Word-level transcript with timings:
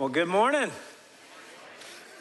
Well, 0.00 0.08
good 0.08 0.28
morning. 0.28 0.70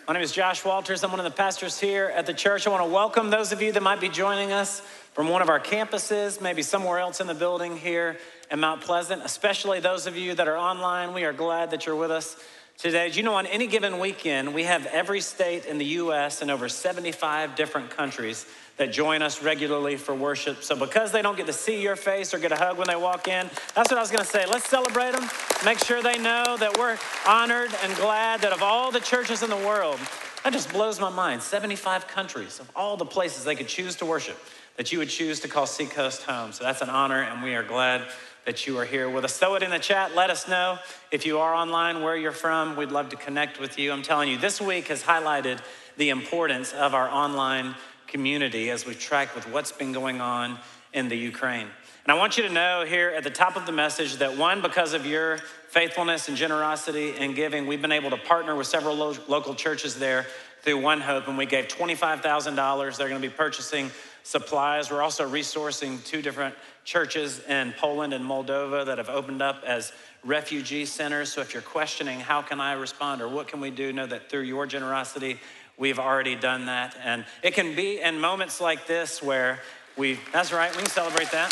My 0.06 0.14
name 0.14 0.22
is 0.22 0.34
Josh 0.34 0.66
Walters. 0.66 1.02
I'm 1.02 1.12
one 1.12 1.22
of 1.22 1.24
the 1.24 1.32
pastors 1.32 1.80
here 1.80 2.12
at 2.14 2.26
the 2.26 2.34
church. 2.34 2.68
I 2.68 2.72
want 2.72 2.84
to 2.84 2.90
welcome 2.94 3.30
those 3.30 3.54
of 3.54 3.62
you 3.62 3.72
that 3.72 3.82
might 3.82 4.02
be 4.02 4.10
joining 4.10 4.52
us 4.52 4.82
from 5.14 5.30
one 5.30 5.42
of 5.42 5.48
our 5.48 5.62
campuses, 5.62 6.42
maybe 6.42 6.62
somewhere 6.62 7.00
else 7.00 7.22
in 7.22 7.28
the 7.28 7.34
building 7.34 7.78
here 7.78 8.18
in 8.52 8.60
Mount 8.60 8.82
Pleasant, 8.82 9.22
especially 9.24 9.80
those 9.80 10.08
of 10.08 10.18
you 10.18 10.36
that 10.36 10.50
are 10.50 10.58
online. 10.58 11.14
We 11.14 11.24
are 11.24 11.32
glad 11.32 11.72
that 11.72 11.86
you're 11.86 11.96
with 11.96 12.12
us 12.12 12.36
today. 12.80 13.10
Do 13.10 13.18
you 13.18 13.24
know 13.24 13.36
on 13.36 13.46
any 13.46 13.68
given 13.68 14.00
weekend, 14.00 14.54
we 14.54 14.64
have 14.64 14.86
every 14.86 15.20
state 15.20 15.66
in 15.66 15.78
the 15.78 15.86
U.S. 15.86 16.42
and 16.42 16.50
over 16.50 16.70
75 16.70 17.56
different 17.56 17.90
countries 17.90 18.46
that 18.78 18.94
join 18.94 19.22
us 19.22 19.44
regularly 19.44 19.98
for 19.98 20.16
worship. 20.16 20.64
So, 20.64 20.78
because 20.78 21.12
they 21.12 21.22
don't 21.22 21.36
get 21.36 21.48
to 21.48 21.54
see 21.54 21.82
your 21.82 21.98
face 21.98 22.34
or 22.34 22.40
get 22.40 22.54
a 22.54 22.56
hug 22.56 22.78
when 22.78 22.88
they 22.88 22.96
walk 22.96 23.28
in, 23.28 23.50
that's 23.76 23.92
what 23.92 23.98
I 23.98 24.00
was 24.00 24.10
gonna 24.10 24.24
say. 24.24 24.46
Let's 24.46 24.70
celebrate 24.70 25.12
them, 25.12 25.30
make 25.66 25.80
sure 25.80 26.02
they 26.02 26.18
know 26.18 26.56
that 26.56 26.78
we're 26.78 26.98
honored 27.28 27.76
and 27.84 27.94
glad 27.98 28.40
that 28.42 28.54
of 28.54 28.64
all 28.64 28.92
the 28.92 29.02
churches 29.02 29.44
in 29.44 29.50
the 29.50 29.58
world, 29.58 30.00
that 30.46 30.54
just 30.54 30.72
blows 30.72 31.02
my 31.02 31.10
mind 31.10 31.44
75 31.44 32.08
countries 32.08 32.62
of 32.62 32.72
all 32.74 32.96
the 32.96 33.06
places 33.06 33.44
they 33.44 33.56
could 33.56 33.68
choose 33.68 33.98
to 33.98 34.06
worship, 34.06 34.40
that 34.78 34.94
you 34.94 35.00
would 35.00 35.10
choose 35.10 35.42
to 35.42 35.50
call 35.50 35.68
Seacoast 35.68 36.24
home. 36.24 36.54
So, 36.54 36.64
that's 36.64 36.82
an 36.82 36.90
honor, 36.90 37.22
and 37.22 37.44
we 37.44 37.56
are 37.56 37.64
glad 37.64 38.08
that 38.50 38.66
you 38.66 38.80
are 38.80 38.86
here 38.86 39.08
with 39.08 39.24
us. 39.24 39.38
Throw 39.38 39.54
it 39.54 39.62
in 39.62 39.70
the 39.70 39.78
chat. 39.78 40.16
Let 40.16 40.32
us 40.32 40.48
know 40.48 40.80
if 41.12 41.24
you 41.24 41.38
are 41.38 41.54
online 41.54 42.02
where 42.02 42.18
you're 42.18 42.32
from. 42.32 42.76
We'd 42.76 42.90
love 42.90 43.10
to 43.10 43.16
connect 43.16 43.60
with 43.60 43.78
you. 43.78 43.92
I'm 43.92 44.02
telling 44.02 44.28
you, 44.28 44.40
this 44.40 44.60
week 44.60 44.88
has 44.88 45.04
highlighted 45.04 45.60
the 45.98 46.10
importance 46.10 46.74
of 46.74 46.96
our 46.96 47.08
online 47.08 47.76
community 48.08 48.72
as 48.72 48.88
we've 48.88 49.00
tracked 49.00 49.36
with 49.36 49.48
what's 49.52 49.72
been 49.72 49.92
going 49.92 50.20
on 50.20 50.58
in 50.94 51.10
the 51.10 51.16
Ukraine. 51.16 51.68
And 52.06 52.12
I 52.12 52.16
want 52.16 52.38
you 52.38 52.44
to 52.48 52.50
know 52.50 52.86
here 52.88 53.14
at 53.16 53.24
the 53.24 53.30
top 53.30 53.56
of 53.56 53.68
the 53.68 53.72
message 53.72 54.16
that 54.16 54.36
one, 54.36 54.64
because 54.64 54.94
of 54.94 55.06
your 55.06 55.38
faithfulness 55.70 56.28
and 56.28 56.36
generosity 56.36 57.14
and 57.20 57.36
giving, 57.36 57.68
we've 57.68 57.84
been 57.84 57.92
able 57.92 58.10
to 58.10 58.18
partner 58.18 58.56
with 58.56 58.66
several 58.66 58.96
lo- 58.96 59.16
local 59.28 59.54
churches 59.54 60.00
there 60.00 60.26
through 60.62 60.82
One 60.82 61.02
Hope, 61.02 61.28
and 61.28 61.38
we 61.38 61.46
gave 61.46 61.68
$25,000. 61.68 62.98
They're 62.98 63.10
going 63.10 63.22
to 63.22 63.28
be 63.28 63.34
purchasing 63.34 63.92
supplies. 64.24 64.92
We're 64.92 65.02
also 65.02 65.30
resourcing 65.30 66.04
two 66.04 66.22
different 66.22 66.56
churches 66.84 67.42
in 67.48 67.74
Poland 67.78 68.14
and 68.14 68.26
Moldova 68.26 68.86
that 68.86 68.98
have 68.98 69.10
opened 69.10 69.42
up 69.42 69.64
as 69.66 69.92
refugee 70.24 70.86
centers. 70.86 71.32
So 71.32 71.42
if 71.42 71.54
you're 71.54 71.62
questioning, 71.62 72.20
how 72.20 72.42
can 72.42 72.60
I 72.60 72.74
respond 72.74 73.22
or 73.22 73.28
what 73.28 73.48
can 73.48 73.62
we 73.62 73.72
do, 73.72 73.94
know 73.94 74.06
that 74.06 74.30
through 74.30 74.42
your 74.42 74.66
generosity, 74.66 75.40
We've 75.80 75.98
already 75.98 76.36
done 76.36 76.66
that. 76.66 76.98
And 77.02 77.24
it 77.42 77.54
can 77.54 77.74
be 77.74 78.02
in 78.02 78.20
moments 78.20 78.60
like 78.60 78.86
this 78.86 79.24
where 79.24 79.62
we, 79.98 80.20
that's 80.34 80.52
right, 80.52 80.70
we 80.72 80.82
can 80.82 80.90
celebrate 80.90 81.32
that. 81.32 81.52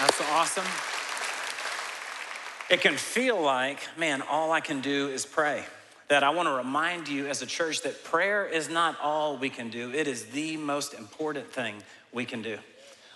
That's 0.00 0.20
awesome. 0.32 0.64
It 2.68 2.80
can 2.80 2.96
feel 2.96 3.40
like, 3.40 3.78
man, 3.96 4.22
all 4.22 4.50
I 4.50 4.58
can 4.58 4.80
do 4.80 5.08
is 5.08 5.24
pray. 5.24 5.64
That 6.08 6.22
I 6.22 6.30
want 6.30 6.48
to 6.48 6.52
remind 6.52 7.08
you 7.08 7.26
as 7.26 7.42
a 7.42 7.46
church 7.46 7.82
that 7.82 8.04
prayer 8.04 8.46
is 8.46 8.68
not 8.68 8.96
all 9.00 9.36
we 9.36 9.50
can 9.50 9.70
do, 9.70 9.92
it 9.92 10.06
is 10.06 10.26
the 10.26 10.56
most 10.56 10.94
important 10.94 11.50
thing 11.50 11.74
we 12.12 12.24
can 12.24 12.42
do. 12.42 12.58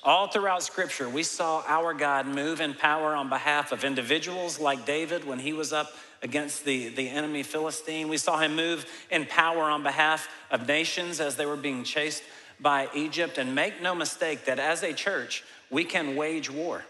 All 0.03 0.29
throughout 0.29 0.63
Scripture, 0.63 1.09
we 1.09 1.23
saw 1.23 1.63
our 1.67 1.93
God 1.93 2.27
move 2.27 2.63
in 2.63 2.73
power 2.73 3.15
on 3.15 3.29
behalf 3.29 3.71
of 3.71 3.85
individuals 3.85 4.59
like 4.59 4.87
David 4.87 5.27
when 5.27 5.39
he 5.39 5.53
was 5.53 5.75
up 5.75 5.93
against 6.23 6.65
the, 6.65 6.89
the 6.89 7.09
enemy 7.09 7.43
Philistine. 7.43 8.09
We 8.09 8.17
saw 8.17 8.39
him 8.39 8.57
move 8.57 8.87
in 9.11 9.27
power 9.27 9.65
on 9.65 9.83
behalf 9.83 10.29
of 10.51 10.67
nations 10.67 11.21
as 11.21 11.37
they 11.37 11.45
were 11.45 11.57
being 11.57 11.85
chased 11.85 12.23
by 12.59 12.89
Egypt. 12.95 13.37
And 13.37 13.55
make 13.55 13.83
no 13.83 13.95
mistake 13.95 14.47
that 14.47 14.59
as 14.59 14.83
a 14.83 14.95
church, 14.95 15.45
we 15.69 15.85
can 15.85 16.17
wage 16.17 16.51
war. 16.51 16.85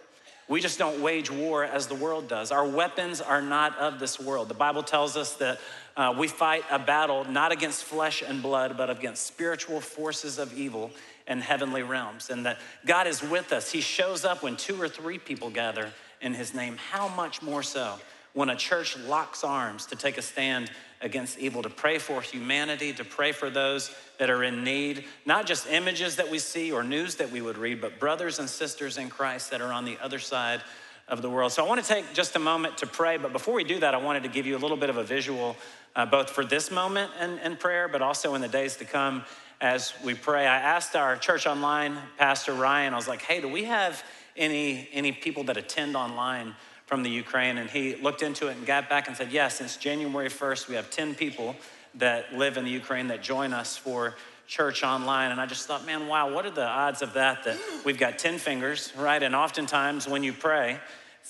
We 0.48 0.60
just 0.60 0.78
don't 0.80 1.00
wage 1.00 1.30
war 1.30 1.64
as 1.64 1.86
the 1.86 1.94
world 1.94 2.28
does. 2.28 2.50
Our 2.50 2.66
weapons 2.66 3.20
are 3.20 3.40
not 3.40 3.78
of 3.78 4.00
this 4.00 4.18
world. 4.18 4.48
The 4.48 4.54
Bible 4.54 4.82
tells 4.82 5.16
us 5.16 5.34
that 5.34 5.60
uh, 5.96 6.14
we 6.16 6.28
fight 6.28 6.64
a 6.70 6.78
battle 6.78 7.24
not 7.24 7.52
against 7.52 7.84
flesh 7.84 8.22
and 8.26 8.42
blood, 8.42 8.76
but 8.76 8.90
against 8.90 9.26
spiritual 9.26 9.80
forces 9.80 10.38
of 10.38 10.56
evil 10.56 10.90
in 11.26 11.40
heavenly 11.40 11.82
realms. 11.82 12.30
And 12.30 12.46
that 12.46 12.58
God 12.86 13.06
is 13.06 13.22
with 13.22 13.52
us. 13.52 13.70
He 13.70 13.80
shows 13.80 14.24
up 14.24 14.42
when 14.42 14.56
two 14.56 14.80
or 14.80 14.88
three 14.88 15.18
people 15.18 15.50
gather 15.50 15.90
in 16.20 16.34
His 16.34 16.54
name. 16.54 16.76
How 16.90 17.08
much 17.08 17.42
more 17.42 17.62
so 17.62 17.96
when 18.32 18.50
a 18.50 18.56
church 18.56 18.96
locks 18.98 19.42
arms 19.42 19.86
to 19.86 19.96
take 19.96 20.16
a 20.16 20.22
stand 20.22 20.70
against 21.00 21.38
evil, 21.38 21.62
to 21.62 21.70
pray 21.70 21.98
for 21.98 22.20
humanity, 22.20 22.92
to 22.92 23.04
pray 23.04 23.32
for 23.32 23.48
those 23.48 23.94
that 24.18 24.28
are 24.28 24.44
in 24.44 24.62
need, 24.62 25.04
not 25.24 25.46
just 25.46 25.66
images 25.66 26.16
that 26.16 26.30
we 26.30 26.38
see 26.38 26.70
or 26.70 26.84
news 26.84 27.16
that 27.16 27.30
we 27.30 27.40
would 27.40 27.56
read, 27.56 27.80
but 27.80 27.98
brothers 27.98 28.38
and 28.38 28.48
sisters 28.48 28.98
in 28.98 29.08
Christ 29.08 29.50
that 29.50 29.60
are 29.60 29.72
on 29.72 29.84
the 29.84 29.98
other 30.02 30.18
side 30.18 30.60
of 31.08 31.22
the 31.22 31.30
world. 31.30 31.52
So 31.52 31.64
I 31.64 31.68
want 31.68 31.82
to 31.82 31.86
take 31.86 32.12
just 32.14 32.36
a 32.36 32.38
moment 32.38 32.78
to 32.78 32.86
pray, 32.86 33.16
but 33.16 33.32
before 33.32 33.54
we 33.54 33.64
do 33.64 33.80
that, 33.80 33.94
I 33.94 33.98
wanted 33.98 34.22
to 34.22 34.28
give 34.28 34.46
you 34.46 34.56
a 34.56 34.58
little 34.60 34.76
bit 34.76 34.90
of 34.90 34.96
a 34.96 35.02
visual, 35.02 35.56
uh, 35.96 36.06
both 36.06 36.30
for 36.30 36.44
this 36.44 36.70
moment 36.70 37.10
in, 37.20 37.38
in 37.38 37.56
prayer, 37.56 37.88
but 37.88 38.02
also 38.02 38.34
in 38.34 38.40
the 38.40 38.48
days 38.48 38.76
to 38.76 38.84
come 38.84 39.24
as 39.60 39.92
we 40.04 40.14
pray. 40.14 40.46
I 40.46 40.56
asked 40.56 40.96
our 40.96 41.16
church 41.16 41.46
online 41.46 41.98
pastor 42.16 42.52
Ryan, 42.52 42.94
I 42.94 42.96
was 42.96 43.08
like, 43.08 43.22
hey, 43.22 43.40
do 43.40 43.48
we 43.48 43.64
have 43.64 44.02
any, 44.36 44.88
any 44.92 45.12
people 45.12 45.44
that 45.44 45.56
attend 45.56 45.96
online? 45.96 46.54
from 46.90 47.04
the 47.04 47.08
Ukraine. 47.08 47.56
And 47.58 47.70
he 47.70 47.94
looked 47.94 48.20
into 48.20 48.48
it 48.48 48.56
and 48.56 48.66
got 48.66 48.88
back 48.88 49.06
and 49.06 49.16
said, 49.16 49.30
yes, 49.30 49.58
since 49.58 49.76
January 49.76 50.28
1st, 50.28 50.68
we 50.68 50.74
have 50.74 50.90
10 50.90 51.14
people 51.14 51.54
that 51.94 52.34
live 52.34 52.56
in 52.56 52.64
the 52.64 52.70
Ukraine 52.72 53.06
that 53.08 53.22
join 53.22 53.52
us 53.52 53.76
for 53.76 54.16
church 54.48 54.82
online. 54.82 55.30
And 55.30 55.40
I 55.40 55.46
just 55.46 55.68
thought, 55.68 55.86
man, 55.86 56.08
wow, 56.08 56.34
what 56.34 56.44
are 56.44 56.50
the 56.50 56.66
odds 56.66 57.00
of 57.00 57.12
that? 57.12 57.44
That 57.44 57.56
we've 57.84 57.96
got 57.96 58.18
10 58.18 58.38
fingers, 58.38 58.92
right? 58.96 59.22
And 59.22 59.36
oftentimes 59.36 60.08
when 60.08 60.24
you 60.24 60.32
pray, 60.32 60.80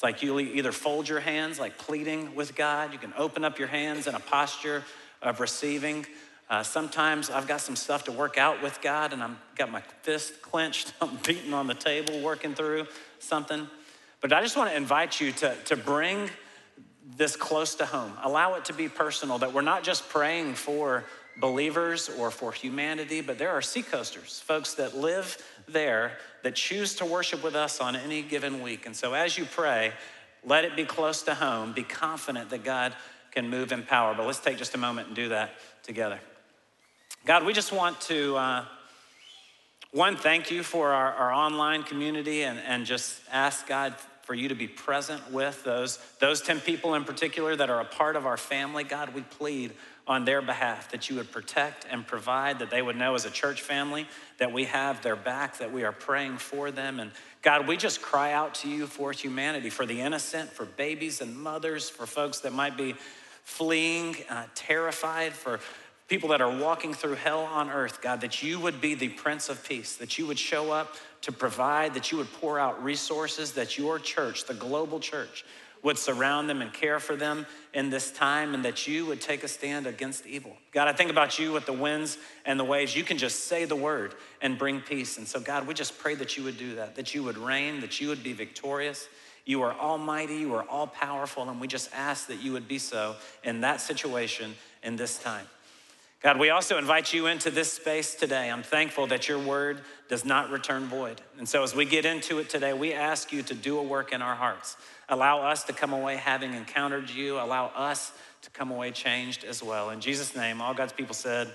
it's 0.01 0.03
like 0.03 0.23
you 0.23 0.41
either 0.41 0.73
fold 0.73 1.11
your 1.11 1.21
hands, 1.21 1.61
like 1.61 1.77
pleading 1.77 2.35
with 2.35 2.55
God, 2.55 2.95
you 2.95 2.99
can 2.99 3.13
open 3.19 3.45
up 3.45 3.59
your 3.59 3.69
hands 3.69 4.07
in 4.07 4.15
a 4.15 4.19
posture 4.19 4.83
of 5.21 5.41
receiving. 5.41 6.07
Uh, 6.49 6.63
sometimes 6.63 7.29
I've 7.29 7.47
got 7.47 7.61
some 7.61 7.77
stuff 7.77 8.05
to 8.05 8.13
work 8.13 8.39
out 8.39 8.63
with 8.63 8.81
God, 8.81 9.13
and 9.13 9.23
I've 9.23 9.37
got 9.57 9.71
my 9.71 9.83
fist 10.01 10.41
clenched, 10.41 10.95
I'm 11.03 11.19
beating 11.27 11.53
on 11.53 11.67
the 11.67 11.75
table, 11.75 12.19
working 12.21 12.55
through 12.55 12.87
something. 13.19 13.69
But 14.23 14.33
I 14.33 14.41
just 14.41 14.57
want 14.57 14.71
to 14.71 14.77
invite 14.79 15.21
you 15.21 15.33
to, 15.33 15.55
to 15.67 15.77
bring 15.77 16.31
this 17.19 17.37
close 17.37 17.75
to 17.75 17.85
home. 17.85 18.15
Allow 18.23 18.55
it 18.55 18.65
to 18.65 18.73
be 18.73 18.89
personal, 18.89 19.37
that 19.41 19.53
we're 19.53 19.61
not 19.61 19.83
just 19.83 20.09
praying 20.09 20.55
for 20.55 21.05
believers 21.37 22.09
or 22.19 22.31
for 22.31 22.53
humanity, 22.53 23.21
but 23.21 23.37
there 23.37 23.51
are 23.51 23.61
seacoasters, 23.61 24.41
folks 24.41 24.73
that 24.75 24.97
live 24.97 25.37
there 25.69 26.13
that 26.43 26.55
choose 26.55 26.95
to 26.97 27.05
worship 27.05 27.43
with 27.43 27.55
us 27.55 27.81
on 27.81 27.97
any 27.97 28.23
given 28.23 28.63
week. 28.63 28.87
And 28.87 28.97
so 28.97 29.15
as 29.15 29.37
you 29.37 29.45
pray, 29.45 29.93
let 30.45 30.65
it 30.65 30.77
be 30.77 30.85
close 30.85 31.23
to 31.25 31.35
home. 31.35 31.73
Be 31.73 31.83
confident 31.83 32.51
that 32.51 32.65
God 32.65 32.95
can 33.33 33.49
move 33.49 33.73
in 33.73 33.83
power. 33.83 34.15
But 34.15 34.27
let's 34.27 34.41
take 34.41 34.59
just 34.59 34.75
a 34.75 34.79
moment 34.79 35.09
and 35.09 35.17
do 35.17 35.29
that 35.31 35.51
together. 35.83 36.21
God, 37.27 37.45
we 37.45 37.53
just 37.53 37.73
want 37.73 38.01
to. 38.03 38.37
Uh, 38.37 38.65
one, 39.93 40.17
thank 40.17 40.53
you 40.53 40.63
for 40.63 40.93
our, 40.93 41.13
our 41.13 41.33
online 41.33 41.83
community 41.83 42.45
and, 42.45 42.61
and 42.61 42.87
just 42.87 43.21
ask 43.33 43.67
God 43.67 43.95
for 44.23 44.35
you 44.35 44.49
to 44.49 44.55
be 44.55 44.69
present 44.69 45.33
with 45.33 45.65
those, 45.65 45.99
those 46.21 46.41
10 46.41 46.61
people 46.61 46.95
in 46.95 47.03
particular 47.03 47.57
that 47.57 47.69
are 47.69 47.81
a 47.81 47.85
part 47.85 48.15
of 48.15 48.25
our 48.25 48.37
family. 48.37 48.85
God, 48.85 49.13
we 49.13 49.23
plead 49.23 49.73
on 50.07 50.25
their 50.25 50.43
behalf 50.43 50.91
that 50.91 51.09
you 51.09 51.17
would 51.17 51.31
protect 51.31 51.87
and 51.91 52.07
provide, 52.07 52.59
that 52.59 52.71
they 52.71 52.83
would 52.83 52.97
know 52.97 53.15
as 53.15 53.25
a 53.25 53.31
church 53.31 53.63
family 53.63 54.07
that 54.39 54.53
we 54.53 54.65
have 54.65 55.03
their 55.03 55.17
back, 55.17 55.59
that 55.59 55.73
we 55.73 55.85
are 55.85 55.93
praying 55.93 56.39
for 56.39 56.71
them. 56.71 56.99
And 56.99 57.11
God, 57.43 57.69
we 57.69 57.77
just 57.77 58.03
cry 58.03 58.33
out 58.33 58.55
to 58.57 58.69
you 58.69 58.87
for 58.87 59.13
humanity, 59.13 59.71
for 59.71 59.87
the 59.87 60.01
innocent, 60.01 60.51
for 60.51 60.65
babies 60.65 61.21
and 61.21 61.37
mothers, 61.37 61.89
for 61.89 62.07
folks 62.07 62.41
that 62.41 62.53
might 62.53 62.77
be 62.77 62.95
fleeing, 63.45 64.17
uh, 64.29 64.45
terrified, 64.55 65.33
for 65.33 65.61
people 66.09 66.31
that 66.31 66.41
are 66.41 66.57
walking 66.59 66.93
through 66.93 67.15
hell 67.15 67.43
on 67.43 67.71
earth, 67.71 68.03
God, 68.03 68.21
that 68.23 68.43
you 68.43 68.59
would 68.59 68.81
be 68.81 68.95
the 68.95 69.11
Prince 69.11 69.49
of 69.49 69.63
Peace, 69.67 69.97
that 69.97 70.19
you 70.19 70.27
would 70.27 70.39
show 70.39 70.73
up 70.73 70.97
to 71.23 71.31
provide, 71.31 71.95
that 71.95 72.11
you 72.11 72.19
would 72.19 72.33
pour 72.35 72.59
out 72.59 72.83
resources, 72.83 73.53
that 73.53 73.79
your 73.79 73.99
church, 73.99 74.45
the 74.47 74.55
global 74.55 74.99
church, 74.99 75.45
would 75.83 75.99
surround 75.99 76.49
them 76.49 76.61
and 76.61 76.73
care 76.73 77.01
for 77.01 77.17
them 77.17 77.47
in 77.73 77.91
this 77.91 78.11
time, 78.11 78.55
and 78.55 78.65
that 78.65 78.87
you 78.87 79.07
would 79.07 79.21
take 79.21 79.43
a 79.45 79.49
stand 79.49 79.87
against 79.87 80.27
evil. 80.27 80.57
God, 80.73 80.89
I 80.89 80.93
think 80.93 81.11
about 81.11 81.39
you 81.39 81.53
with 81.53 81.67
the 81.67 81.73
winds 81.73 82.19
and 82.45 82.61
the 82.61 82.65
waves. 82.65 82.95
You 82.95 83.05
can 83.05 83.19
just 83.19 83.47
say 83.47 83.65
the 83.65 83.77
word 83.77 84.15
and 84.43 84.59
bring 84.59 84.81
peace. 84.81 85.17
And 85.19 85.27
so, 85.27 85.41
God, 85.41 85.67
we 85.67 85.75
just 85.75 85.99
pray 85.99 86.15
that 86.17 86.37
you 86.37 86.45
would 86.45 86.59
do 86.59 86.75
that, 86.77 86.97
that 86.97 87.15
you 87.15 87.23
would 87.23 87.39
reign, 87.39 87.81
that 87.81 88.01
you 88.01 88.09
would 88.09 88.23
be 88.23 88.33
victorious. 88.33 89.09
You 89.47 89.63
are 89.63 89.73
almighty, 89.73 90.37
you 90.37 90.55
are 90.55 90.65
all 90.65 90.87
powerful, 90.87 91.49
and 91.49 91.61
we 91.61 91.67
just 91.67 91.91
ask 91.95 92.27
that 92.29 92.43
you 92.43 92.53
would 92.53 92.69
be 92.69 92.79
so 92.79 93.17
in 93.43 93.63
that 93.63 93.81
situation 93.81 94.55
in 94.83 94.97
this 94.97 95.19
time. 95.19 95.47
God, 96.23 96.39
we 96.39 96.51
also 96.51 96.77
invite 96.77 97.15
you 97.15 97.29
into 97.29 97.51
this 97.51 97.73
space 97.73 98.15
today. 98.15 98.51
I'm 98.51 98.63
thankful 98.63 99.07
that 99.07 99.27
your 99.27 99.39
word 99.39 99.81
does 100.09 100.23
not 100.23 100.51
return 100.51 100.85
void. 100.85 101.23
And 101.39 101.49
so, 101.49 101.63
as 101.63 101.75
we 101.75 101.87
get 101.87 102.05
into 102.05 102.41
it 102.41 102.51
today, 102.51 102.75
we 102.75 102.93
ask 102.93 103.33
you 103.33 103.43
to 103.45 103.55
do 103.55 103.79
a 103.79 103.83
work 103.83 104.13
in 104.13 104.21
our 104.21 104.35
hearts. 104.35 104.77
Allow 105.09 105.41
us 105.41 105.65
to 105.65 105.73
come 105.73 105.95
away 105.95 106.17
having 106.17 106.53
encountered 106.53 107.09
you. 107.09 107.41
Allow 107.41 107.69
us 107.69 108.13
to 108.43 108.51
come 108.51 108.71
away 108.71 108.91
changed 108.91 109.45
as 109.45 109.63
well. 109.63 109.89
In 109.89 110.03
Jesus' 110.03 110.37
name, 110.37 110.61
all 110.61 110.75
God's 110.75 110.93
people 110.93 111.15
said, 111.15 111.49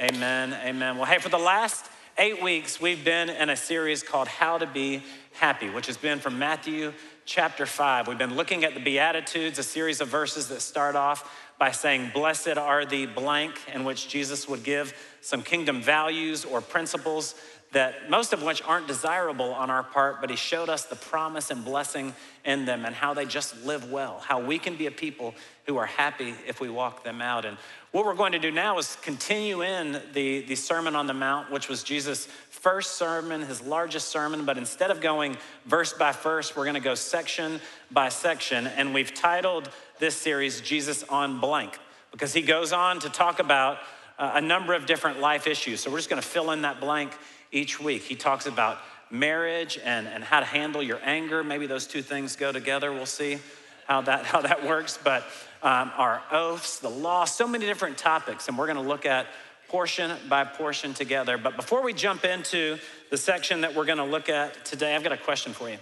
Amen. 0.00 0.52
Amen. 0.64 0.96
Well, 0.96 1.06
hey, 1.06 1.18
for 1.18 1.28
the 1.28 1.38
last 1.38 1.86
eight 2.18 2.42
weeks, 2.42 2.80
we've 2.80 3.04
been 3.04 3.30
in 3.30 3.50
a 3.50 3.56
series 3.56 4.02
called 4.02 4.26
How 4.26 4.58
to 4.58 4.66
Be 4.66 5.04
Happy, 5.34 5.70
which 5.70 5.86
has 5.86 5.96
been 5.96 6.18
from 6.18 6.40
Matthew 6.40 6.92
chapter 7.24 7.66
5. 7.66 8.08
We've 8.08 8.18
been 8.18 8.36
looking 8.36 8.64
at 8.64 8.74
the 8.74 8.80
Beatitudes, 8.80 9.58
a 9.58 9.62
series 9.62 10.00
of 10.00 10.08
verses 10.08 10.48
that 10.48 10.60
start 10.60 10.96
off 10.96 11.30
by 11.58 11.70
saying, 11.70 12.10
Blessed 12.14 12.56
are 12.56 12.84
the 12.84 13.06
blank, 13.06 13.54
in 13.72 13.84
which 13.84 14.08
Jesus 14.08 14.48
would 14.48 14.64
give 14.64 14.94
some 15.20 15.42
kingdom 15.42 15.82
values 15.82 16.44
or 16.44 16.60
principles 16.60 17.34
that 17.72 18.10
most 18.10 18.32
of 18.32 18.42
which 18.42 18.62
aren't 18.62 18.88
desirable 18.88 19.54
on 19.54 19.70
our 19.70 19.82
part, 19.82 20.20
but 20.20 20.28
he 20.28 20.36
showed 20.36 20.68
us 20.68 20.86
the 20.86 20.96
promise 20.96 21.50
and 21.50 21.64
blessing 21.64 22.12
in 22.44 22.64
them 22.64 22.84
and 22.84 22.94
how 22.94 23.14
they 23.14 23.24
just 23.24 23.64
live 23.64 23.90
well, 23.92 24.18
how 24.18 24.40
we 24.40 24.58
can 24.58 24.74
be 24.76 24.86
a 24.86 24.90
people 24.90 25.34
who 25.66 25.76
are 25.76 25.86
happy 25.86 26.34
if 26.48 26.60
we 26.60 26.68
walk 26.68 27.04
them 27.04 27.22
out. 27.22 27.44
And 27.44 27.56
what 27.92 28.04
we're 28.04 28.14
going 28.14 28.32
to 28.32 28.40
do 28.40 28.50
now 28.50 28.78
is 28.78 28.96
continue 29.02 29.62
in 29.62 30.00
the, 30.12 30.40
the 30.42 30.56
Sermon 30.56 30.96
on 30.96 31.06
the 31.06 31.14
Mount, 31.14 31.52
which 31.52 31.68
was 31.68 31.84
Jesus' 31.84 32.26
first 32.60 32.96
sermon, 32.96 33.40
his 33.40 33.62
largest 33.62 34.08
sermon, 34.08 34.44
but 34.44 34.58
instead 34.58 34.90
of 34.90 35.00
going 35.00 35.36
verse 35.64 35.94
by 35.94 36.12
verse, 36.12 36.54
we're 36.54 36.66
gonna 36.66 36.78
go 36.78 36.94
section 36.94 37.58
by 37.90 38.10
section. 38.10 38.66
And 38.66 38.92
we've 38.92 39.14
titled 39.14 39.70
this 39.98 40.14
series 40.14 40.60
Jesus 40.60 41.02
on 41.04 41.40
Blank 41.40 41.78
because 42.12 42.34
he 42.34 42.42
goes 42.42 42.72
on 42.72 43.00
to 43.00 43.08
talk 43.08 43.38
about 43.38 43.78
uh, 44.18 44.32
a 44.34 44.40
number 44.42 44.74
of 44.74 44.84
different 44.84 45.20
life 45.20 45.46
issues. 45.46 45.80
So 45.80 45.90
we're 45.90 45.98
just 45.98 46.10
gonna 46.10 46.20
fill 46.20 46.50
in 46.50 46.62
that 46.62 46.80
blank 46.80 47.12
each 47.52 47.80
week. 47.80 48.02
He 48.02 48.14
talks 48.14 48.46
about 48.46 48.78
marriage 49.10 49.78
and, 49.84 50.06
and 50.06 50.22
how 50.22 50.40
to 50.40 50.46
handle 50.46 50.82
your 50.82 51.00
anger. 51.02 51.42
Maybe 51.42 51.66
those 51.66 51.86
two 51.86 52.02
things 52.02 52.36
go 52.36 52.52
together. 52.52 52.92
We'll 52.92 53.06
see 53.06 53.38
how 53.86 54.02
that, 54.02 54.24
how 54.26 54.40
that 54.42 54.66
works. 54.66 54.98
But 55.02 55.24
um, 55.62 55.90
our 55.96 56.22
oaths, 56.30 56.78
the 56.78 56.88
law, 56.88 57.24
so 57.24 57.46
many 57.46 57.66
different 57.66 57.98
topics. 57.98 58.48
And 58.48 58.56
we're 58.56 58.66
going 58.66 58.82
to 58.82 58.88
look 58.88 59.04
at 59.04 59.26
portion 59.68 60.16
by 60.28 60.44
portion 60.44 60.94
together. 60.94 61.38
But 61.38 61.56
before 61.56 61.82
we 61.82 61.92
jump 61.92 62.24
into 62.24 62.78
the 63.10 63.16
section 63.16 63.60
that 63.60 63.74
we're 63.74 63.84
going 63.84 63.98
to 63.98 64.04
look 64.04 64.28
at 64.28 64.64
today, 64.64 64.94
I've 64.94 65.02
got 65.02 65.12
a 65.12 65.16
question 65.16 65.52
for 65.52 65.68
you. 65.68 65.78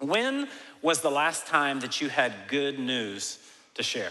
When 0.00 0.48
was 0.82 1.00
the 1.00 1.10
last 1.10 1.46
time 1.46 1.80
that 1.80 2.00
you 2.00 2.08
had 2.08 2.32
good 2.48 2.78
news 2.78 3.38
to 3.74 3.82
share? 3.82 4.10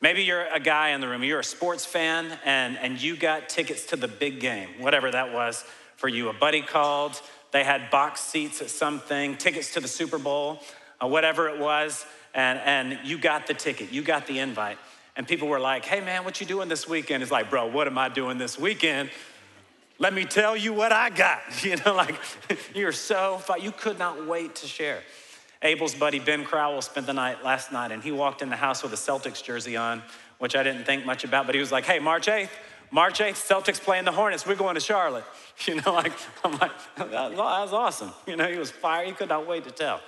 Maybe 0.00 0.24
you're 0.24 0.46
a 0.46 0.60
guy 0.60 0.90
in 0.90 1.00
the 1.00 1.08
room, 1.08 1.24
you're 1.24 1.40
a 1.40 1.44
sports 1.44 1.86
fan, 1.86 2.38
and, 2.44 2.76
and 2.78 3.00
you 3.00 3.16
got 3.16 3.48
tickets 3.48 3.86
to 3.86 3.96
the 3.96 4.08
big 4.08 4.40
game, 4.40 4.68
whatever 4.78 5.10
that 5.10 5.32
was 5.32 5.64
for 5.96 6.08
you. 6.08 6.28
A 6.28 6.34
buddy 6.34 6.60
called, 6.60 7.20
they 7.50 7.64
had 7.64 7.90
box 7.90 8.20
seats 8.20 8.60
at 8.60 8.68
something, 8.68 9.36
tickets 9.38 9.72
to 9.72 9.80
the 9.80 9.88
Super 9.88 10.18
Bowl, 10.18 10.60
uh, 11.02 11.06
whatever 11.06 11.48
it 11.48 11.58
was, 11.58 12.04
and, 12.34 12.58
and 12.58 12.98
you 13.08 13.16
got 13.16 13.46
the 13.46 13.54
ticket, 13.54 13.90
you 13.90 14.02
got 14.02 14.26
the 14.26 14.38
invite. 14.38 14.76
And 15.16 15.26
people 15.26 15.48
were 15.48 15.60
like, 15.60 15.86
hey 15.86 16.02
man, 16.02 16.24
what 16.24 16.40
you 16.42 16.46
doing 16.46 16.68
this 16.68 16.86
weekend? 16.86 17.22
It's 17.22 17.32
like, 17.32 17.48
bro, 17.48 17.66
what 17.66 17.86
am 17.86 17.96
I 17.96 18.10
doing 18.10 18.36
this 18.36 18.58
weekend? 18.58 19.08
Let 19.98 20.12
me 20.12 20.26
tell 20.26 20.54
you 20.54 20.74
what 20.74 20.92
I 20.92 21.08
got. 21.08 21.40
You 21.64 21.76
know, 21.84 21.94
like 21.94 22.16
you're 22.74 22.92
so, 22.92 23.40
you 23.58 23.72
could 23.72 23.98
not 23.98 24.26
wait 24.26 24.56
to 24.56 24.66
share. 24.66 25.00
Abel's 25.62 25.94
buddy 25.94 26.18
Ben 26.18 26.44
Crowell 26.44 26.82
spent 26.82 27.06
the 27.06 27.12
night 27.12 27.44
last 27.44 27.72
night, 27.72 27.92
and 27.92 28.02
he 28.02 28.12
walked 28.12 28.42
in 28.42 28.50
the 28.50 28.56
house 28.56 28.82
with 28.82 28.92
a 28.92 28.96
Celtics 28.96 29.42
jersey 29.42 29.76
on, 29.76 30.02
which 30.38 30.54
I 30.54 30.62
didn't 30.62 30.84
think 30.84 31.06
much 31.06 31.24
about, 31.24 31.46
but 31.46 31.54
he 31.54 31.60
was 31.60 31.72
like, 31.72 31.84
hey, 31.84 31.98
March 31.98 32.26
8th, 32.26 32.50
March 32.90 33.18
8th, 33.18 33.34
Celtics 33.34 33.80
playing 33.80 34.04
the 34.04 34.12
Hornets. 34.12 34.46
We're 34.46 34.54
going 34.54 34.74
to 34.74 34.80
Charlotte. 34.80 35.24
You 35.66 35.76
know, 35.76 35.94
like, 35.94 36.12
I'm 36.44 36.58
like, 36.58 36.70
that 36.96 37.32
was 37.32 37.72
awesome. 37.72 38.12
You 38.26 38.36
know, 38.36 38.46
he 38.46 38.58
was 38.58 38.70
fired. 38.70 39.06
He 39.06 39.14
could 39.14 39.30
not 39.30 39.48
wait 39.48 39.64
to 39.64 39.70
tell. 39.70 40.02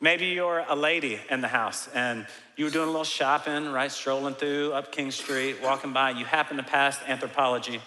Maybe 0.00 0.26
you're 0.26 0.64
a 0.68 0.76
lady 0.76 1.18
in 1.28 1.40
the 1.40 1.48
house 1.48 1.88
and 1.92 2.24
you 2.54 2.64
were 2.64 2.70
doing 2.70 2.84
a 2.84 2.90
little 2.92 3.02
shopping, 3.02 3.72
right? 3.72 3.90
Strolling 3.90 4.34
through 4.34 4.72
up 4.74 4.92
King 4.92 5.10
Street, 5.10 5.56
walking 5.60 5.92
by. 5.92 6.10
You 6.10 6.24
happen 6.24 6.58
to 6.58 6.62
pass 6.62 6.96
Anthropologie 6.98 7.80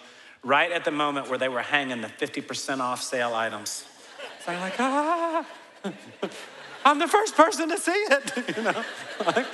right 0.44 0.70
at 0.70 0.84
the 0.84 0.90
moment 0.90 1.30
where 1.30 1.38
they 1.38 1.48
were 1.48 1.62
hanging 1.62 2.02
the 2.02 2.08
50% 2.08 2.80
off 2.80 3.02
sale 3.02 3.32
items. 3.32 3.86
So 4.44 4.52
you're 4.52 4.60
like, 4.60 4.78
ah. 4.78 5.46
I'm 6.84 6.98
the 6.98 7.08
first 7.08 7.36
person 7.36 7.68
to 7.68 7.78
see 7.78 7.92
it. 7.92 8.32
You 8.56 8.62
know, 8.64 8.84
like, 9.24 9.46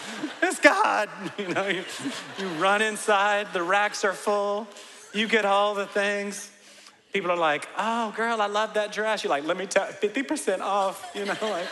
it's 0.43 0.59
God. 0.61 1.09
You 1.39 1.49
know, 1.49 1.69
you, 1.69 1.85
you 2.39 2.47
run 2.61 2.83
inside, 2.83 3.53
the 3.53 3.63
racks 3.63 4.05
are 4.05 4.13
full, 4.13 4.67
you 5.13 5.29
get 5.29 5.45
all 5.45 5.75
the 5.75 5.87
things. 5.87 6.51
People 7.13 7.31
are 7.31 7.37
like, 7.37 7.67
oh, 7.79 8.13
girl, 8.17 8.41
I 8.43 8.47
love 8.47 8.75
that 8.75 8.93
dress. 8.93 9.25
You're 9.25 9.31
like, 9.31 9.45
let 9.45 9.57
me 9.57 9.67
tell 9.67 9.87
50% 9.87 10.61
off. 10.61 11.11
You 11.15 11.25
know, 11.25 11.37
like, 11.43 11.67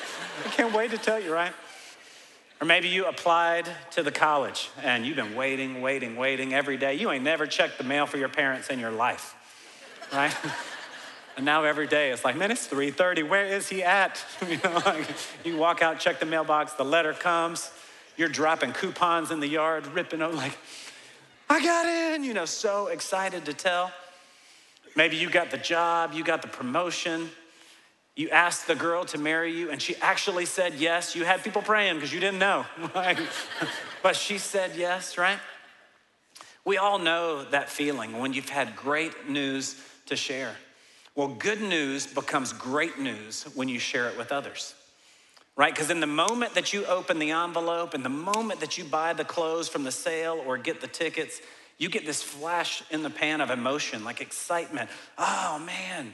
I 0.45 0.49
can't 0.51 0.75
wait 0.75 0.91
to 0.93 0.99
tell 0.99 1.21
you, 1.21 1.33
right? 1.33 1.53
Or 2.61 2.67
maybe 2.67 2.89
you 2.89 3.05
applied 3.05 3.69
to 3.93 4.03
the 4.03 4.11
college 4.11 4.71
and 4.83 5.05
you've 5.05 5.17
been 5.17 5.35
waiting, 5.35 5.83
waiting, 5.83 6.17
waiting 6.17 6.55
every 6.55 6.79
day. 6.79 6.95
You 6.95 7.11
ain't 7.11 7.25
never 7.25 7.47
checked 7.47 7.77
the 7.77 7.85
mail 7.85 8.07
for 8.07 8.17
your 8.17 8.31
parents 8.31 8.71
in 8.71 8.79
your 8.79 8.91
life, 8.91 9.35
right? 10.13 10.35
And 11.37 11.45
now 11.45 11.65
every 11.65 11.87
day 11.87 12.11
it's 12.11 12.25
like, 12.25 12.37
man, 12.37 12.51
it's 12.51 12.67
3:30. 12.67 13.29
Where 13.29 13.45
is 13.45 13.69
he 13.69 13.83
at? 13.83 14.25
you 14.49 14.59
know, 14.65 14.81
like, 14.85 15.07
you 15.45 15.57
walk 15.57 15.83
out, 15.83 16.01
check 16.01 16.19
the 16.19 16.27
mailbox, 16.27 16.73
the 16.73 16.85
letter 16.85 17.13
comes, 17.13 17.71
you're 18.17 18.29
dropping 18.29 18.73
coupons 18.73 19.31
in 19.31 19.41
the 19.41 19.49
yard, 19.49 19.87
ripping 19.89 20.21
them 20.21 20.35
like, 20.35 20.57
I 21.49 21.63
got 21.63 21.87
in, 21.87 22.25
you 22.25 22.35
know, 22.35 22.47
so 22.47 22.89
excited 22.89 23.45
to 23.45 23.55
tell. 23.55 23.93
Maybe 24.97 25.17
you 25.17 25.31
got 25.31 25.51
the 25.51 25.59
job, 25.59 26.13
you 26.15 26.25
got 26.25 26.43
the 26.43 26.49
promotion. 26.49 27.31
You 28.17 28.31
asked 28.31 28.67
the 28.67 28.75
girl 28.75 29.05
to 29.07 29.19
marry 29.19 29.53
you, 29.53 29.71
and 29.71 29.81
she 29.81 29.95
actually 29.97 30.47
said 30.47 30.75
yes. 30.77 31.15
You 31.15 31.27
had 31.27 31.45
people 31.45 31.61
praying 31.61 31.97
because 31.97 32.15
you 32.15 32.19
didn't 32.19 32.39
know, 32.39 32.65
right? 32.95 33.19
but 34.03 34.17
she 34.17 34.39
said 34.39 34.73
yes, 34.75 35.19
right? 35.19 35.39
We 36.65 36.79
all 36.79 36.99
know 36.99 37.45
that 37.45 37.69
feeling 37.69 38.19
when 38.19 38.33
you've 38.33 38.49
had 38.49 38.75
great 38.75 39.29
news 39.29 39.79
to 40.07 40.17
share. 40.17 40.57
Well, 41.17 41.29
good 41.29 41.63
news 41.63 42.07
becomes 42.07 42.53
great 42.53 42.99
news 42.99 43.45
when 43.55 43.69
you 43.69 43.79
share 43.79 44.07
it 44.11 44.19
with 44.19 44.33
others, 44.33 44.75
right? 45.57 45.73
Because 45.73 45.89
in 45.89 46.01
the 46.01 46.07
moment 46.07 46.55
that 46.55 46.75
you 46.75 46.85
open 46.85 47.19
the 47.19 47.31
envelope, 47.31 47.95
in 47.95 48.03
the 48.03 48.11
moment 48.11 48.61
that 48.61 48.77
you 48.77 48.85
buy 48.85 49.15
the 49.15 49.25
clothes 49.25 49.67
from 49.67 49.83
the 49.83 49.91
sale 49.91 50.43
or 50.47 50.59
get 50.59 50.83
the 50.83 50.87
tickets, 50.87 51.41
you 51.79 51.89
get 51.89 52.05
this 52.05 52.23
flash 52.23 52.83
in 52.91 53.03
the 53.03 53.09
pan 53.09 53.41
of 53.41 53.49
emotion, 53.49 54.05
like 54.05 54.21
excitement. 54.21 54.91
Oh, 55.17 55.59
man. 55.65 56.13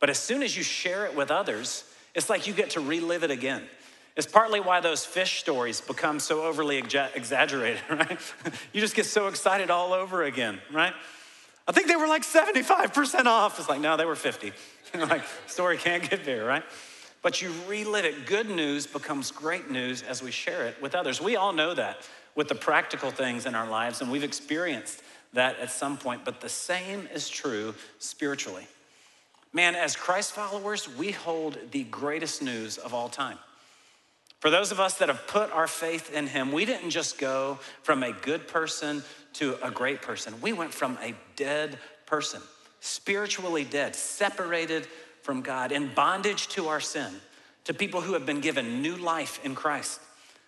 But 0.00 0.10
as 0.10 0.18
soon 0.18 0.42
as 0.42 0.56
you 0.56 0.64
share 0.64 1.06
it 1.06 1.14
with 1.14 1.30
others, 1.30 1.84
it's 2.12 2.28
like 2.28 2.48
you 2.48 2.54
get 2.54 2.70
to 2.70 2.80
relive 2.80 3.22
it 3.22 3.30
again. 3.30 3.62
It's 4.16 4.26
partly 4.26 4.58
why 4.58 4.80
those 4.80 5.04
fish 5.04 5.38
stories 5.38 5.80
become 5.80 6.18
so 6.18 6.42
overly 6.42 6.78
exaggerated, 6.78 7.80
right? 7.90 8.18
you 8.72 8.80
just 8.80 8.96
get 8.96 9.06
so 9.06 9.28
excited 9.28 9.70
all 9.70 9.92
over 9.92 10.24
again, 10.24 10.60
right? 10.72 10.92
I 11.66 11.72
think 11.72 11.88
they 11.88 11.96
were 11.96 12.06
like 12.06 12.22
75% 12.22 13.26
off. 13.26 13.58
It's 13.58 13.68
like, 13.68 13.80
no, 13.80 13.96
they 13.96 14.04
were 14.04 14.16
50. 14.16 14.52
like, 14.98 15.22
story 15.46 15.78
can't 15.78 16.08
get 16.08 16.24
there, 16.24 16.44
right? 16.44 16.62
But 17.22 17.40
you 17.40 17.52
relive 17.66 18.04
it. 18.04 18.26
Good 18.26 18.50
news 18.50 18.86
becomes 18.86 19.30
great 19.30 19.70
news 19.70 20.02
as 20.02 20.22
we 20.22 20.30
share 20.30 20.66
it 20.66 20.80
with 20.82 20.94
others. 20.94 21.20
We 21.20 21.36
all 21.36 21.52
know 21.54 21.72
that 21.74 22.06
with 22.34 22.48
the 22.48 22.54
practical 22.54 23.10
things 23.10 23.46
in 23.46 23.54
our 23.54 23.68
lives, 23.68 24.00
and 24.00 24.10
we've 24.10 24.24
experienced 24.24 25.02
that 25.32 25.58
at 25.58 25.70
some 25.70 25.96
point, 25.96 26.24
but 26.24 26.40
the 26.40 26.48
same 26.48 27.08
is 27.12 27.28
true 27.28 27.74
spiritually. 27.98 28.66
Man, 29.52 29.74
as 29.74 29.96
Christ 29.96 30.32
followers, 30.32 30.88
we 30.96 31.12
hold 31.12 31.58
the 31.70 31.84
greatest 31.84 32.42
news 32.42 32.76
of 32.76 32.92
all 32.92 33.08
time. 33.08 33.38
For 34.44 34.50
those 34.50 34.72
of 34.72 34.78
us 34.78 34.98
that 34.98 35.08
have 35.08 35.26
put 35.26 35.50
our 35.52 35.66
faith 35.66 36.12
in 36.12 36.26
Him, 36.26 36.52
we 36.52 36.66
didn't 36.66 36.90
just 36.90 37.16
go 37.16 37.58
from 37.82 38.02
a 38.02 38.12
good 38.12 38.46
person 38.46 39.02
to 39.32 39.56
a 39.62 39.70
great 39.70 40.02
person. 40.02 40.34
We 40.42 40.52
went 40.52 40.74
from 40.74 40.98
a 41.00 41.14
dead 41.34 41.78
person, 42.04 42.42
spiritually 42.80 43.64
dead, 43.64 43.96
separated 43.96 44.86
from 45.22 45.40
God, 45.40 45.72
in 45.72 45.94
bondage 45.94 46.48
to 46.48 46.68
our 46.68 46.80
sin, 46.80 47.10
to 47.64 47.72
people 47.72 48.02
who 48.02 48.12
have 48.12 48.26
been 48.26 48.40
given 48.40 48.82
new 48.82 48.96
life 48.96 49.40
in 49.46 49.54
Christ, 49.54 49.98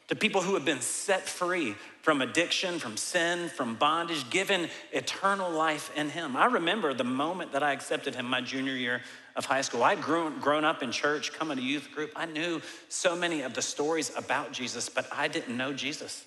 to 0.09 0.15
people 0.15 0.43
who 0.43 0.53
have 0.53 0.67
been 0.67 0.83
set 0.83 1.26
free 1.26 1.75
from 2.03 2.21
addiction, 2.21 2.79
from 2.79 2.99
sin, 2.99 3.49
from 3.49 3.76
bondage, 3.76 4.29
given 4.29 4.69
eternal 4.93 5.50
life 5.50 5.91
in 5.97 6.11
Him. 6.11 6.37
I 6.37 6.45
remember 6.45 6.93
the 6.93 7.03
moment 7.03 7.53
that 7.53 7.62
I 7.62 7.73
accepted 7.73 8.15
Him 8.15 8.26
my 8.26 8.43
junior 8.43 8.75
year 8.75 9.00
of 9.37 9.45
high 9.45 9.61
school. 9.61 9.85
I'd 9.85 10.00
grown, 10.00 10.38
grown 10.40 10.64
up 10.64 10.83
in 10.83 10.90
church, 10.90 11.33
coming 11.33 11.59
to 11.59 11.62
youth 11.62 11.90
group. 11.95 12.11
I 12.16 12.26
knew 12.26 12.61
so 12.88 13.14
many 13.14 13.43
of 13.43 13.55
the 13.55 13.62
stories 13.62 14.11
about 14.16 14.52
Jesus, 14.52 14.88
but 14.88 15.07
I 15.12 15.28
didn't 15.28 15.57
know 15.57 15.73
Jesus. 15.73 16.25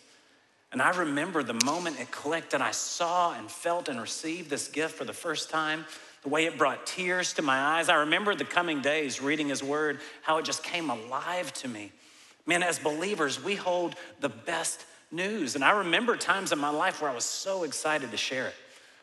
And 0.71 0.81
I 0.81 0.91
remember 0.91 1.41
the 1.41 1.59
moment 1.65 1.99
it 1.99 2.11
clicked 2.11 2.53
and 2.53 2.61
I 2.61 2.71
saw 2.71 3.33
and 3.33 3.49
felt 3.49 3.89
and 3.89 3.99
received 3.99 4.49
this 4.49 4.67
gift 4.67 4.95
for 4.95 5.03
the 5.03 5.13
first 5.13 5.49
time, 5.49 5.85
the 6.21 6.29
way 6.29 6.45
it 6.45 6.57
brought 6.57 6.85
tears 6.85 7.33
to 7.33 7.41
my 7.41 7.57
eyes. 7.57 7.89
I 7.89 7.95
remember 7.95 8.35
the 8.35 8.45
coming 8.45 8.81
days 8.81 9.21
reading 9.21 9.49
his 9.49 9.63
word, 9.63 9.99
how 10.21 10.37
it 10.37 10.45
just 10.45 10.61
came 10.61 10.91
alive 10.91 11.51
to 11.53 11.67
me. 11.67 11.91
Man, 12.45 12.61
as 12.61 12.77
believers, 12.77 13.43
we 13.43 13.55
hold 13.55 13.95
the 14.19 14.29
best 14.29 14.85
news. 15.11 15.55
And 15.55 15.63
I 15.63 15.71
remember 15.71 16.15
times 16.15 16.51
in 16.51 16.59
my 16.59 16.69
life 16.69 17.01
where 17.01 17.09
I 17.09 17.15
was 17.15 17.25
so 17.25 17.63
excited 17.63 18.11
to 18.11 18.17
share 18.17 18.47
it. 18.47 18.55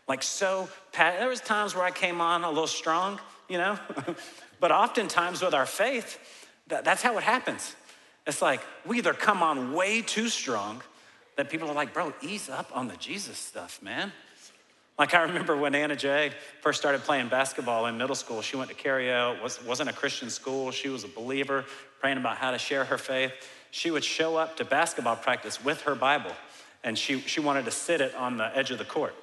Like 0.09 0.23
so, 0.23 0.69
there 0.93 1.29
was 1.29 1.41
times 1.41 1.75
where 1.75 1.85
I 1.85 1.91
came 1.91 2.21
on 2.21 2.45
a 2.45 2.49
little 2.49 2.69
strong, 2.69 3.19
you 3.49 3.59
know? 3.59 3.79
but 4.61 4.73
oftentimes 4.73 5.43
with 5.43 5.55
our 5.55 5.67
faith, 5.67 6.19
that's 6.67 7.03
how 7.03 7.17
it 7.19 7.25
happens. 7.25 7.75
It's 8.27 8.43
like 8.43 8.61
we 8.85 8.99
either 8.99 9.15
come 9.15 9.43
on 9.43 9.73
way 9.73 10.03
too 10.03 10.29
strong 10.29 10.83
that 11.37 11.51
people 11.51 11.69
are 11.69 11.75
like, 11.75 11.95
bro, 11.95 12.13
ease 12.23 12.49
up 12.49 12.71
on 12.75 12.89
the 12.89 12.97
Jesus 12.97 13.39
stuff, 13.39 13.81
man. 13.83 14.13
Like 14.99 15.15
I 15.15 15.23
remember 15.23 15.57
when 15.57 15.75
Anna 15.75 15.95
Jay 15.95 16.33
first 16.63 16.81
started 16.81 17.03
playing 17.03 17.29
basketball 17.29 17.87
in 17.87 17.99
middle 17.99 18.15
school, 18.15 18.41
she 18.41 18.57
went 18.57 18.71
to 18.71 18.77
Cario, 18.77 19.41
was, 19.43 19.63
wasn't 19.63 19.91
a 19.91 19.93
Christian 19.93 20.31
school. 20.31 20.71
She 20.71 20.89
was 20.89 21.05
a 21.05 21.09
believer, 21.09 21.67
praying 22.01 22.17
about 22.17 22.39
how 22.39 22.51
to 22.51 22.59
share 22.59 22.85
her 22.85 22.97
faith. 22.97 23.33
She 23.71 23.91
would 23.91 24.05
show 24.05 24.37
up 24.37 24.57
to 24.57 24.65
basketball 24.65 25.17
practice 25.17 25.63
with 25.63 25.83
her 25.83 25.95
Bible, 25.95 26.33
and 26.83 26.97
she, 26.97 27.21
she 27.21 27.41
wanted 27.41 27.67
to 27.67 27.71
sit 27.71 28.01
it 28.01 28.15
on 28.15 28.39
the 28.39 28.57
edge 28.57 28.71
of 28.71 28.79
the 28.79 28.87
court. 28.87 29.15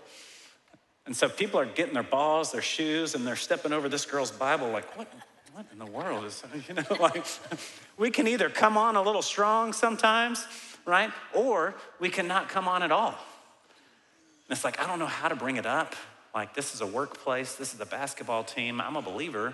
And 1.05 1.15
so 1.15 1.27
people 1.27 1.59
are 1.59 1.65
getting 1.65 1.93
their 1.93 2.03
balls, 2.03 2.51
their 2.51 2.61
shoes, 2.61 3.13
and 3.15 3.27
they're 3.27 3.35
stepping 3.35 3.73
over 3.73 3.89
this 3.89 4.05
girl's 4.05 4.31
Bible 4.31 4.69
like, 4.69 4.97
what, 4.97 5.11
what 5.53 5.65
in 5.71 5.79
the 5.79 5.85
world 5.85 6.25
is, 6.25 6.43
you 6.67 6.75
know, 6.75 6.83
like, 6.99 7.25
we 7.97 8.09
can 8.09 8.27
either 8.27 8.49
come 8.49 8.77
on 8.77 8.95
a 8.95 9.01
little 9.01 9.21
strong 9.21 9.73
sometimes, 9.73 10.45
right? 10.85 11.11
Or 11.33 11.75
we 11.99 12.09
cannot 12.09 12.49
come 12.49 12.67
on 12.67 12.83
at 12.83 12.91
all. 12.91 13.09
And 13.09 14.55
it's 14.55 14.63
like, 14.63 14.79
I 14.81 14.87
don't 14.87 14.99
know 14.99 15.05
how 15.05 15.27
to 15.27 15.35
bring 15.35 15.57
it 15.57 15.65
up. 15.65 15.95
Like, 16.33 16.55
this 16.55 16.73
is 16.73 16.81
a 16.81 16.87
workplace, 16.87 17.55
this 17.55 17.73
is 17.73 17.79
a 17.79 17.85
basketball 17.85 18.43
team. 18.43 18.81
I'm 18.81 18.95
a 18.95 19.01
believer. 19.01 19.53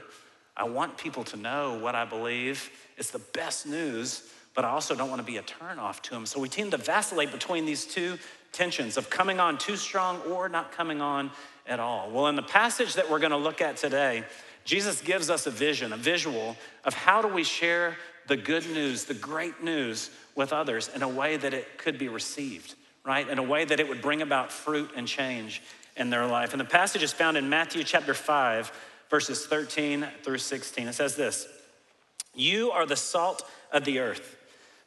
I 0.55 0.63
want 0.63 0.97
people 0.97 1.23
to 1.25 1.37
know 1.37 1.79
what 1.79 1.95
I 1.95 2.05
believe. 2.05 2.69
It's 2.97 3.11
the 3.11 3.19
best 3.19 3.65
news, 3.65 4.29
but 4.53 4.65
I 4.65 4.69
also 4.69 4.95
don't 4.95 5.09
want 5.09 5.21
to 5.21 5.25
be 5.25 5.37
a 5.37 5.43
turnoff 5.43 6.01
to 6.01 6.11
them. 6.11 6.25
So 6.25 6.39
we 6.39 6.49
tend 6.49 6.71
to 6.71 6.77
vacillate 6.77 7.31
between 7.31 7.65
these 7.65 7.85
two 7.85 8.17
tensions 8.51 8.97
of 8.97 9.09
coming 9.09 9.39
on 9.39 9.57
too 9.57 9.75
strong 9.75 10.21
or 10.21 10.49
not 10.49 10.71
coming 10.71 11.01
on 11.01 11.31
at 11.67 11.79
all. 11.79 12.09
Well, 12.09 12.27
in 12.27 12.35
the 12.35 12.41
passage 12.41 12.95
that 12.95 13.09
we're 13.09 13.19
going 13.19 13.31
to 13.31 13.37
look 13.37 13.61
at 13.61 13.77
today, 13.77 14.23
Jesus 14.65 15.01
gives 15.01 15.29
us 15.29 15.47
a 15.47 15.51
vision, 15.51 15.93
a 15.93 15.97
visual 15.97 16.57
of 16.83 16.93
how 16.93 17.21
do 17.21 17.27
we 17.27 17.43
share 17.43 17.95
the 18.27 18.37
good 18.37 18.67
news, 18.69 19.05
the 19.05 19.13
great 19.13 19.63
news 19.63 20.09
with 20.35 20.53
others 20.53 20.89
in 20.93 21.03
a 21.03 21.09
way 21.09 21.37
that 21.37 21.53
it 21.53 21.77
could 21.77 21.97
be 21.97 22.07
received 22.07 22.75
right? 23.09 23.27
In 23.27 23.39
a 23.39 23.43
way 23.43 23.65
that 23.65 23.79
it 23.79 23.87
would 23.87 24.01
bring 24.01 24.21
about 24.21 24.51
fruit 24.51 24.91
and 24.95 25.07
change 25.07 25.61
in 25.95 26.09
their 26.09 26.27
life. 26.27 26.53
And 26.53 26.59
the 26.59 26.65
passage 26.65 27.03
is 27.03 27.11
found 27.11 27.37
in 27.37 27.49
Matthew 27.49 27.83
chapter 27.83 28.13
5, 28.13 28.71
verses 29.09 29.45
13 29.45 30.07
through 30.23 30.37
16. 30.37 30.87
It 30.87 30.93
says 30.93 31.15
this 31.15 31.47
You 32.35 32.71
are 32.71 32.85
the 32.85 32.95
salt 32.95 33.43
of 33.71 33.85
the 33.85 33.99
earth. 33.99 34.35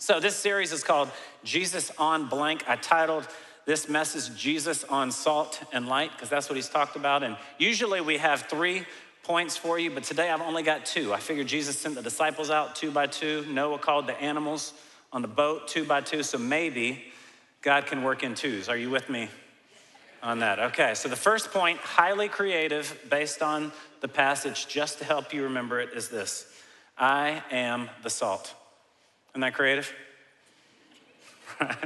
So, 0.00 0.20
this 0.20 0.36
series 0.36 0.70
is 0.70 0.84
called 0.84 1.10
Jesus 1.42 1.90
on 1.98 2.28
Blank. 2.28 2.62
I 2.68 2.76
titled 2.76 3.26
this 3.64 3.88
message 3.88 4.38
Jesus 4.38 4.84
on 4.84 5.10
Salt 5.10 5.60
and 5.72 5.88
Light 5.88 6.12
because 6.12 6.28
that's 6.28 6.48
what 6.48 6.54
he's 6.54 6.68
talked 6.68 6.94
about. 6.94 7.24
And 7.24 7.36
usually 7.58 8.00
we 8.00 8.18
have 8.18 8.42
three 8.42 8.86
points 9.24 9.56
for 9.56 9.76
you, 9.76 9.90
but 9.90 10.04
today 10.04 10.30
I've 10.30 10.40
only 10.40 10.62
got 10.62 10.86
two. 10.86 11.12
I 11.12 11.18
figured 11.18 11.48
Jesus 11.48 11.76
sent 11.76 11.96
the 11.96 12.02
disciples 12.02 12.48
out 12.48 12.76
two 12.76 12.92
by 12.92 13.08
two. 13.08 13.44
Noah 13.48 13.80
called 13.80 14.06
the 14.06 14.14
animals 14.20 14.72
on 15.12 15.20
the 15.20 15.28
boat 15.28 15.66
two 15.66 15.84
by 15.84 16.00
two, 16.00 16.22
so 16.22 16.38
maybe 16.38 17.02
God 17.60 17.86
can 17.86 18.04
work 18.04 18.22
in 18.22 18.36
twos. 18.36 18.68
Are 18.68 18.76
you 18.76 18.90
with 18.90 19.10
me 19.10 19.28
on 20.22 20.38
that? 20.38 20.60
Okay, 20.60 20.94
so 20.94 21.08
the 21.08 21.16
first 21.16 21.50
point, 21.50 21.80
highly 21.80 22.28
creative, 22.28 22.96
based 23.10 23.42
on 23.42 23.72
the 24.00 24.08
passage, 24.08 24.68
just 24.68 24.98
to 24.98 25.04
help 25.04 25.34
you 25.34 25.42
remember 25.42 25.80
it, 25.80 25.88
is 25.92 26.08
this 26.08 26.46
I 26.96 27.42
am 27.50 27.90
the 28.04 28.10
salt. 28.10 28.54
Isn't 29.38 29.42
that 29.42 29.54
creative? 29.54 29.92
I 31.60 31.76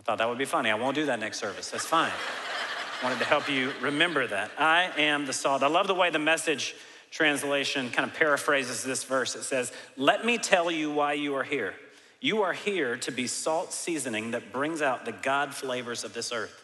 thought 0.00 0.16
that 0.16 0.26
would 0.30 0.38
be 0.38 0.46
funny. 0.46 0.70
I 0.70 0.74
won't 0.74 0.94
do 0.94 1.04
that 1.04 1.20
next 1.20 1.38
service. 1.38 1.70
That's 1.70 1.84
fine. 1.84 2.10
Wanted 3.02 3.18
to 3.18 3.26
help 3.26 3.50
you 3.50 3.74
remember 3.82 4.26
that. 4.26 4.50
I 4.58 4.90
am 4.96 5.26
the 5.26 5.34
salt. 5.34 5.62
I 5.62 5.66
love 5.66 5.88
the 5.88 5.94
way 5.94 6.08
the 6.08 6.18
message 6.18 6.74
translation 7.10 7.90
kind 7.90 8.08
of 8.08 8.16
paraphrases 8.16 8.82
this 8.82 9.04
verse. 9.04 9.34
It 9.34 9.42
says, 9.42 9.74
Let 9.98 10.24
me 10.24 10.38
tell 10.38 10.70
you 10.70 10.90
why 10.90 11.12
you 11.12 11.34
are 11.34 11.44
here. 11.44 11.74
You 12.18 12.44
are 12.44 12.54
here 12.54 12.96
to 12.96 13.12
be 13.12 13.26
salt 13.26 13.70
seasoning 13.74 14.30
that 14.30 14.54
brings 14.54 14.80
out 14.80 15.04
the 15.04 15.12
God 15.12 15.54
flavors 15.54 16.02
of 16.02 16.14
this 16.14 16.32
earth. 16.32 16.62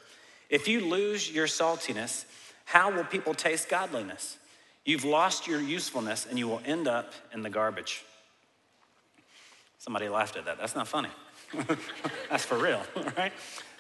If 0.48 0.66
you 0.66 0.80
lose 0.80 1.30
your 1.30 1.46
saltiness, 1.46 2.24
how 2.64 2.90
will 2.90 3.04
people 3.04 3.34
taste 3.34 3.68
godliness? 3.68 4.38
You've 4.86 5.04
lost 5.04 5.46
your 5.46 5.60
usefulness 5.60 6.24
and 6.24 6.38
you 6.38 6.48
will 6.48 6.62
end 6.64 6.88
up 6.88 7.12
in 7.34 7.42
the 7.42 7.50
garbage. 7.50 8.02
Somebody 9.86 10.08
laughed 10.08 10.36
at 10.36 10.46
that. 10.46 10.58
That's 10.58 10.74
not 10.74 10.88
funny. 10.88 11.10
That's 12.28 12.44
for 12.44 12.58
real, 12.58 12.82
right? 13.16 13.32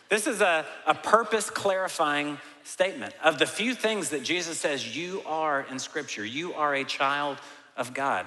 This 0.08 0.28
is 0.28 0.40
a, 0.40 0.64
a 0.86 0.94
purpose 0.94 1.50
clarifying 1.50 2.38
statement. 2.62 3.12
Of 3.24 3.40
the 3.40 3.46
few 3.46 3.74
things 3.74 4.10
that 4.10 4.22
Jesus 4.22 4.56
says 4.56 4.96
you 4.96 5.20
are 5.26 5.66
in 5.68 5.80
Scripture, 5.80 6.24
you 6.24 6.54
are 6.54 6.76
a 6.76 6.84
child 6.84 7.38
of 7.76 7.92
God. 7.92 8.24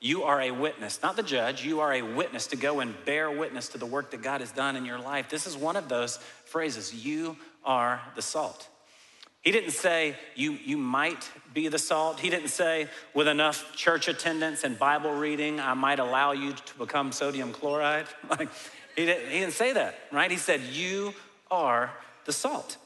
You 0.00 0.24
are 0.24 0.40
a 0.40 0.50
witness, 0.50 0.98
not 1.00 1.14
the 1.14 1.22
judge. 1.22 1.64
You 1.64 1.78
are 1.78 1.92
a 1.92 2.02
witness 2.02 2.48
to 2.48 2.56
go 2.56 2.80
and 2.80 2.92
bear 3.04 3.30
witness 3.30 3.68
to 3.68 3.78
the 3.78 3.86
work 3.86 4.10
that 4.10 4.20
God 4.20 4.40
has 4.40 4.50
done 4.50 4.74
in 4.74 4.84
your 4.84 4.98
life. 4.98 5.30
This 5.30 5.46
is 5.46 5.56
one 5.56 5.76
of 5.76 5.88
those 5.88 6.16
phrases. 6.46 6.92
You 6.92 7.36
are 7.64 8.02
the 8.16 8.22
salt. 8.22 8.68
He 9.42 9.50
didn't 9.50 9.72
say 9.72 10.16
you, 10.36 10.52
you 10.52 10.78
might 10.78 11.28
be 11.52 11.66
the 11.66 11.78
salt. 11.78 12.20
He 12.20 12.30
didn't 12.30 12.48
say 12.48 12.88
with 13.12 13.26
enough 13.26 13.74
church 13.74 14.06
attendance 14.06 14.62
and 14.62 14.78
Bible 14.78 15.12
reading, 15.12 15.58
I 15.58 15.74
might 15.74 15.98
allow 15.98 16.30
you 16.30 16.52
to 16.52 16.74
become 16.78 17.12
sodium 17.12 17.52
chloride. 17.52 18.06
Like, 18.30 18.48
he 18.96 19.06
didn't, 19.06 19.30
he 19.30 19.40
didn't 19.40 19.54
say 19.54 19.72
that, 19.72 19.98
right? 20.12 20.30
He 20.30 20.36
said, 20.36 20.60
You 20.60 21.14
are 21.50 21.90
the 22.24 22.32
salt. 22.32 22.76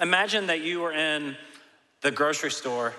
Imagine 0.00 0.46
that 0.46 0.60
you 0.60 0.80
were 0.80 0.92
in 0.92 1.36
the 2.02 2.10
grocery 2.10 2.50
store 2.50 2.94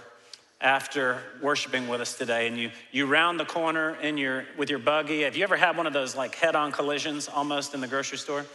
after 0.59 1.19
worshiping 1.41 1.87
with 1.87 2.01
us 2.01 2.17
today 2.17 2.47
and 2.47 2.57
you, 2.57 2.71
you 2.91 3.05
round 3.05 3.39
the 3.39 3.45
corner 3.45 3.95
in 4.01 4.17
your, 4.17 4.45
with 4.57 4.69
your 4.69 4.79
buggy. 4.79 5.21
Have 5.21 5.37
you 5.37 5.43
ever 5.43 5.55
had 5.55 5.77
one 5.77 5.87
of 5.87 5.93
those 5.93 6.15
like 6.15 6.35
head 6.35 6.55
on 6.55 6.71
collisions 6.71 7.29
almost 7.29 7.73
in 7.73 7.79
the 7.79 7.87
grocery 7.87 8.17
store? 8.17 8.45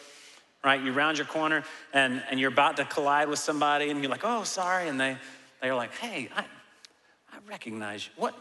Right? 0.64 0.82
You 0.82 0.92
round 0.92 1.18
your 1.18 1.26
corner 1.26 1.62
and, 1.92 2.22
and 2.30 2.40
you're 2.40 2.50
about 2.50 2.78
to 2.78 2.84
collide 2.86 3.28
with 3.28 3.38
somebody 3.38 3.90
and 3.90 4.00
you're 4.00 4.10
like, 4.10 4.24
oh, 4.24 4.44
sorry. 4.44 4.88
And 4.88 4.98
they, 4.98 5.18
they're 5.60 5.74
like, 5.74 5.94
hey, 5.96 6.30
I, 6.34 6.40
I 6.40 7.36
recognize 7.46 8.06
you. 8.06 8.12
What, 8.16 8.34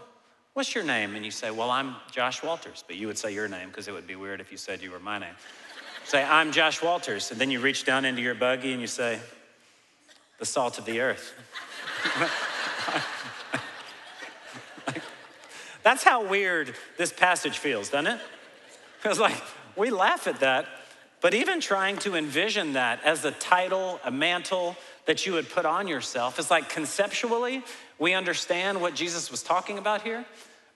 What's 0.54 0.76
your 0.76 0.84
name? 0.84 1.16
And 1.16 1.26
you 1.26 1.32
say, 1.32 1.50
Well, 1.50 1.72
I'm 1.72 1.96
Josh 2.12 2.44
Walters. 2.44 2.84
But 2.86 2.96
you 2.96 3.08
would 3.08 3.18
say 3.18 3.34
your 3.34 3.48
name 3.48 3.70
because 3.70 3.88
it 3.88 3.92
would 3.92 4.06
be 4.06 4.16
weird 4.16 4.40
if 4.40 4.52
you 4.52 4.58
said 4.58 4.82
you 4.82 4.92
were 4.92 5.00
my 5.00 5.18
name. 5.18 5.34
say, 6.06 6.24
I'm 6.24 6.52
Josh 6.52 6.82
Walters. 6.84 7.32
And 7.32 7.42
then 7.42 7.50
you 7.50 7.60
reach 7.60 7.86
down 7.86 8.06
into 8.06 8.22
your 8.22 8.36
buggy 8.36 8.72
and 8.72 8.80
you 8.80 8.88
say, 8.88 9.20
The 10.38 10.46
salt 10.46 10.78
of 10.78 10.86
the 10.86 11.02
earth. 11.02 11.34
That's 15.84 16.04
how 16.04 16.26
weird 16.26 16.76
this 16.98 17.12
passage 17.12 17.58
feels, 17.58 17.90
doesn't 17.90 18.14
it? 18.14 18.20
It's 19.04 19.20
like 19.20 19.36
we 19.76 19.90
laugh 19.90 20.28
at 20.28 20.40
that, 20.42 20.68
but 21.24 21.34
even 21.34 21.62
trying 21.62 21.96
to 21.96 22.16
envision 22.16 22.74
that 22.74 23.02
as 23.06 23.24
a 23.24 23.32
title, 23.32 23.98
a 24.04 24.12
mantle 24.12 24.76
that 25.06 25.26
you 25.26 25.32
would 25.32 25.50
put 25.50 25.66
on 25.66 25.88
yourself, 25.88 26.38
is 26.38 26.52
like 26.52 26.68
conceptually, 26.68 27.64
we 27.98 28.14
understand 28.14 28.82
what 28.82 28.94
Jesus 28.94 29.32
was 29.32 29.42
talking 29.42 29.78
about 29.78 30.02
here, 30.02 30.26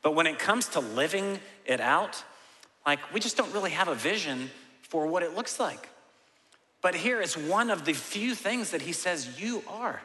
but 0.01 0.16
when 0.16 0.25
it 0.25 0.39
comes 0.39 0.70
to 0.70 0.80
living 0.80 1.42
it 1.66 1.82
out, 1.82 2.24
like 2.86 3.13
we 3.13 3.20
just 3.20 3.36
don't 3.36 3.54
really 3.54 3.72
have 3.72 3.89
a 3.89 3.96
vision 3.96 4.50
for 4.84 5.06
what 5.06 5.22
it 5.22 5.36
looks 5.36 5.60
like. 5.60 5.89
But 6.82 6.96
here 6.96 7.20
is 7.20 7.38
one 7.38 7.70
of 7.70 7.84
the 7.84 7.92
few 7.92 8.34
things 8.34 8.72
that 8.72 8.82
he 8.82 8.94
says 8.94 9.42
you 9.42 9.63
are. 9.68 10.01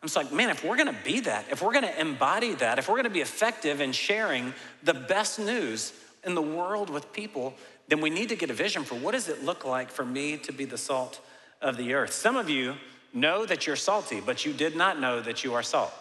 I'm 0.00 0.06
just 0.06 0.14
like, 0.14 0.32
man, 0.32 0.50
if 0.50 0.62
we're 0.64 0.76
gonna 0.76 0.96
be 1.04 1.18
that, 1.20 1.46
if 1.50 1.60
we're 1.60 1.72
gonna 1.72 1.92
embody 1.98 2.54
that, 2.54 2.78
if 2.78 2.88
we're 2.88 2.96
gonna 2.96 3.10
be 3.10 3.20
effective 3.20 3.80
in 3.80 3.90
sharing 3.90 4.54
the 4.84 4.94
best 4.94 5.40
news 5.40 5.92
in 6.22 6.36
the 6.36 6.42
world 6.42 6.88
with 6.88 7.12
people, 7.12 7.54
then 7.88 8.00
we 8.00 8.10
need 8.10 8.28
to 8.28 8.36
get 8.36 8.50
a 8.50 8.54
vision 8.54 8.84
for 8.84 8.94
what 8.94 9.12
does 9.12 9.28
it 9.28 9.44
look 9.44 9.64
like 9.64 9.90
for 9.90 10.04
me 10.04 10.36
to 10.38 10.52
be 10.52 10.64
the 10.64 10.78
salt 10.78 11.20
of 11.60 11.76
the 11.76 11.94
earth. 11.94 12.12
Some 12.12 12.36
of 12.36 12.48
you 12.48 12.74
know 13.12 13.44
that 13.46 13.66
you're 13.66 13.76
salty, 13.76 14.20
but 14.20 14.44
you 14.44 14.52
did 14.52 14.76
not 14.76 15.00
know 15.00 15.20
that 15.20 15.44
you 15.44 15.54
are 15.54 15.62
salt. 15.62 15.92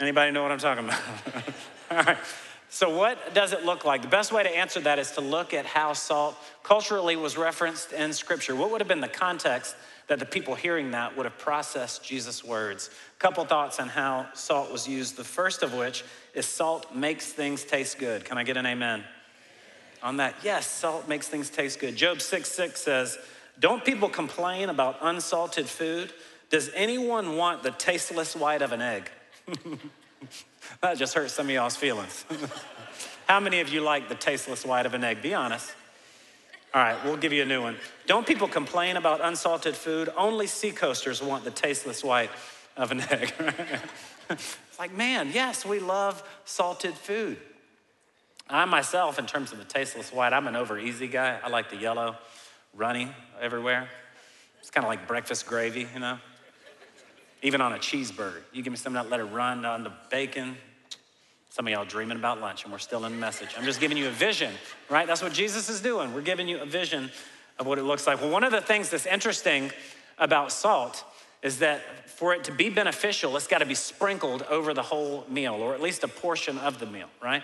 Anybody 0.00 0.30
know 0.30 0.42
what 0.42 0.52
I'm 0.52 0.58
talking 0.58 0.84
about? 0.84 1.00
All 1.90 1.96
right. 1.98 2.18
So, 2.70 2.94
what 2.94 3.34
does 3.34 3.52
it 3.52 3.64
look 3.64 3.84
like? 3.84 4.02
The 4.02 4.08
best 4.08 4.30
way 4.30 4.42
to 4.42 4.50
answer 4.50 4.78
that 4.80 4.98
is 4.98 5.12
to 5.12 5.22
look 5.22 5.54
at 5.54 5.64
how 5.64 5.94
salt 5.94 6.36
culturally 6.62 7.16
was 7.16 7.38
referenced 7.38 7.92
in 7.92 8.12
Scripture. 8.12 8.54
What 8.54 8.70
would 8.70 8.80
have 8.82 8.88
been 8.88 9.00
the 9.00 9.08
context 9.08 9.74
that 10.08 10.18
the 10.18 10.26
people 10.26 10.54
hearing 10.54 10.90
that 10.90 11.16
would 11.16 11.24
have 11.24 11.38
processed 11.38 12.04
Jesus' 12.04 12.44
words? 12.44 12.90
A 13.16 13.18
couple 13.18 13.44
thoughts 13.46 13.80
on 13.80 13.88
how 13.88 14.28
salt 14.34 14.70
was 14.70 14.86
used. 14.86 15.16
The 15.16 15.24
first 15.24 15.62
of 15.62 15.72
which 15.72 16.04
is 16.34 16.44
salt 16.44 16.94
makes 16.94 17.32
things 17.32 17.64
taste 17.64 17.98
good. 17.98 18.26
Can 18.26 18.36
I 18.36 18.44
get 18.44 18.58
an 18.58 18.66
amen? 18.66 19.02
On 20.02 20.18
that, 20.18 20.34
yes, 20.42 20.66
salt 20.66 21.08
makes 21.08 21.28
things 21.28 21.50
taste 21.50 21.80
good. 21.80 21.96
Job 21.96 22.20
6 22.20 22.48
6 22.48 22.80
says, 22.80 23.18
Don't 23.58 23.84
people 23.84 24.08
complain 24.08 24.68
about 24.68 24.98
unsalted 25.00 25.66
food? 25.66 26.12
Does 26.50 26.70
anyone 26.74 27.36
want 27.36 27.62
the 27.62 27.70
tasteless 27.72 28.34
white 28.34 28.62
of 28.62 28.72
an 28.72 28.80
egg? 28.80 29.10
that 30.80 30.96
just 30.96 31.14
hurts 31.14 31.34
some 31.34 31.46
of 31.46 31.52
y'all's 31.52 31.76
feelings. 31.76 32.24
How 33.28 33.40
many 33.40 33.60
of 33.60 33.68
you 33.68 33.82
like 33.82 34.08
the 34.08 34.14
tasteless 34.14 34.64
white 34.64 34.86
of 34.86 34.94
an 34.94 35.04
egg? 35.04 35.20
Be 35.20 35.34
honest. 35.34 35.70
All 36.74 36.82
right, 36.82 37.02
we'll 37.04 37.16
give 37.16 37.32
you 37.32 37.42
a 37.42 37.46
new 37.46 37.62
one. 37.62 37.76
Don't 38.06 38.26
people 38.26 38.48
complain 38.48 38.96
about 38.96 39.20
unsalted 39.22 39.74
food? 39.74 40.10
Only 40.16 40.46
seacoasters 40.46 41.22
want 41.22 41.44
the 41.44 41.50
tasteless 41.50 42.04
white 42.04 42.30
of 42.76 42.92
an 42.92 43.00
egg. 43.00 43.32
it's 44.30 44.78
like, 44.78 44.94
man, 44.94 45.30
yes, 45.32 45.64
we 45.64 45.78
love 45.78 46.22
salted 46.44 46.94
food. 46.94 47.38
I 48.50 48.64
myself, 48.64 49.18
in 49.18 49.26
terms 49.26 49.52
of 49.52 49.58
the 49.58 49.64
tasteless 49.64 50.12
white, 50.12 50.32
I'm 50.32 50.46
an 50.46 50.56
over 50.56 50.78
easy 50.78 51.06
guy. 51.06 51.38
I 51.42 51.48
like 51.48 51.68
the 51.70 51.76
yellow, 51.76 52.16
runny 52.74 53.10
everywhere. 53.40 53.88
It's 54.60 54.70
kind 54.70 54.84
of 54.84 54.88
like 54.88 55.06
breakfast 55.06 55.46
gravy, 55.46 55.86
you 55.92 56.00
know? 56.00 56.18
Even 57.42 57.60
on 57.60 57.72
a 57.72 57.78
cheeseburger. 57.78 58.40
You 58.52 58.62
give 58.62 58.72
me 58.72 58.76
something 58.76 59.02
that 59.02 59.10
let 59.10 59.20
it 59.20 59.24
run 59.24 59.64
on 59.64 59.84
the 59.84 59.92
bacon. 60.10 60.56
Some 61.50 61.66
of 61.66 61.72
y'all 61.72 61.84
dreaming 61.84 62.16
about 62.16 62.40
lunch 62.40 62.64
and 62.64 62.72
we're 62.72 62.78
still 62.78 63.04
in 63.04 63.12
the 63.12 63.18
message. 63.18 63.50
I'm 63.56 63.64
just 63.64 63.80
giving 63.80 63.96
you 63.96 64.08
a 64.08 64.12
vision, 64.12 64.52
right? 64.88 65.06
That's 65.06 65.22
what 65.22 65.32
Jesus 65.32 65.68
is 65.68 65.80
doing. 65.80 66.14
We're 66.14 66.20
giving 66.22 66.48
you 66.48 66.58
a 66.58 66.66
vision 66.66 67.10
of 67.58 67.66
what 67.66 67.78
it 67.78 67.84
looks 67.84 68.06
like. 68.06 68.20
Well, 68.20 68.30
one 68.30 68.44
of 68.44 68.52
the 68.52 68.60
things 68.60 68.90
that's 68.90 69.06
interesting 69.06 69.70
about 70.18 70.52
salt 70.52 71.04
is 71.42 71.58
that 71.58 72.08
for 72.08 72.34
it 72.34 72.44
to 72.44 72.52
be 72.52 72.70
beneficial, 72.70 73.36
it's 73.36 73.46
got 73.46 73.58
to 73.58 73.66
be 73.66 73.74
sprinkled 73.74 74.42
over 74.50 74.74
the 74.74 74.82
whole 74.82 75.24
meal, 75.28 75.54
or 75.54 75.74
at 75.74 75.80
least 75.80 76.02
a 76.02 76.08
portion 76.08 76.58
of 76.58 76.80
the 76.80 76.86
meal, 76.86 77.08
right? 77.22 77.42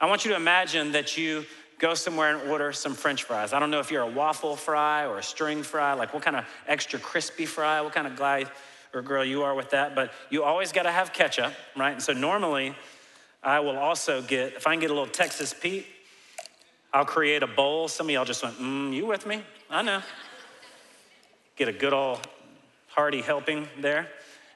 I 0.00 0.06
want 0.06 0.24
you 0.24 0.30
to 0.30 0.36
imagine 0.36 0.92
that 0.92 1.16
you 1.16 1.44
go 1.78 1.94
somewhere 1.94 2.36
and 2.36 2.50
order 2.50 2.72
some 2.72 2.94
french 2.94 3.24
fries. 3.24 3.52
I 3.52 3.58
don't 3.58 3.70
know 3.70 3.80
if 3.80 3.90
you're 3.90 4.02
a 4.02 4.10
waffle 4.10 4.56
fry 4.56 5.06
or 5.06 5.18
a 5.18 5.22
string 5.22 5.62
fry, 5.62 5.92
like 5.94 6.14
what 6.14 6.22
kind 6.22 6.36
of 6.36 6.44
extra 6.66 6.98
crispy 6.98 7.46
fry, 7.46 7.80
what 7.80 7.92
kind 7.92 8.06
of 8.06 8.16
guy 8.16 8.46
or 8.94 9.02
girl 9.02 9.24
you 9.24 9.42
are 9.42 9.54
with 9.54 9.70
that, 9.70 9.94
but 9.94 10.12
you 10.30 10.44
always 10.44 10.72
got 10.72 10.84
to 10.84 10.90
have 10.90 11.12
ketchup, 11.12 11.52
right? 11.76 11.92
And 11.92 12.02
so 12.02 12.12
normally 12.12 12.74
I 13.42 13.60
will 13.60 13.76
also 13.76 14.22
get, 14.22 14.54
if 14.54 14.66
I 14.66 14.72
can 14.72 14.80
get 14.80 14.90
a 14.90 14.94
little 14.94 15.08
Texas 15.08 15.54
Pete, 15.54 15.86
I'll 16.92 17.04
create 17.04 17.42
a 17.42 17.46
bowl. 17.46 17.88
Some 17.88 18.06
of 18.06 18.10
y'all 18.10 18.24
just 18.24 18.42
went, 18.42 18.58
mm, 18.58 18.94
you 18.94 19.06
with 19.06 19.26
me? 19.26 19.42
I 19.68 19.82
know. 19.82 20.02
Get 21.56 21.68
a 21.68 21.72
good 21.72 21.92
old 21.92 22.26
hearty 22.86 23.20
helping 23.20 23.68
there. 23.80 24.08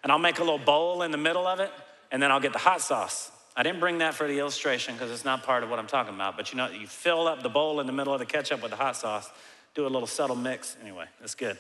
And 0.03 0.11
I'll 0.11 0.19
make 0.19 0.39
a 0.39 0.43
little 0.43 0.59
bowl 0.59 1.03
in 1.03 1.11
the 1.11 1.19
middle 1.19 1.47
of 1.47 1.61
it, 1.61 1.71
and 2.11 2.23
then 2.23 2.33
I'll 2.33 2.41
get 2.41 2.53
the 2.53 2.59
hot 2.59 2.81
sauce. 2.81 3.31
I 3.57 3.63
didn't 3.63 3.81
bring 3.81 3.99
that 3.99 4.15
for 4.15 4.27
the 4.27 4.39
illustration 4.39 4.95
because 4.95 5.11
it's 5.11 5.25
not 5.25 5.43
part 5.43 5.63
of 5.63 5.69
what 5.69 5.79
I'm 5.79 5.87
talking 5.87 6.15
about, 6.15 6.37
but 6.37 6.53
you 6.53 6.57
know, 6.57 6.69
you 6.69 6.87
fill 6.87 7.27
up 7.29 7.43
the 7.43 7.51
bowl 7.51 7.81
in 7.81 7.87
the 7.87 7.93
middle 7.93 8.13
of 8.13 8.19
the 8.19 8.27
ketchup 8.27 8.63
with 8.63 8.71
the 8.71 8.77
hot 8.77 8.97
sauce, 8.97 9.31
do 9.75 9.87
a 9.87 9.89
little 9.89 10.07
subtle 10.07 10.37
mix. 10.37 10.77
Anyway, 10.81 11.05
that's 11.21 11.35
good. 11.35 11.59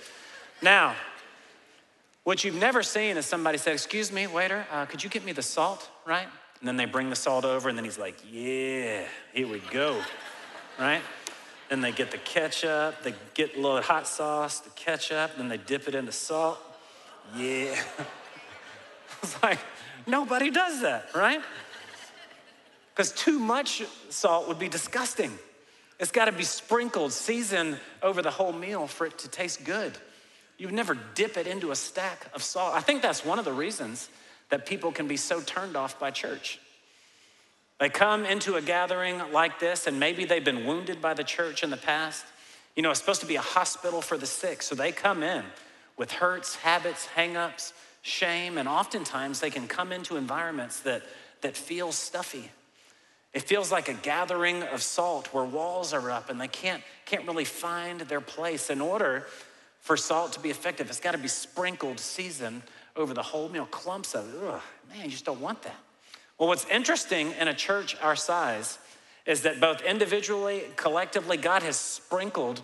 Now, 0.62 0.94
what 2.25 2.44
you've 2.44 2.54
never 2.54 2.82
seen 2.82 3.16
is 3.16 3.26
somebody 3.26 3.58
say, 3.58 3.72
Excuse 3.72 4.11
me, 4.11 4.26
waiter, 4.26 4.64
uh, 4.70 4.87
could 4.87 5.04
you 5.04 5.11
get 5.11 5.25
me 5.25 5.32
the 5.32 5.42
salt, 5.42 5.90
right? 6.06 6.26
And 6.61 6.68
then 6.68 6.76
they 6.76 6.84
bring 6.84 7.11
the 7.11 7.16
salt 7.16 7.44
over, 7.44 7.68
and 7.68 7.76
then 7.76 7.84
he's 7.84 7.99
like, 7.99 8.16
Yeah, 8.30 9.04
here 9.34 9.49
we 9.49 9.58
go, 9.70 10.00
right? 10.78 11.02
Then 11.68 11.80
they 11.80 11.92
get 11.92 12.11
the 12.11 12.18
ketchup, 12.18 13.02
they 13.02 13.14
get 13.34 13.56
a 13.56 13.61
little 13.61 13.82
hot 13.82 14.06
sauce, 14.06 14.61
the 14.61 14.70
ketchup, 14.70 15.32
then 15.37 15.49
they 15.49 15.56
dip 15.56 15.88
it 15.88 15.94
into 15.94 16.12
salt. 16.12 16.58
Yeah. 17.37 17.75
it's 19.22 19.42
like, 19.42 19.58
nobody 20.06 20.50
does 20.50 20.82
that, 20.82 21.08
right? 21.14 21.40
Because 22.94 23.12
too 23.12 23.38
much 23.38 23.82
salt 24.11 24.49
would 24.49 24.58
be 24.58 24.68
disgusting. 24.68 25.32
It's 25.99 26.11
got 26.11 26.26
to 26.26 26.32
be 26.32 26.42
sprinkled, 26.42 27.12
seasoned 27.12 27.78
over 28.02 28.22
the 28.22 28.30
whole 28.30 28.52
meal 28.52 28.87
for 28.87 29.06
it 29.06 29.18
to 29.20 29.28
taste 29.28 29.64
good. 29.64 29.96
You 30.58 30.66
would 30.66 30.75
never 30.75 30.96
dip 31.14 31.37
it 31.37 31.46
into 31.46 31.70
a 31.70 31.76
stack 31.76 32.26
of 32.34 32.42
salt. 32.42 32.75
I 32.75 32.80
think 32.80 33.02
that's 33.02 33.25
one 33.25 33.38
of 33.38 33.44
the 33.44 33.52
reasons 33.52 34.08
that 34.50 34.66
people 34.66 34.92
can 34.92 35.08
be 35.08 35.16
so 35.16 35.40
turned 35.40 35.76
off 35.76 35.99
by 35.99 36.11
church. 36.11 36.61
They 37.80 37.88
come 37.88 38.26
into 38.26 38.56
a 38.56 38.62
gathering 38.62 39.20
like 39.32 39.58
this, 39.58 39.87
and 39.87 39.99
maybe 39.99 40.25
they've 40.25 40.44
been 40.44 40.66
wounded 40.66 41.00
by 41.00 41.14
the 41.14 41.25
church 41.25 41.62
in 41.62 41.70
the 41.70 41.76
past. 41.76 42.25
You 42.76 42.82
know, 42.82 42.90
it's 42.90 43.00
supposed 43.00 43.22
to 43.22 43.26
be 43.26 43.37
a 43.37 43.40
hospital 43.40 44.02
for 44.02 44.18
the 44.18 44.26
sick, 44.26 44.62
so 44.62 44.75
they 44.75 44.92
come 44.92 45.22
in 45.22 45.44
with 45.96 46.12
hurts, 46.12 46.57
habits, 46.57 47.09
hangups, 47.16 47.72
shame, 48.02 48.59
and 48.59 48.68
oftentimes 48.68 49.40
they 49.40 49.50
can 49.50 49.66
come 49.66 49.92
into 49.92 50.16
environments 50.16 50.81
that, 50.81 51.02
that 51.40 51.57
feel 51.57 51.92
stuffy 51.92 52.50
it 53.35 53.42
feels 53.42 53.73
like 53.73 53.88
a 53.88 53.95
gathering 53.95 54.62
of 54.62 54.83
salt 54.83 55.33
where 55.33 55.45
walls 55.45 55.95
are 55.95 56.11
up 56.11 56.29
and 56.29 56.40
they 56.40 56.49
can't, 56.49 56.83
can't 57.07 57.27
really 57.27 57.45
find 57.45 58.01
their 58.03 58.21
place. 58.21 58.68
In 58.68 58.81
order 58.81 59.27
for 59.81 59.97
salt 59.97 60.33
to 60.35 60.40
be 60.40 60.51
effective, 60.51 60.88
it's 60.88 61.01
got 61.01 61.12
to 61.12 61.18
be 61.18 61.29
sprinkled, 61.29 61.99
seasoned 61.99 62.62
over 62.95 63.14
the 63.14 63.23
whole 63.23 63.49
meal. 63.49 63.66
Clumps 63.66 64.14
of 64.14 64.29
it. 64.29 64.40
Ugh, 64.47 64.61
man, 64.90 65.05
you 65.05 65.11
just 65.11 65.25
don't 65.25 65.40
want 65.40 65.62
that. 65.62 65.77
Well, 66.38 66.49
what's 66.49 66.66
interesting 66.66 67.33
in 67.40 67.49
a 67.49 67.55
church 67.55 67.97
our 68.03 68.16
size 68.16 68.79
is 69.25 69.42
that 69.42 69.61
both 69.61 69.81
individually, 69.83 70.64
collectively, 70.77 71.37
God 71.37 71.62
has 71.62 71.77
sprinkled 71.77 72.61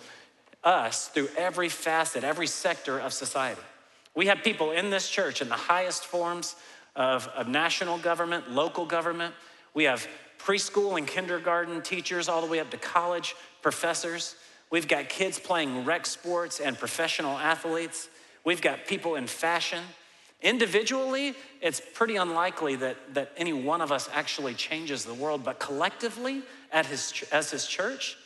us 0.65 1.09
through 1.09 1.29
every 1.37 1.69
facet, 1.69 2.25
every 2.25 2.47
sector 2.47 2.99
of 2.99 3.13
society. 3.13 3.61
We 4.15 4.27
have 4.27 4.43
people 4.43 4.73
in 4.73 4.91
this 4.91 5.09
church 5.09 5.41
in 5.41 5.49
the 5.49 5.55
highest 5.55 6.05
forms 6.05 6.57
of, 6.97 7.29
of 7.29 7.49
national 7.49 7.99
government, 7.99 8.51
local 8.51 8.85
government. 8.85 9.35
We 9.75 9.85
have 9.85 10.07
preschool 10.49 10.97
and 10.97 11.07
kindergarten 11.07 11.83
teachers, 11.83 12.27
all 12.27 12.41
the 12.41 12.47
way 12.47 12.59
up 12.59 12.71
to 12.71 12.79
college 12.79 13.37
professors. 13.61 14.35
We've 14.71 14.89
got 14.89 15.11
kids 15.11 15.39
playing 15.39 15.85
rec 15.85 16.07
sports 16.07 16.59
and 16.59 16.79
professional 16.79 17.37
athletes. 17.37 18.09
We've 18.45 18.63
got 18.63 18.87
people 18.87 19.17
in 19.17 19.27
fashion. 19.27 19.85
Individually, 20.41 21.35
it's 21.61 21.83
pretty 21.93 22.17
unlikely 22.17 22.77
that, 22.77 22.97
that 23.13 23.33
any 23.37 23.53
one 23.53 23.83
of 23.83 23.93
us 23.93 24.09
actually 24.15 24.55
changes 24.55 25.05
the 25.05 25.13
world, 25.13 25.45
but 25.45 25.59
collectively, 25.59 26.43
at 26.73 26.87
his, 26.87 27.25
as 27.31 27.51
his 27.51 27.67
church, 27.67 28.17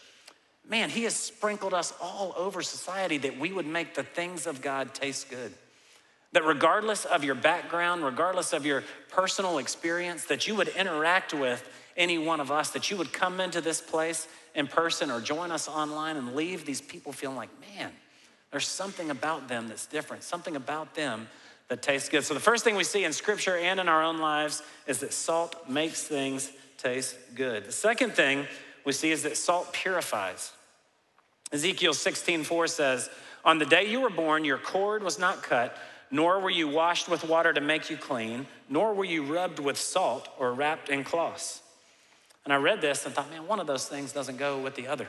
man, 0.68 0.90
he 0.90 1.02
has 1.02 1.16
sprinkled 1.16 1.74
us 1.74 1.92
all 2.00 2.34
over 2.36 2.62
society 2.62 3.18
that 3.18 3.36
we 3.36 3.52
would 3.52 3.66
make 3.66 3.94
the 3.94 4.04
things 4.04 4.46
of 4.46 4.62
God 4.62 4.94
taste 4.94 5.28
good. 5.28 5.52
That 6.32 6.44
regardless 6.44 7.04
of 7.04 7.24
your 7.24 7.34
background, 7.34 8.04
regardless 8.04 8.52
of 8.52 8.64
your 8.64 8.84
personal 9.10 9.58
experience, 9.58 10.26
that 10.26 10.46
you 10.46 10.54
would 10.54 10.68
interact 10.68 11.34
with 11.34 11.68
any 11.96 12.18
one 12.18 12.40
of 12.40 12.50
us, 12.50 12.70
that 12.70 12.90
you 12.90 12.96
would 12.96 13.12
come 13.12 13.40
into 13.40 13.60
this 13.60 13.80
place 13.80 14.28
in 14.54 14.66
person 14.66 15.10
or 15.10 15.20
join 15.20 15.50
us 15.50 15.68
online 15.68 16.16
and 16.16 16.34
leave 16.34 16.64
these 16.64 16.80
people 16.80 17.12
feeling 17.12 17.36
like, 17.36 17.50
man, 17.76 17.90
there's 18.50 18.68
something 18.68 19.10
about 19.10 19.48
them 19.48 19.68
that's 19.68 19.86
different, 19.86 20.22
something 20.22 20.56
about 20.56 20.94
them 20.94 21.28
that 21.68 21.80
tastes 21.80 22.08
good. 22.08 22.22
So, 22.22 22.34
the 22.34 22.40
first 22.40 22.64
thing 22.64 22.76
we 22.76 22.84
see 22.84 23.04
in 23.04 23.12
scripture 23.12 23.56
and 23.56 23.80
in 23.80 23.88
our 23.88 24.02
own 24.02 24.18
lives 24.18 24.62
is 24.86 24.98
that 24.98 25.12
salt 25.14 25.68
makes 25.68 26.02
things 26.02 26.52
taste 26.76 27.16
good. 27.34 27.64
The 27.64 27.72
second 27.72 28.12
thing 28.12 28.46
we 28.84 28.92
see 28.92 29.10
is 29.10 29.22
that 29.22 29.38
salt 29.38 29.72
purifies. 29.72 30.52
Ezekiel 31.50 31.94
16, 31.94 32.44
4 32.44 32.66
says, 32.66 33.10
On 33.44 33.58
the 33.58 33.64
day 33.64 33.90
you 33.90 34.02
were 34.02 34.10
born, 34.10 34.44
your 34.44 34.58
cord 34.58 35.02
was 35.02 35.18
not 35.18 35.42
cut, 35.42 35.76
nor 36.10 36.40
were 36.40 36.50
you 36.50 36.68
washed 36.68 37.08
with 37.08 37.24
water 37.24 37.54
to 37.54 37.60
make 37.62 37.88
you 37.88 37.96
clean, 37.96 38.46
nor 38.68 38.92
were 38.92 39.04
you 39.04 39.22
rubbed 39.22 39.58
with 39.58 39.78
salt 39.78 40.28
or 40.38 40.52
wrapped 40.52 40.90
in 40.90 41.04
cloths. 41.04 41.61
And 42.44 42.52
I 42.52 42.56
read 42.56 42.80
this 42.80 43.06
and 43.06 43.14
thought, 43.14 43.30
man, 43.30 43.46
one 43.46 43.60
of 43.60 43.66
those 43.66 43.86
things 43.86 44.12
doesn't 44.12 44.36
go 44.36 44.58
with 44.58 44.74
the 44.74 44.88
other. 44.88 45.08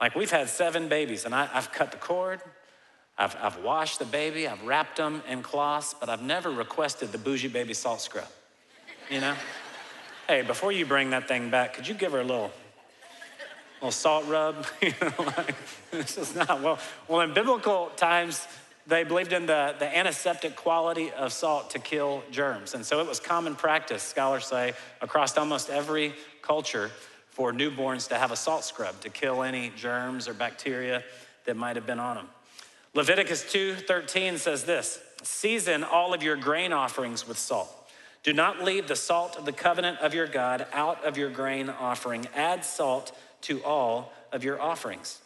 Like 0.00 0.14
we've 0.14 0.30
had 0.30 0.48
seven 0.48 0.88
babies, 0.88 1.24
and 1.24 1.34
I, 1.34 1.46
have 1.46 1.72
cut 1.72 1.90
the 1.90 1.96
cord, 1.96 2.40
I've, 3.18 3.36
I've 3.42 3.64
washed 3.64 3.98
the 3.98 4.04
baby, 4.04 4.46
I've 4.46 4.62
wrapped 4.62 4.96
them 4.96 5.22
in 5.28 5.42
cloths, 5.42 5.94
but 5.98 6.08
I've 6.08 6.22
never 6.22 6.50
requested 6.50 7.10
the 7.10 7.18
bougie 7.18 7.48
baby 7.48 7.74
salt 7.74 8.00
scrub. 8.00 8.28
You 9.10 9.20
know? 9.20 9.34
hey, 10.28 10.42
before 10.42 10.70
you 10.70 10.86
bring 10.86 11.10
that 11.10 11.26
thing 11.26 11.50
back, 11.50 11.74
could 11.74 11.88
you 11.88 11.94
give 11.94 12.12
her 12.12 12.20
a 12.20 12.24
little, 12.24 12.52
little 13.76 13.90
salt 13.90 14.24
rub? 14.28 14.66
you 14.80 14.92
know, 15.02 15.12
like, 15.36 15.56
this 15.90 16.16
is 16.16 16.36
not 16.36 16.62
well. 16.62 16.78
Well, 17.08 17.22
in 17.22 17.34
biblical 17.34 17.90
times, 17.96 18.46
they 18.88 19.04
believed 19.04 19.34
in 19.34 19.44
the, 19.44 19.74
the 19.78 19.96
antiseptic 19.96 20.56
quality 20.56 21.12
of 21.12 21.30
salt 21.30 21.70
to 21.70 21.78
kill 21.78 22.22
germs. 22.30 22.72
And 22.72 22.84
so 22.84 23.00
it 23.00 23.06
was 23.06 23.20
common 23.20 23.54
practice, 23.54 24.02
scholars 24.02 24.46
say, 24.46 24.72
across 25.02 25.36
almost 25.36 25.68
every 25.68 26.14
culture 26.40 26.90
for 27.28 27.52
newborns 27.52 28.08
to 28.08 28.16
have 28.16 28.32
a 28.32 28.36
salt 28.36 28.64
scrub 28.64 28.98
to 29.02 29.10
kill 29.10 29.42
any 29.42 29.70
germs 29.76 30.26
or 30.26 30.32
bacteria 30.32 31.04
that 31.44 31.56
might 31.56 31.76
have 31.76 31.86
been 31.86 32.00
on 32.00 32.16
them. 32.16 32.28
Leviticus 32.94 33.44
2:13 33.52 34.38
says 34.38 34.64
this: 34.64 34.98
"Season 35.22 35.84
all 35.84 36.14
of 36.14 36.22
your 36.22 36.36
grain 36.36 36.72
offerings 36.72 37.28
with 37.28 37.38
salt. 37.38 37.68
Do 38.22 38.32
not 38.32 38.64
leave 38.64 38.88
the 38.88 38.96
salt 38.96 39.36
of 39.36 39.44
the 39.44 39.52
covenant 39.52 40.00
of 40.00 40.14
your 40.14 40.26
God 40.26 40.66
out 40.72 41.04
of 41.04 41.16
your 41.18 41.30
grain 41.30 41.68
offering. 41.68 42.26
Add 42.34 42.64
salt 42.64 43.16
to 43.42 43.62
all 43.62 44.12
of 44.32 44.42
your 44.42 44.60
offerings." 44.60 45.20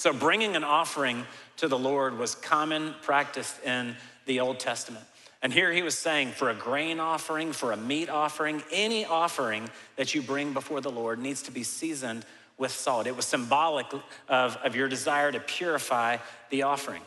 So 0.00 0.14
bringing 0.14 0.56
an 0.56 0.64
offering 0.64 1.26
to 1.58 1.68
the 1.68 1.78
Lord 1.78 2.16
was 2.16 2.34
common 2.34 2.94
practice 3.02 3.60
in 3.66 3.94
the 4.24 4.40
Old 4.40 4.58
Testament. 4.58 5.04
And 5.42 5.52
here 5.52 5.70
he 5.70 5.82
was 5.82 5.94
saying 5.94 6.30
for 6.30 6.48
a 6.48 6.54
grain 6.54 6.98
offering, 6.98 7.52
for 7.52 7.72
a 7.72 7.76
meat 7.76 8.08
offering, 8.08 8.62
any 8.72 9.04
offering 9.04 9.68
that 9.96 10.14
you 10.14 10.22
bring 10.22 10.54
before 10.54 10.80
the 10.80 10.90
Lord 10.90 11.18
needs 11.18 11.42
to 11.42 11.50
be 11.50 11.62
seasoned 11.62 12.24
with 12.56 12.70
salt. 12.70 13.06
It 13.06 13.14
was 13.14 13.26
symbolic 13.26 13.88
of, 14.26 14.56
of 14.64 14.74
your 14.74 14.88
desire 14.88 15.30
to 15.32 15.38
purify 15.38 16.16
the 16.48 16.62
offering. 16.62 17.02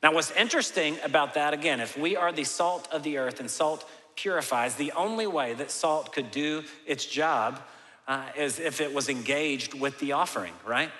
Now, 0.00 0.14
what's 0.14 0.30
interesting 0.30 0.98
about 1.02 1.34
that, 1.34 1.54
again, 1.54 1.80
if 1.80 1.98
we 1.98 2.14
are 2.14 2.30
the 2.30 2.44
salt 2.44 2.86
of 2.92 3.02
the 3.02 3.18
earth 3.18 3.40
and 3.40 3.50
salt 3.50 3.84
purifies, 4.14 4.76
the 4.76 4.92
only 4.92 5.26
way 5.26 5.54
that 5.54 5.72
salt 5.72 6.12
could 6.12 6.30
do 6.30 6.62
its 6.86 7.04
job 7.04 7.60
uh, 8.06 8.26
is 8.38 8.60
if 8.60 8.80
it 8.80 8.94
was 8.94 9.08
engaged 9.08 9.74
with 9.74 9.98
the 9.98 10.12
offering, 10.12 10.52
right? 10.64 10.92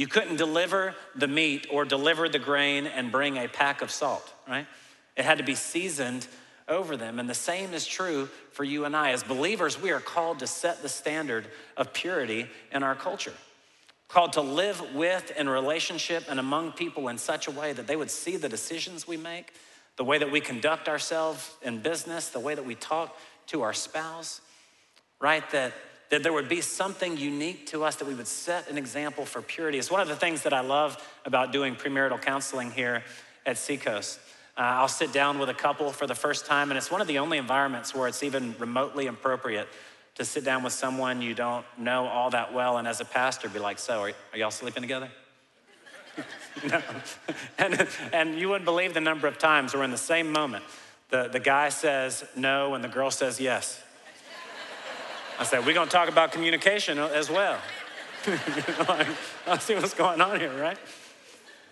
You 0.00 0.06
couldn't 0.06 0.36
deliver 0.36 0.94
the 1.14 1.28
meat 1.28 1.66
or 1.70 1.84
deliver 1.84 2.26
the 2.26 2.38
grain 2.38 2.86
and 2.86 3.12
bring 3.12 3.36
a 3.36 3.48
pack 3.48 3.82
of 3.82 3.90
salt, 3.90 4.32
right? 4.48 4.66
It 5.14 5.26
had 5.26 5.36
to 5.36 5.44
be 5.44 5.54
seasoned 5.54 6.26
over 6.70 6.96
them. 6.96 7.18
And 7.18 7.28
the 7.28 7.34
same 7.34 7.74
is 7.74 7.86
true 7.86 8.30
for 8.52 8.64
you 8.64 8.86
and 8.86 8.96
I. 8.96 9.10
As 9.10 9.22
believers, 9.22 9.78
we 9.78 9.90
are 9.90 10.00
called 10.00 10.38
to 10.38 10.46
set 10.46 10.80
the 10.80 10.88
standard 10.88 11.48
of 11.76 11.92
purity 11.92 12.46
in 12.72 12.82
our 12.82 12.94
culture, 12.94 13.34
called 14.08 14.32
to 14.32 14.40
live 14.40 14.82
with 14.94 15.32
in 15.36 15.50
relationship 15.50 16.24
and 16.30 16.40
among 16.40 16.72
people 16.72 17.08
in 17.08 17.18
such 17.18 17.46
a 17.46 17.50
way 17.50 17.74
that 17.74 17.86
they 17.86 17.96
would 17.96 18.10
see 18.10 18.38
the 18.38 18.48
decisions 18.48 19.06
we 19.06 19.18
make, 19.18 19.52
the 19.96 20.04
way 20.04 20.16
that 20.16 20.32
we 20.32 20.40
conduct 20.40 20.88
ourselves 20.88 21.52
in 21.60 21.80
business, 21.80 22.30
the 22.30 22.40
way 22.40 22.54
that 22.54 22.64
we 22.64 22.74
talk 22.74 23.14
to 23.48 23.60
our 23.60 23.74
spouse, 23.74 24.40
right? 25.20 25.44
That, 25.50 25.74
that 26.10 26.22
there 26.22 26.32
would 26.32 26.48
be 26.48 26.60
something 26.60 27.16
unique 27.16 27.66
to 27.68 27.84
us 27.84 27.96
that 27.96 28.06
we 28.06 28.14
would 28.14 28.26
set 28.26 28.68
an 28.68 28.76
example 28.76 29.24
for 29.24 29.40
purity. 29.40 29.78
It's 29.78 29.90
one 29.90 30.00
of 30.00 30.08
the 30.08 30.16
things 30.16 30.42
that 30.42 30.52
I 30.52 30.60
love 30.60 31.02
about 31.24 31.52
doing 31.52 31.76
premarital 31.76 32.20
counseling 32.20 32.70
here 32.72 33.04
at 33.46 33.56
Seacoast. 33.56 34.18
Uh, 34.56 34.60
I'll 34.60 34.88
sit 34.88 35.12
down 35.12 35.38
with 35.38 35.48
a 35.48 35.54
couple 35.54 35.90
for 35.92 36.06
the 36.06 36.14
first 36.14 36.46
time, 36.46 36.70
and 36.70 36.76
it's 36.76 36.90
one 36.90 37.00
of 37.00 37.06
the 37.06 37.18
only 37.18 37.38
environments 37.38 37.94
where 37.94 38.08
it's 38.08 38.22
even 38.22 38.54
remotely 38.58 39.06
appropriate 39.06 39.68
to 40.16 40.24
sit 40.24 40.44
down 40.44 40.62
with 40.64 40.72
someone 40.72 41.22
you 41.22 41.34
don't 41.34 41.64
know 41.78 42.06
all 42.06 42.30
that 42.30 42.52
well, 42.52 42.76
and 42.76 42.86
as 42.86 43.00
a 43.00 43.04
pastor, 43.04 43.48
be 43.48 43.60
like, 43.60 43.78
So, 43.78 44.00
are, 44.00 44.12
are 44.32 44.38
y'all 44.38 44.50
sleeping 44.50 44.82
together? 44.82 45.08
no. 46.68 46.82
and, 47.58 47.88
and 48.12 48.38
you 48.38 48.48
wouldn't 48.48 48.64
believe 48.64 48.92
the 48.92 49.00
number 49.00 49.28
of 49.28 49.38
times 49.38 49.72
where, 49.72 49.84
in 49.84 49.92
the 49.92 49.96
same 49.96 50.30
moment, 50.32 50.64
the, 51.08 51.28
the 51.28 51.40
guy 51.40 51.68
says 51.68 52.24
no 52.36 52.74
and 52.74 52.82
the 52.82 52.88
girl 52.88 53.10
says 53.10 53.40
yes. 53.40 53.82
I 55.40 55.44
said, 55.44 55.64
We're 55.64 55.72
gonna 55.72 55.90
talk 55.90 56.10
about 56.10 56.32
communication 56.32 56.98
as 56.98 57.30
well. 57.30 57.58
like, 58.88 59.06
I 59.46 59.56
see 59.56 59.74
what's 59.74 59.94
going 59.94 60.20
on 60.20 60.38
here, 60.38 60.52
right? 60.52 60.76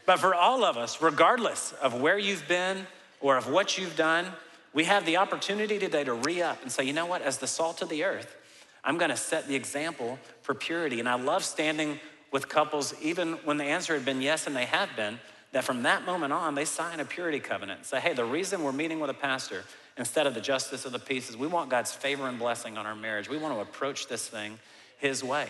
But 0.07 0.21
for 0.21 0.35
all 0.35 0.65
of 0.65 0.79
us, 0.79 1.03
regardless 1.03 1.75
of 1.75 2.01
where 2.01 2.19
you've 2.19 2.49
been 2.49 2.87
or 3.21 3.37
of 3.37 3.51
what 3.51 3.77
you've 3.77 3.95
done, 3.95 4.33
we 4.73 4.85
have 4.85 5.05
the 5.05 5.19
opportunity 5.19 5.79
today 5.79 6.03
to 6.03 6.15
re 6.15 6.41
up 6.41 6.63
and 6.63 6.73
say, 6.73 6.85
you 6.85 6.95
know 6.95 7.05
what, 7.05 7.21
as 7.21 7.37
the 7.37 7.47
salt 7.47 7.83
of 7.83 7.91
the 7.91 8.05
earth, 8.05 8.35
I'm 8.83 8.97
gonna 8.97 9.19
set 9.19 9.47
the 9.47 9.55
example 9.55 10.19
for 10.41 10.55
purity. 10.55 10.99
And 10.99 11.07
I 11.07 11.17
love 11.17 11.45
standing 11.45 12.01
with 12.33 12.49
couples, 12.49 12.95
even 13.03 13.35
when 13.45 13.59
the 13.59 13.65
answer 13.65 13.93
had 13.93 14.07
been 14.07 14.23
yes, 14.23 14.47
and 14.47 14.57
they 14.57 14.65
have 14.65 14.97
been, 14.97 15.19
that 15.53 15.65
from 15.65 15.83
that 15.83 16.07
moment 16.07 16.33
on, 16.33 16.55
they 16.55 16.65
sign 16.65 17.01
a 17.01 17.05
purity 17.05 17.39
covenant. 17.39 17.81
And 17.81 17.87
say, 17.87 18.01
hey, 18.01 18.15
the 18.15 18.25
reason 18.25 18.63
we're 18.63 18.73
meeting 18.73 18.99
with 18.99 19.11
a 19.11 19.15
pastor 19.15 19.65
instead 19.99 20.27
of 20.27 20.35
the 20.35 20.41
justice 20.41 20.85
of 20.85 20.93
the 20.93 20.99
peace 20.99 21.29
is 21.29 21.37
we 21.37 21.47
want 21.47 21.69
God's 21.69 21.93
favor 21.93 22.29
and 22.29 22.39
blessing 22.39 22.79
on 22.79 22.87
our 22.87 22.95
marriage. 22.95 23.29
We 23.29 23.37
want 23.37 23.55
to 23.55 23.61
approach 23.61 24.07
this 24.07 24.27
thing 24.27 24.59
His 24.99 25.23
way. 25.23 25.49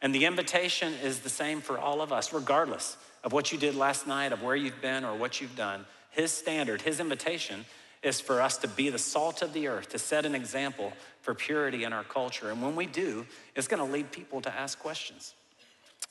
And 0.00 0.12
the 0.12 0.24
invitation 0.24 0.94
is 1.04 1.20
the 1.20 1.28
same 1.28 1.60
for 1.60 1.78
all 1.78 2.00
of 2.00 2.12
us, 2.12 2.32
regardless 2.32 2.96
of 3.22 3.32
what 3.32 3.52
you 3.52 3.58
did 3.58 3.76
last 3.76 4.06
night, 4.06 4.32
of 4.32 4.42
where 4.42 4.56
you've 4.56 4.82
been, 4.82 5.04
or 5.04 5.14
what 5.14 5.40
you've 5.40 5.54
done. 5.54 5.84
His 6.10 6.32
standard, 6.32 6.82
his 6.82 6.98
invitation 6.98 7.64
is 8.02 8.20
for 8.20 8.42
us 8.42 8.56
to 8.58 8.68
be 8.68 8.88
the 8.88 8.98
salt 8.98 9.42
of 9.42 9.52
the 9.52 9.68
earth, 9.68 9.90
to 9.90 9.98
set 9.98 10.26
an 10.26 10.34
example 10.34 10.92
for 11.20 11.34
purity 11.34 11.84
in 11.84 11.92
our 11.92 12.02
culture. 12.02 12.50
And 12.50 12.60
when 12.60 12.74
we 12.74 12.86
do, 12.86 13.24
it's 13.54 13.68
gonna 13.68 13.84
lead 13.84 14.10
people 14.10 14.40
to 14.40 14.52
ask 14.52 14.78
questions. 14.80 15.34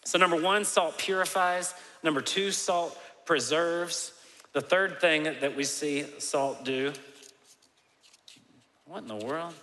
So, 0.05 0.17
number 0.17 0.41
one, 0.41 0.63
salt 0.63 0.97
purifies. 0.97 1.73
Number 2.01 2.21
two, 2.21 2.51
salt 2.51 2.97
preserves. 3.25 4.13
The 4.53 4.61
third 4.61 4.99
thing 5.01 5.23
that 5.23 5.55
we 5.55 5.63
see 5.63 6.05
salt 6.17 6.63
do, 6.63 6.93
what 8.91 9.03
in 9.03 9.07
the 9.07 9.15
world? 9.25 9.53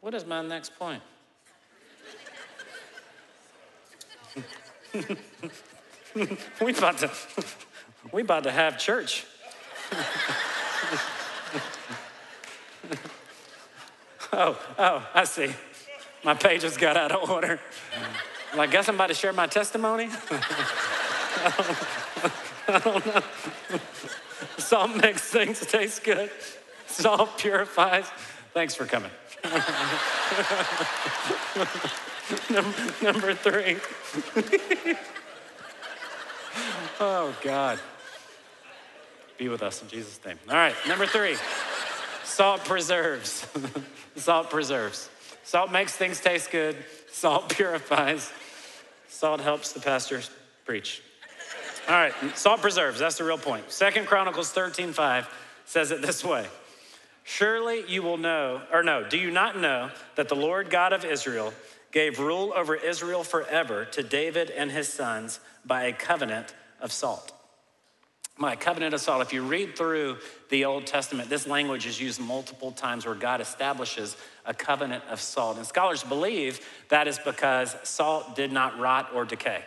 What 0.00 0.14
is 0.14 0.26
my 0.26 0.42
next 0.42 0.76
point? 0.76 1.00
we 6.60 6.72
about 6.76 6.98
to 6.98 7.10
we 8.12 8.22
about 8.22 8.42
to 8.42 8.50
have 8.50 8.78
church. 8.78 9.26
oh, 14.32 14.58
oh, 14.76 15.08
I 15.14 15.22
see. 15.22 15.54
My 16.24 16.34
pages 16.34 16.76
got 16.76 16.96
out 16.96 17.12
of 17.12 17.30
order. 17.30 17.60
I 18.58 18.66
guess 18.66 18.88
I'm 18.88 18.96
about 18.96 19.06
to 19.06 19.14
share 19.14 19.32
my 19.32 19.46
testimony. 19.46 20.08
I 22.68 22.80
don't 22.82 23.06
know. 23.06 23.22
Salt 24.66 24.96
makes 24.96 25.22
things 25.22 25.60
taste 25.60 26.02
good. 26.02 26.28
Salt 26.88 27.38
purifies. 27.38 28.06
Thanks 28.52 28.74
for 28.74 28.84
coming. 28.84 29.12
Number 33.00 33.32
three. 33.34 33.76
oh, 37.00 37.32
God. 37.42 37.78
Be 39.38 39.48
with 39.48 39.62
us 39.62 39.82
in 39.82 39.88
Jesus' 39.88 40.18
name. 40.26 40.40
All 40.48 40.56
right, 40.56 40.74
number 40.88 41.06
three 41.06 41.36
salt 42.24 42.64
preserves. 42.64 43.46
salt 44.16 44.50
preserves. 44.50 45.08
Salt 45.44 45.70
makes 45.70 45.94
things 45.94 46.18
taste 46.18 46.50
good, 46.50 46.74
salt 47.12 47.50
purifies, 47.50 48.32
salt 49.06 49.40
helps 49.40 49.72
the 49.72 49.80
pastors 49.80 50.28
preach. 50.64 51.02
All 51.88 51.94
right, 51.94 52.12
salt 52.36 52.62
preserves, 52.62 52.98
that's 52.98 53.18
the 53.18 53.24
real 53.24 53.38
point. 53.38 53.70
Second 53.70 54.06
Chronicles 54.06 54.50
13 54.50 54.92
5 54.92 55.28
says 55.66 55.92
it 55.92 56.02
this 56.02 56.24
way 56.24 56.46
Surely 57.22 57.84
you 57.86 58.02
will 58.02 58.16
know, 58.16 58.62
or 58.72 58.82
no, 58.82 59.08
do 59.08 59.16
you 59.16 59.30
not 59.30 59.56
know 59.56 59.90
that 60.16 60.28
the 60.28 60.34
Lord 60.34 60.68
God 60.68 60.92
of 60.92 61.04
Israel 61.04 61.54
gave 61.92 62.18
rule 62.18 62.52
over 62.56 62.74
Israel 62.74 63.22
forever 63.22 63.84
to 63.84 64.02
David 64.02 64.50
and 64.50 64.70
his 64.70 64.92
sons 64.92 65.38
by 65.64 65.84
a 65.84 65.92
covenant 65.92 66.54
of 66.80 66.90
salt? 66.90 67.32
My 68.36 68.56
covenant 68.56 68.92
of 68.92 69.00
salt. 69.00 69.22
If 69.22 69.32
you 69.32 69.42
read 69.42 69.76
through 69.76 70.18
the 70.50 70.64
Old 70.64 70.86
Testament, 70.86 71.30
this 71.30 71.46
language 71.46 71.86
is 71.86 72.00
used 72.00 72.20
multiple 72.20 72.72
times 72.72 73.06
where 73.06 73.14
God 73.14 73.40
establishes 73.40 74.16
a 74.44 74.52
covenant 74.52 75.04
of 75.08 75.20
salt. 75.20 75.56
And 75.56 75.66
scholars 75.66 76.02
believe 76.02 76.60
that 76.88 77.08
is 77.08 77.18
because 77.18 77.76
salt 77.84 78.34
did 78.34 78.52
not 78.52 78.78
rot 78.78 79.10
or 79.14 79.24
decay. 79.24 79.62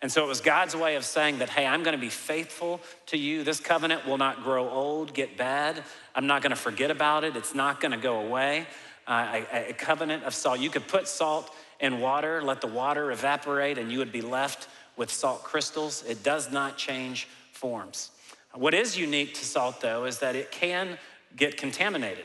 And 0.00 0.12
so 0.12 0.24
it 0.24 0.28
was 0.28 0.40
God's 0.40 0.76
way 0.76 0.94
of 0.94 1.04
saying 1.04 1.38
that, 1.38 1.48
hey, 1.48 1.66
I'm 1.66 1.82
gonna 1.82 1.98
be 1.98 2.08
faithful 2.08 2.80
to 3.06 3.18
you. 3.18 3.42
This 3.42 3.58
covenant 3.58 4.06
will 4.06 4.18
not 4.18 4.44
grow 4.44 4.68
old, 4.68 5.12
get 5.12 5.36
bad. 5.36 5.82
I'm 6.14 6.26
not 6.26 6.42
gonna 6.42 6.56
forget 6.56 6.90
about 6.90 7.24
it. 7.24 7.36
It's 7.36 7.54
not 7.54 7.80
gonna 7.80 7.96
go 7.96 8.20
away. 8.20 8.66
Uh, 9.06 9.42
a, 9.52 9.70
a 9.70 9.72
covenant 9.72 10.22
of 10.24 10.34
salt. 10.34 10.60
You 10.60 10.70
could 10.70 10.86
put 10.86 11.08
salt 11.08 11.52
in 11.80 12.00
water, 12.00 12.42
let 12.42 12.60
the 12.60 12.66
water 12.66 13.10
evaporate, 13.10 13.78
and 13.78 13.90
you 13.90 13.98
would 13.98 14.12
be 14.12 14.20
left 14.20 14.68
with 14.96 15.10
salt 15.10 15.42
crystals. 15.42 16.04
It 16.06 16.22
does 16.22 16.52
not 16.52 16.76
change 16.76 17.26
forms. 17.52 18.10
What 18.54 18.74
is 18.74 18.98
unique 18.98 19.34
to 19.34 19.44
salt, 19.44 19.80
though, 19.80 20.04
is 20.04 20.18
that 20.18 20.36
it 20.36 20.50
can 20.50 20.98
get 21.36 21.56
contaminated. 21.56 22.24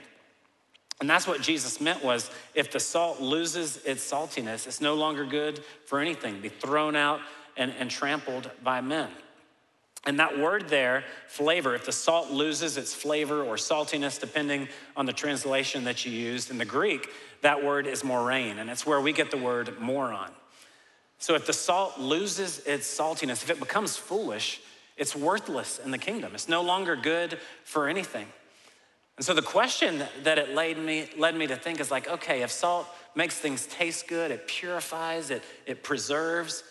And 0.99 1.09
that's 1.09 1.27
what 1.27 1.41
Jesus 1.41 1.81
meant 1.81 2.03
was 2.03 2.31
if 2.53 2.71
the 2.71 2.79
salt 2.79 3.19
loses 3.19 3.77
its 3.83 4.09
saltiness, 4.09 4.67
it's 4.67 4.81
no 4.81 4.93
longer 4.93 5.25
good 5.25 5.63
for 5.85 5.99
anything, 5.99 6.39
be 6.39 6.49
thrown 6.49 6.95
out 6.95 7.19
and, 7.57 7.73
and 7.79 7.89
trampled 7.89 8.49
by 8.63 8.81
men. 8.81 9.09
And 10.05 10.19
that 10.19 10.37
word 10.37 10.67
there, 10.67 11.05
flavor, 11.27 11.75
if 11.75 11.85
the 11.85 11.93
salt 11.93 12.29
loses 12.29 12.75
its 12.75 12.93
flavor 12.93 13.41
or 13.41 13.55
saltiness, 13.55 14.19
depending 14.19 14.67
on 14.97 15.05
the 15.05 15.13
translation 15.13 15.85
that 15.85 16.05
you 16.05 16.11
used 16.11 16.51
in 16.51 16.57
the 16.57 16.65
Greek, 16.65 17.09
that 17.41 17.63
word 17.63 17.87
is 17.87 18.03
moraino, 18.03 18.57
and 18.57 18.69
it's 18.69 18.85
where 18.85 18.99
we 18.99 19.13
get 19.13 19.31
the 19.31 19.37
word 19.37 19.79
moron. 19.79 20.31
So 21.19 21.35
if 21.35 21.45
the 21.45 21.53
salt 21.53 21.97
loses 21.99 22.59
its 22.65 22.85
saltiness, 22.85 23.43
if 23.43 23.49
it 23.49 23.59
becomes 23.59 23.95
foolish, 23.95 24.59
it's 24.97 25.15
worthless 25.15 25.79
in 25.79 25.91
the 25.91 25.97
kingdom. 25.97 26.33
It's 26.33 26.49
no 26.49 26.61
longer 26.61 26.97
good 26.97 27.39
for 27.63 27.87
anything. 27.87 28.27
And 29.15 29.25
so 29.25 29.33
the 29.33 29.41
question 29.41 30.03
that 30.23 30.37
it 30.37 30.53
led 30.53 30.77
me, 30.77 31.07
led 31.17 31.35
me 31.35 31.47
to 31.47 31.55
think 31.55 31.79
is 31.79 31.91
like, 31.91 32.09
okay, 32.09 32.41
if 32.41 32.51
salt 32.51 32.87
makes 33.15 33.37
things 33.37 33.67
taste 33.67 34.07
good, 34.07 34.31
it 34.31 34.47
purifies, 34.47 35.29
it, 35.29 35.43
it 35.65 35.81
preserves, 35.81 36.63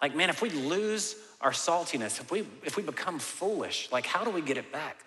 like, 0.00 0.14
man, 0.14 0.30
if 0.30 0.42
we 0.42 0.50
lose 0.50 1.16
our 1.40 1.52
saltiness, 1.52 2.20
if 2.20 2.30
we 2.30 2.46
if 2.64 2.76
we 2.76 2.82
become 2.82 3.18
foolish, 3.18 3.88
like 3.92 4.06
how 4.06 4.24
do 4.24 4.30
we 4.30 4.40
get 4.40 4.56
it 4.56 4.72
back? 4.72 4.98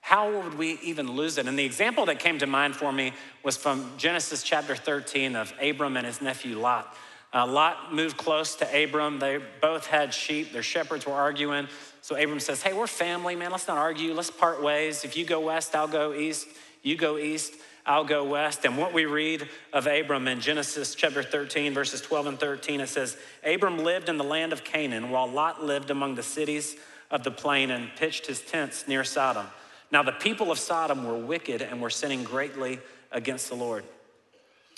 How 0.00 0.42
would 0.42 0.54
we 0.54 0.78
even 0.82 1.12
lose 1.12 1.38
it? 1.38 1.46
And 1.46 1.56
the 1.56 1.64
example 1.64 2.06
that 2.06 2.18
came 2.18 2.38
to 2.40 2.46
mind 2.46 2.74
for 2.74 2.92
me 2.92 3.12
was 3.44 3.56
from 3.56 3.92
Genesis 3.96 4.42
chapter 4.42 4.74
13 4.74 5.36
of 5.36 5.52
Abram 5.62 5.96
and 5.96 6.04
his 6.04 6.20
nephew 6.20 6.58
Lot. 6.58 6.96
Uh, 7.32 7.46
Lot 7.46 7.94
moved 7.94 8.16
close 8.16 8.56
to 8.56 8.84
Abram. 8.84 9.18
They 9.18 9.38
both 9.60 9.86
had 9.86 10.12
sheep. 10.12 10.52
Their 10.52 10.62
shepherds 10.62 11.06
were 11.06 11.14
arguing. 11.14 11.68
So 12.02 12.16
Abram 12.16 12.40
says, 12.40 12.62
Hey, 12.62 12.72
we're 12.72 12.88
family, 12.88 13.36
man. 13.36 13.52
Let's 13.52 13.68
not 13.68 13.78
argue. 13.78 14.12
Let's 14.12 14.30
part 14.30 14.62
ways. 14.62 15.04
If 15.04 15.16
you 15.16 15.24
go 15.24 15.40
west, 15.40 15.74
I'll 15.74 15.88
go 15.88 16.12
east. 16.12 16.48
You 16.82 16.96
go 16.96 17.16
east. 17.16 17.54
I'll 17.84 18.04
go 18.04 18.24
west. 18.24 18.64
And 18.64 18.78
what 18.78 18.92
we 18.92 19.06
read 19.06 19.48
of 19.72 19.86
Abram 19.86 20.28
in 20.28 20.40
Genesis 20.40 20.94
chapter 20.94 21.22
13, 21.22 21.74
verses 21.74 22.00
12 22.00 22.26
and 22.26 22.40
13, 22.40 22.80
it 22.80 22.88
says, 22.88 23.16
Abram 23.44 23.78
lived 23.78 24.08
in 24.08 24.18
the 24.18 24.24
land 24.24 24.52
of 24.52 24.62
Canaan, 24.62 25.10
while 25.10 25.26
Lot 25.26 25.64
lived 25.64 25.90
among 25.90 26.14
the 26.14 26.22
cities 26.22 26.76
of 27.10 27.24
the 27.24 27.30
plain 27.30 27.70
and 27.70 27.90
pitched 27.96 28.26
his 28.26 28.40
tents 28.40 28.86
near 28.86 29.02
Sodom. 29.02 29.46
Now 29.90 30.02
the 30.02 30.12
people 30.12 30.50
of 30.50 30.58
Sodom 30.58 31.04
were 31.04 31.18
wicked 31.18 31.60
and 31.60 31.82
were 31.82 31.90
sinning 31.90 32.22
greatly 32.24 32.78
against 33.10 33.48
the 33.48 33.56
Lord. 33.56 33.84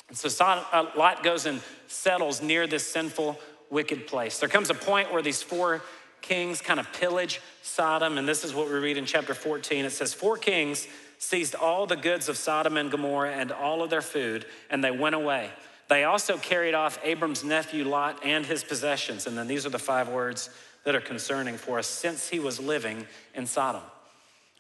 And 0.09 0.17
so 0.17 0.29
Sodom, 0.29 0.65
uh, 0.73 0.87
Lot 0.97 1.23
goes 1.23 1.47
and 1.47 1.61
settles 1.87 2.43
near 2.43 2.67
this 2.67 2.87
sinful, 2.87 3.39
wicked 3.71 4.07
place. 4.07 4.39
There 4.39 4.49
comes 4.49 4.71
a 4.71 4.75
point 4.75 5.13
where 5.13 5.23
these 5.23 5.43
four 5.43 5.83
kings 6.21 6.61
kind 6.61 6.81
of 6.81 6.91
pillage 6.93 7.41
Sodom, 7.63 8.19
and 8.19 8.27
this 8.27 8.45
is 8.45 8.55
what 8.55 8.67
we 8.67 8.75
read 8.75 8.97
in 8.97 9.05
chapter 9.05 9.35
14. 9.35 9.85
It 9.85 9.91
says, 9.91 10.15
Four 10.15 10.37
kings 10.37 10.89
seized 11.25 11.55
all 11.55 11.87
the 11.87 11.97
goods 11.97 12.29
of 12.29 12.37
Sodom 12.37 12.77
and 12.77 12.91
Gomorrah 12.91 13.33
and 13.33 13.51
all 13.51 13.83
of 13.83 13.91
their 13.91 14.03
food, 14.03 14.45
and 14.71 14.85
they 14.85 14.91
went 14.91 15.15
away. 15.15 15.51
They 15.89 16.05
also 16.05 16.39
carried 16.39 16.75
off 16.75 16.99
Abram's 17.03 17.45
nephew 17.45 17.85
Lot 17.85 18.25
and 18.25 18.47
his 18.47 18.65
possessions. 18.65 19.27
And 19.27 19.37
then 19.37 19.47
these 19.47 19.67
are 19.67 19.71
the 19.71 19.79
five 19.79 20.09
words 20.09 20.51
that 20.85 20.95
are 20.95 21.01
concerning 21.01 21.57
for 21.57 21.79
us 21.79 21.87
since 21.87 22.29
he 22.29 22.39
was 22.39 22.61
living 22.61 23.07
in 23.35 23.47
Sodom. 23.47 23.83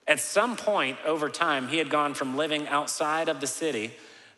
At 0.06 0.20
some 0.20 0.56
point 0.56 0.98
over 1.06 1.28
time, 1.30 1.68
he 1.68 1.78
had 1.78 1.88
gone 1.88 2.14
from 2.14 2.36
living 2.36 2.68
outside 2.68 3.28
of 3.28 3.40
the 3.40 3.46
city 3.46 3.92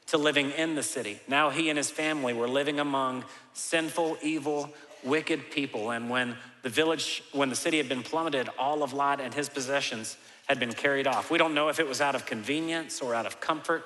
to 0.06 0.18
living 0.18 0.52
in 0.52 0.76
the 0.76 0.82
city. 0.82 1.18
Now 1.26 1.50
he 1.50 1.68
and 1.68 1.76
his 1.76 1.90
family 1.90 2.32
were 2.32 2.48
living 2.48 2.78
among 2.78 3.24
sinful, 3.52 4.18
evil, 4.22 4.72
wicked 5.02 5.50
people. 5.50 5.90
And 5.90 6.08
when 6.08 6.36
the 6.62 6.68
village, 6.68 7.24
when 7.32 7.48
the 7.48 7.56
city 7.56 7.78
had 7.78 7.88
been 7.88 8.04
plummeted, 8.04 8.48
all 8.58 8.84
of 8.84 8.92
Lot 8.92 9.20
and 9.20 9.34
his 9.34 9.48
possessions 9.48 10.16
had 10.46 10.58
been 10.58 10.72
carried 10.72 11.06
off. 11.06 11.30
We 11.30 11.38
don't 11.38 11.54
know 11.54 11.68
if 11.68 11.78
it 11.78 11.88
was 11.88 12.00
out 12.00 12.14
of 12.14 12.26
convenience 12.26 13.00
or 13.00 13.14
out 13.14 13.26
of 13.26 13.40
comfort 13.40 13.84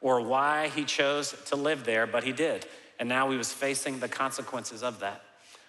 or 0.00 0.20
why 0.20 0.68
he 0.68 0.84
chose 0.84 1.34
to 1.46 1.56
live 1.56 1.84
there, 1.84 2.06
but 2.06 2.24
he 2.24 2.32
did. 2.32 2.66
And 2.98 3.08
now 3.08 3.30
he 3.30 3.36
was 3.36 3.52
facing 3.52 4.00
the 4.00 4.08
consequences 4.08 4.82
of 4.82 5.00
that. 5.00 5.22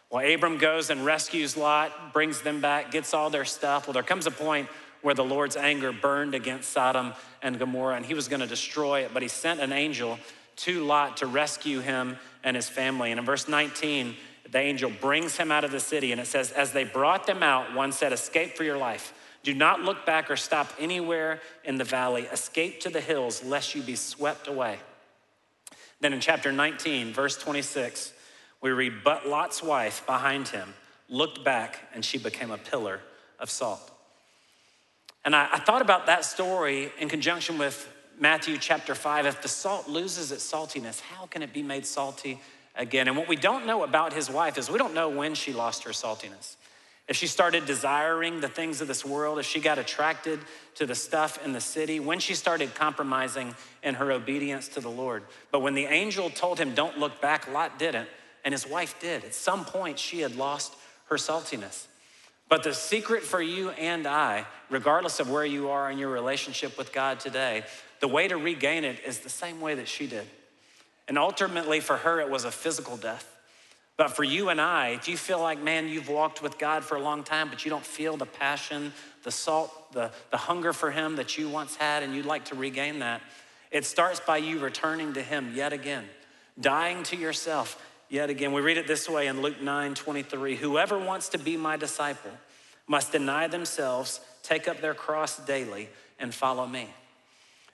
Well, 0.09 0.33
Abram 0.33 0.57
goes 0.57 0.89
and 0.89 1.05
rescues 1.05 1.55
Lot, 1.55 2.11
brings 2.11 2.41
them 2.41 2.59
back, 2.59 2.91
gets 2.91 3.13
all 3.13 3.29
their 3.29 3.45
stuff. 3.45 3.87
Well, 3.87 3.93
there 3.93 4.03
comes 4.03 4.27
a 4.27 4.31
point 4.31 4.67
where 5.01 5.15
the 5.15 5.23
Lord's 5.23 5.55
anger 5.55 5.93
burned 5.93 6.35
against 6.35 6.69
Sodom 6.69 7.13
and 7.41 7.57
Gomorrah, 7.57 7.95
and 7.95 8.05
he 8.05 8.13
was 8.13 8.27
going 8.27 8.41
to 8.41 8.47
destroy 8.47 9.01
it, 9.01 9.11
but 9.13 9.21
he 9.21 9.27
sent 9.27 9.59
an 9.61 9.71
angel 9.71 10.19
to 10.57 10.83
Lot 10.83 11.17
to 11.17 11.25
rescue 11.25 11.79
him 11.79 12.17
and 12.43 12.55
his 12.55 12.67
family. 12.67 13.11
And 13.11 13.19
in 13.19 13.25
verse 13.25 13.47
19, 13.47 14.15
the 14.49 14.59
angel 14.59 14.91
brings 15.01 15.37
him 15.37 15.51
out 15.51 15.63
of 15.63 15.71
the 15.71 15.79
city, 15.79 16.11
and 16.11 16.19
it 16.19 16.27
says, 16.27 16.51
As 16.51 16.71
they 16.71 16.83
brought 16.83 17.25
them 17.25 17.41
out, 17.41 17.73
one 17.73 17.91
said, 17.91 18.11
Escape 18.11 18.55
for 18.55 18.63
your 18.63 18.77
life. 18.77 19.13
Do 19.43 19.53
not 19.53 19.81
look 19.81 20.05
back 20.05 20.29
or 20.29 20.37
stop 20.37 20.71
anywhere 20.79 21.39
in 21.63 21.77
the 21.77 21.83
valley. 21.83 22.23
Escape 22.23 22.79
to 22.81 22.89
the 22.89 23.01
hills, 23.01 23.43
lest 23.43 23.73
you 23.73 23.81
be 23.81 23.95
swept 23.95 24.47
away. 24.47 24.79
Then 25.99 26.13
in 26.13 26.19
chapter 26.19 26.51
19, 26.51 27.13
verse 27.13 27.37
26, 27.37 28.13
we 28.61 28.71
read, 28.71 29.03
But 29.03 29.27
Lot's 29.27 29.63
wife 29.63 30.05
behind 30.05 30.49
him 30.49 30.73
looked 31.09 31.43
back, 31.43 31.79
and 31.93 32.05
she 32.05 32.17
became 32.17 32.51
a 32.51 32.57
pillar 32.57 33.01
of 33.39 33.49
salt. 33.49 33.91
And 35.25 35.35
I, 35.35 35.49
I 35.53 35.59
thought 35.59 35.81
about 35.81 36.05
that 36.07 36.25
story 36.25 36.91
in 36.99 37.09
conjunction 37.09 37.57
with 37.57 37.87
Matthew 38.19 38.57
chapter 38.57 38.95
5. 38.95 39.25
If 39.25 39.41
the 39.41 39.47
salt 39.47 39.87
loses 39.87 40.31
its 40.31 40.49
saltiness, 40.49 41.01
how 41.01 41.25
can 41.25 41.41
it 41.41 41.53
be 41.53 41.63
made 41.63 41.85
salty 41.85 42.39
again? 42.75 43.07
And 43.07 43.17
what 43.17 43.27
we 43.27 43.35
don't 43.35 43.65
know 43.65 43.83
about 43.83 44.13
his 44.13 44.29
wife 44.29 44.57
is 44.57 44.69
we 44.69 44.77
don't 44.77 44.93
know 44.93 45.09
when 45.09 45.33
she 45.33 45.53
lost 45.53 45.83
her 45.83 45.91
saltiness. 45.91 46.55
If 47.11 47.17
she 47.17 47.27
started 47.27 47.65
desiring 47.65 48.39
the 48.39 48.47
things 48.47 48.79
of 48.79 48.87
this 48.87 49.03
world, 49.03 49.37
as 49.37 49.45
she 49.45 49.59
got 49.59 49.77
attracted 49.77 50.39
to 50.75 50.85
the 50.85 50.95
stuff 50.95 51.43
in 51.43 51.51
the 51.51 51.59
city, 51.59 51.99
when 51.99 52.19
she 52.19 52.33
started 52.33 52.73
compromising 52.73 53.53
in 53.83 53.95
her 53.95 54.13
obedience 54.13 54.69
to 54.69 54.79
the 54.79 54.89
Lord. 54.89 55.23
But 55.51 55.59
when 55.59 55.73
the 55.73 55.87
angel 55.87 56.29
told 56.29 56.57
him, 56.57 56.73
Don't 56.73 56.99
look 56.99 57.19
back, 57.19 57.51
Lot 57.51 57.77
didn't, 57.77 58.07
and 58.45 58.53
his 58.53 58.65
wife 58.65 58.97
did. 59.01 59.25
At 59.25 59.33
some 59.33 59.65
point, 59.65 59.99
she 59.99 60.21
had 60.21 60.37
lost 60.37 60.73
her 61.09 61.17
saltiness. 61.17 61.87
But 62.47 62.63
the 62.63 62.73
secret 62.73 63.23
for 63.23 63.41
you 63.41 63.71
and 63.71 64.07
I, 64.07 64.45
regardless 64.69 65.19
of 65.19 65.29
where 65.29 65.43
you 65.43 65.69
are 65.69 65.91
in 65.91 65.97
your 65.97 66.11
relationship 66.11 66.77
with 66.77 66.93
God 66.93 67.19
today, 67.19 67.65
the 67.99 68.07
way 68.07 68.29
to 68.29 68.37
regain 68.37 68.85
it 68.85 69.01
is 69.05 69.19
the 69.19 69.29
same 69.29 69.59
way 69.59 69.75
that 69.75 69.89
she 69.89 70.07
did. 70.07 70.27
And 71.09 71.17
ultimately, 71.17 71.81
for 71.81 71.97
her, 71.97 72.21
it 72.21 72.29
was 72.29 72.45
a 72.45 72.51
physical 72.51 72.95
death. 72.95 73.27
But 74.01 74.15
for 74.15 74.23
you 74.23 74.49
and 74.49 74.59
I, 74.59 74.87
if 74.87 75.07
you 75.07 75.15
feel 75.15 75.39
like, 75.39 75.61
man, 75.61 75.87
you've 75.87 76.09
walked 76.09 76.41
with 76.41 76.57
God 76.57 76.83
for 76.83 76.95
a 76.95 76.99
long 76.99 77.23
time, 77.23 77.49
but 77.49 77.63
you 77.63 77.69
don't 77.69 77.85
feel 77.85 78.17
the 78.17 78.25
passion, 78.25 78.93
the 79.21 79.29
salt, 79.29 79.93
the, 79.93 80.09
the 80.31 80.37
hunger 80.37 80.73
for 80.73 80.89
Him 80.89 81.17
that 81.17 81.37
you 81.37 81.47
once 81.47 81.75
had, 81.75 82.01
and 82.01 82.15
you'd 82.15 82.25
like 82.25 82.45
to 82.45 82.55
regain 82.55 82.97
that, 82.97 83.21
it 83.69 83.85
starts 83.85 84.19
by 84.19 84.37
you 84.37 84.57
returning 84.57 85.13
to 85.13 85.21
Him 85.21 85.51
yet 85.53 85.71
again, 85.71 86.05
dying 86.59 87.03
to 87.03 87.15
yourself 87.15 87.79
yet 88.09 88.31
again. 88.31 88.53
We 88.53 88.61
read 88.61 88.77
it 88.77 88.87
this 88.87 89.07
way 89.07 89.27
in 89.27 89.39
Luke 89.39 89.61
9 89.61 89.93
23 89.93 90.55
Whoever 90.55 90.97
wants 90.97 91.29
to 91.29 91.37
be 91.37 91.55
my 91.55 91.77
disciple 91.77 92.31
must 92.87 93.11
deny 93.11 93.45
themselves, 93.45 94.19
take 94.41 94.67
up 94.67 94.81
their 94.81 94.95
cross 94.95 95.37
daily, 95.45 95.89
and 96.17 96.33
follow 96.33 96.65
me. 96.65 96.89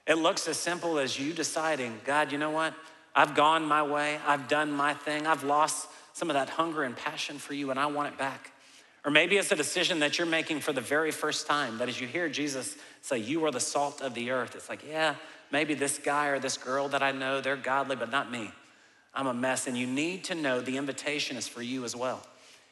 It 0.06 0.16
looks 0.16 0.46
as 0.50 0.58
simple 0.58 1.00
as 1.00 1.18
you 1.18 1.32
deciding, 1.32 2.02
God, 2.04 2.34
you 2.34 2.38
know 2.38 2.52
what? 2.52 2.74
I've 3.16 3.34
gone 3.34 3.64
my 3.64 3.82
way, 3.82 4.20
I've 4.28 4.50
done 4.50 4.74
my 4.74 4.94
thing, 4.94 5.26
I've 5.26 5.46
lost 5.46 5.88
some 6.18 6.32
of 6.32 6.34
that 6.34 6.50
hunger 6.50 6.82
and 6.82 6.98
passion 6.98 7.38
for 7.38 7.54
you, 7.54 7.70
and 7.70 7.80
I 7.80 7.86
want 7.86 8.12
it 8.12 8.18
back. 8.18 8.52
Or 9.06 9.12
maybe 9.12 9.38
it's 9.38 9.52
a 9.52 9.56
decision 9.56 10.00
that 10.00 10.18
you're 10.18 10.26
making 10.26 10.62
for 10.62 10.74
the 10.74 10.82
very 10.82 11.12
first 11.12 11.46
time, 11.46 11.78
that 11.78 11.90
as 11.90 12.02
you 12.02 12.08
hear 12.08 12.28
Jesus 12.28 12.76
say, 13.04 13.20
You 13.20 13.46
are 13.46 13.52
the 13.52 13.60
salt 13.60 14.02
of 14.02 14.16
the 14.16 14.32
earth, 14.32 14.56
it's 14.56 14.68
like, 14.68 14.84
yeah, 14.90 15.14
maybe 15.52 15.76
this 15.76 16.00
guy 16.00 16.30
or 16.30 16.40
this 16.40 16.58
girl 16.58 16.90
that 16.90 17.04
I 17.04 17.12
know, 17.12 17.40
they're 17.40 17.56
godly, 17.56 17.96
but 17.96 18.10
not 18.10 18.32
me. 18.32 18.50
I'm 19.14 19.28
a 19.28 19.34
mess. 19.34 19.68
And 19.68 19.78
you 19.78 19.86
need 19.86 20.24
to 20.24 20.36
know 20.36 20.60
the 20.60 20.78
invitation 20.78 21.38
is 21.38 21.48
for 21.48 21.62
you 21.62 21.86
as 21.86 21.96
well. 21.96 22.26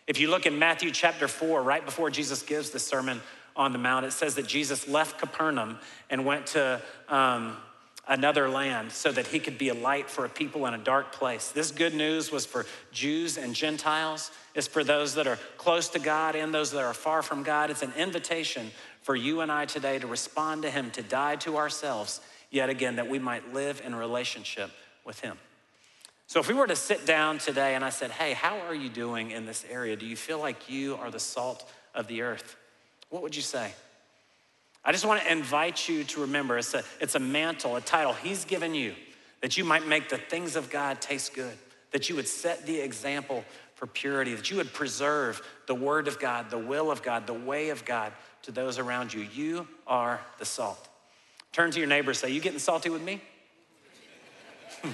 If 0.07 0.19
you 0.19 0.31
look 0.31 0.47
in 0.47 0.57
Matthew 0.57 0.89
chapter 0.89 1.27
4, 1.27 1.61
right 1.61 1.85
before 1.85 2.09
Jesus 2.09 2.41
gives 2.41 2.71
the 2.71 2.79
Sermon 2.79 3.21
on 3.55 3.73
the 3.73 3.79
Mount, 3.79 4.07
it 4.07 4.13
says 4.13 4.33
that 4.35 4.47
Jesus 4.47 4.87
left 4.87 5.19
Capernaum 5.19 5.77
and 6.09 6.25
went 6.25 6.47
to 6.47 6.81
um, 7.09 7.57
another 8.07 8.49
land 8.49 8.91
so 8.91 9.11
that 9.11 9.27
he 9.27 9.39
could 9.39 9.57
be 9.57 9.69
a 9.69 9.73
light 9.73 10.09
for 10.09 10.25
a 10.25 10.29
people 10.29 10.65
in 10.67 10.73
a 10.73 10.77
dark 10.77 11.11
place. 11.11 11.49
This 11.49 11.71
good 11.71 11.93
news 11.93 12.31
was 12.31 12.45
for 12.45 12.65
Jews 12.91 13.37
and 13.37 13.55
Gentiles, 13.55 14.31
it's 14.53 14.67
for 14.67 14.83
those 14.83 15.15
that 15.15 15.27
are 15.27 15.39
close 15.57 15.89
to 15.89 15.99
God 15.99 16.35
and 16.35 16.53
those 16.53 16.71
that 16.71 16.83
are 16.83 16.93
far 16.93 17.21
from 17.21 17.43
God. 17.43 17.69
It's 17.69 17.81
an 17.81 17.93
invitation 17.97 18.71
for 19.01 19.15
you 19.15 19.41
and 19.41 19.51
I 19.51 19.65
today 19.65 19.99
to 19.99 20.07
respond 20.07 20.63
to 20.63 20.69
him, 20.69 20.91
to 20.91 21.03
die 21.03 21.35
to 21.37 21.57
ourselves, 21.57 22.21
yet 22.51 22.69
again, 22.69 22.95
that 22.95 23.09
we 23.09 23.19
might 23.19 23.53
live 23.53 23.81
in 23.85 23.93
relationship 23.93 24.71
with 25.05 25.19
him. 25.19 25.37
So, 26.27 26.39
if 26.39 26.47
we 26.47 26.55
were 26.55 26.65
to 26.65 26.75
sit 26.75 27.05
down 27.05 27.37
today 27.37 27.75
and 27.75 27.85
I 27.85 27.91
said, 27.91 28.09
Hey, 28.09 28.33
how 28.33 28.57
are 28.61 28.73
you 28.73 28.89
doing 28.89 29.29
in 29.29 29.45
this 29.45 29.63
area? 29.69 29.95
Do 29.95 30.07
you 30.07 30.15
feel 30.15 30.39
like 30.39 30.69
you 30.69 30.95
are 30.95 31.11
the 31.11 31.19
salt 31.19 31.69
of 31.93 32.07
the 32.07 32.23
earth? 32.23 32.55
What 33.09 33.21
would 33.21 33.35
you 33.35 33.43
say? 33.43 33.73
I 34.85 34.91
just 34.91 35.03
want 35.03 35.21
to 35.23 35.31
invite 35.31 35.89
you 35.89 36.03
to 36.03 36.21
remember 36.21 36.59
it's 36.59 36.75
a, 36.75 36.83
it's 37.01 37.15
a 37.15 37.19
mantle, 37.19 37.75
a 37.75 37.81
title 37.81 38.13
He's 38.13 38.45
given 38.45 38.75
you 38.75 38.93
that 39.41 39.57
you 39.57 39.63
might 39.63 39.87
make 39.87 40.09
the 40.09 40.17
things 40.17 40.55
of 40.55 40.69
God 40.69 41.01
taste 41.01 41.33
good, 41.33 41.57
that 41.91 42.07
you 42.07 42.15
would 42.15 42.27
set 42.27 42.67
the 42.67 42.79
example 42.79 43.43
for 43.73 43.87
purity, 43.87 44.35
that 44.35 44.51
you 44.51 44.57
would 44.57 44.71
preserve 44.73 45.41
the 45.67 45.75
Word 45.75 46.07
of 46.07 46.19
God, 46.19 46.49
the 46.49 46.57
will 46.57 46.91
of 46.91 47.01
God, 47.01 47.25
the 47.27 47.33
way 47.33 47.69
of 47.69 47.83
God 47.83 48.13
to 48.43 48.51
those 48.51 48.77
around 48.77 49.13
you. 49.13 49.27
You 49.33 49.67
are 49.87 50.21
the 50.37 50.45
salt. 50.45 50.87
Turn 51.51 51.71
to 51.71 51.79
your 51.79 51.87
neighbor 51.87 52.11
and 52.11 52.17
say, 52.17 52.29
You 52.29 52.39
getting 52.39 52.59
salty 52.59 52.89
with 52.89 53.01
me? 53.01 53.21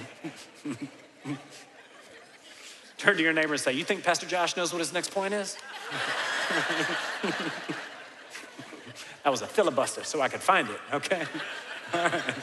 Turn 2.96 3.16
to 3.16 3.22
your 3.22 3.32
neighbor 3.32 3.52
and 3.52 3.60
say, 3.60 3.72
You 3.72 3.84
think 3.84 4.04
Pastor 4.04 4.26
Josh 4.26 4.56
knows 4.56 4.72
what 4.72 4.78
his 4.78 4.92
next 4.92 5.12
point 5.12 5.34
is? 5.34 5.56
that 9.24 9.30
was 9.30 9.42
a 9.42 9.46
filibuster 9.46 10.04
so 10.04 10.20
I 10.20 10.28
could 10.28 10.40
find 10.40 10.68
it, 10.68 10.80
okay? 10.92 11.24
All 11.94 12.08
right. 12.08 12.34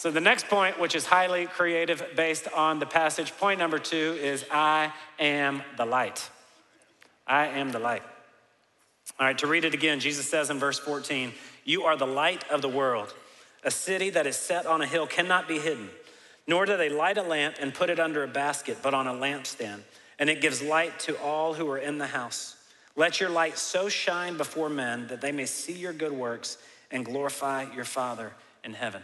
So, 0.00 0.10
the 0.10 0.18
next 0.18 0.48
point, 0.48 0.80
which 0.80 0.94
is 0.94 1.04
highly 1.04 1.44
creative 1.44 2.02
based 2.16 2.48
on 2.54 2.78
the 2.78 2.86
passage, 2.86 3.36
point 3.36 3.58
number 3.58 3.78
two 3.78 4.16
is 4.18 4.46
I 4.50 4.94
am 5.18 5.62
the 5.76 5.84
light. 5.84 6.30
I 7.26 7.48
am 7.48 7.70
the 7.70 7.78
light. 7.78 8.02
All 9.18 9.26
right, 9.26 9.36
to 9.36 9.46
read 9.46 9.66
it 9.66 9.74
again, 9.74 10.00
Jesus 10.00 10.26
says 10.26 10.48
in 10.48 10.58
verse 10.58 10.78
14, 10.78 11.32
You 11.66 11.82
are 11.82 11.96
the 11.96 12.06
light 12.06 12.50
of 12.50 12.62
the 12.62 12.68
world. 12.68 13.12
A 13.62 13.70
city 13.70 14.08
that 14.08 14.26
is 14.26 14.36
set 14.36 14.64
on 14.64 14.80
a 14.80 14.86
hill 14.86 15.06
cannot 15.06 15.46
be 15.46 15.58
hidden. 15.58 15.90
Nor 16.46 16.64
do 16.64 16.78
they 16.78 16.88
light 16.88 17.18
a 17.18 17.22
lamp 17.22 17.56
and 17.60 17.74
put 17.74 17.90
it 17.90 18.00
under 18.00 18.24
a 18.24 18.28
basket, 18.28 18.78
but 18.82 18.94
on 18.94 19.06
a 19.06 19.12
lampstand, 19.12 19.80
and 20.18 20.30
it 20.30 20.40
gives 20.40 20.62
light 20.62 20.98
to 21.00 21.20
all 21.20 21.52
who 21.52 21.68
are 21.70 21.76
in 21.78 21.98
the 21.98 22.06
house. 22.06 22.56
Let 23.00 23.18
your 23.18 23.30
light 23.30 23.56
so 23.56 23.88
shine 23.88 24.36
before 24.36 24.68
men 24.68 25.06
that 25.06 25.22
they 25.22 25.32
may 25.32 25.46
see 25.46 25.72
your 25.72 25.94
good 25.94 26.12
works 26.12 26.58
and 26.90 27.02
glorify 27.02 27.64
your 27.74 27.86
Father 27.86 28.30
in 28.62 28.74
heaven. 28.74 29.02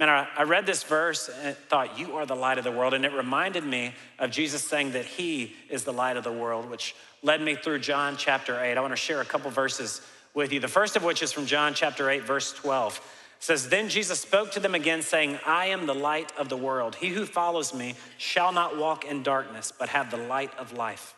Man, 0.00 0.08
I 0.08 0.42
read 0.42 0.66
this 0.66 0.82
verse 0.82 1.30
and 1.44 1.56
thought, 1.56 1.96
You 1.96 2.16
are 2.16 2.26
the 2.26 2.34
light 2.34 2.58
of 2.58 2.64
the 2.64 2.72
world. 2.72 2.92
And 2.92 3.04
it 3.04 3.12
reminded 3.12 3.62
me 3.62 3.94
of 4.18 4.32
Jesus 4.32 4.64
saying 4.64 4.94
that 4.94 5.04
He 5.04 5.54
is 5.68 5.84
the 5.84 5.92
light 5.92 6.16
of 6.16 6.24
the 6.24 6.32
world, 6.32 6.68
which 6.68 6.96
led 7.22 7.40
me 7.40 7.54
through 7.54 7.78
John 7.78 8.16
chapter 8.16 8.60
8. 8.60 8.76
I 8.76 8.80
want 8.80 8.94
to 8.94 8.96
share 8.96 9.20
a 9.20 9.24
couple 9.24 9.48
verses 9.52 10.00
with 10.34 10.52
you. 10.52 10.58
The 10.58 10.66
first 10.66 10.96
of 10.96 11.04
which 11.04 11.22
is 11.22 11.30
from 11.30 11.46
John 11.46 11.72
chapter 11.72 12.10
8, 12.10 12.24
verse 12.24 12.52
12. 12.52 13.00
says, 13.38 13.68
Then 13.68 13.88
Jesus 13.88 14.18
spoke 14.18 14.50
to 14.50 14.60
them 14.60 14.74
again, 14.74 15.02
saying, 15.02 15.38
I 15.46 15.66
am 15.66 15.86
the 15.86 15.94
light 15.94 16.32
of 16.36 16.48
the 16.48 16.56
world. 16.56 16.96
He 16.96 17.10
who 17.10 17.26
follows 17.26 17.72
me 17.72 17.94
shall 18.18 18.52
not 18.52 18.76
walk 18.76 19.04
in 19.04 19.22
darkness, 19.22 19.72
but 19.78 19.90
have 19.90 20.10
the 20.10 20.16
light 20.16 20.50
of 20.58 20.72
life. 20.72 21.14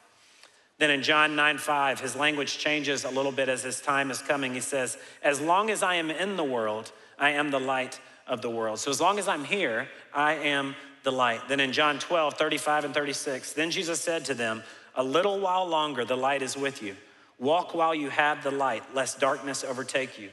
Then 0.82 0.90
in 0.90 1.04
John 1.04 1.36
9 1.36 1.58
5, 1.58 2.00
his 2.00 2.16
language 2.16 2.58
changes 2.58 3.04
a 3.04 3.08
little 3.08 3.30
bit 3.30 3.48
as 3.48 3.62
his 3.62 3.80
time 3.80 4.10
is 4.10 4.20
coming. 4.20 4.52
He 4.52 4.58
says, 4.58 4.98
As 5.22 5.40
long 5.40 5.70
as 5.70 5.80
I 5.80 5.94
am 5.94 6.10
in 6.10 6.34
the 6.34 6.42
world, 6.42 6.90
I 7.20 7.30
am 7.30 7.52
the 7.52 7.60
light 7.60 8.00
of 8.26 8.42
the 8.42 8.50
world. 8.50 8.80
So 8.80 8.90
as 8.90 9.00
long 9.00 9.20
as 9.20 9.28
I'm 9.28 9.44
here, 9.44 9.86
I 10.12 10.32
am 10.32 10.74
the 11.04 11.12
light. 11.12 11.42
Then 11.46 11.60
in 11.60 11.70
John 11.70 12.00
12 12.00 12.34
35 12.34 12.86
and 12.86 12.94
36, 12.94 13.52
then 13.52 13.70
Jesus 13.70 14.00
said 14.00 14.24
to 14.24 14.34
them, 14.34 14.64
A 14.96 15.04
little 15.04 15.38
while 15.38 15.68
longer 15.68 16.04
the 16.04 16.16
light 16.16 16.42
is 16.42 16.56
with 16.56 16.82
you. 16.82 16.96
Walk 17.38 17.76
while 17.76 17.94
you 17.94 18.08
have 18.08 18.42
the 18.42 18.50
light, 18.50 18.82
lest 18.92 19.20
darkness 19.20 19.62
overtake 19.62 20.18
you. 20.18 20.30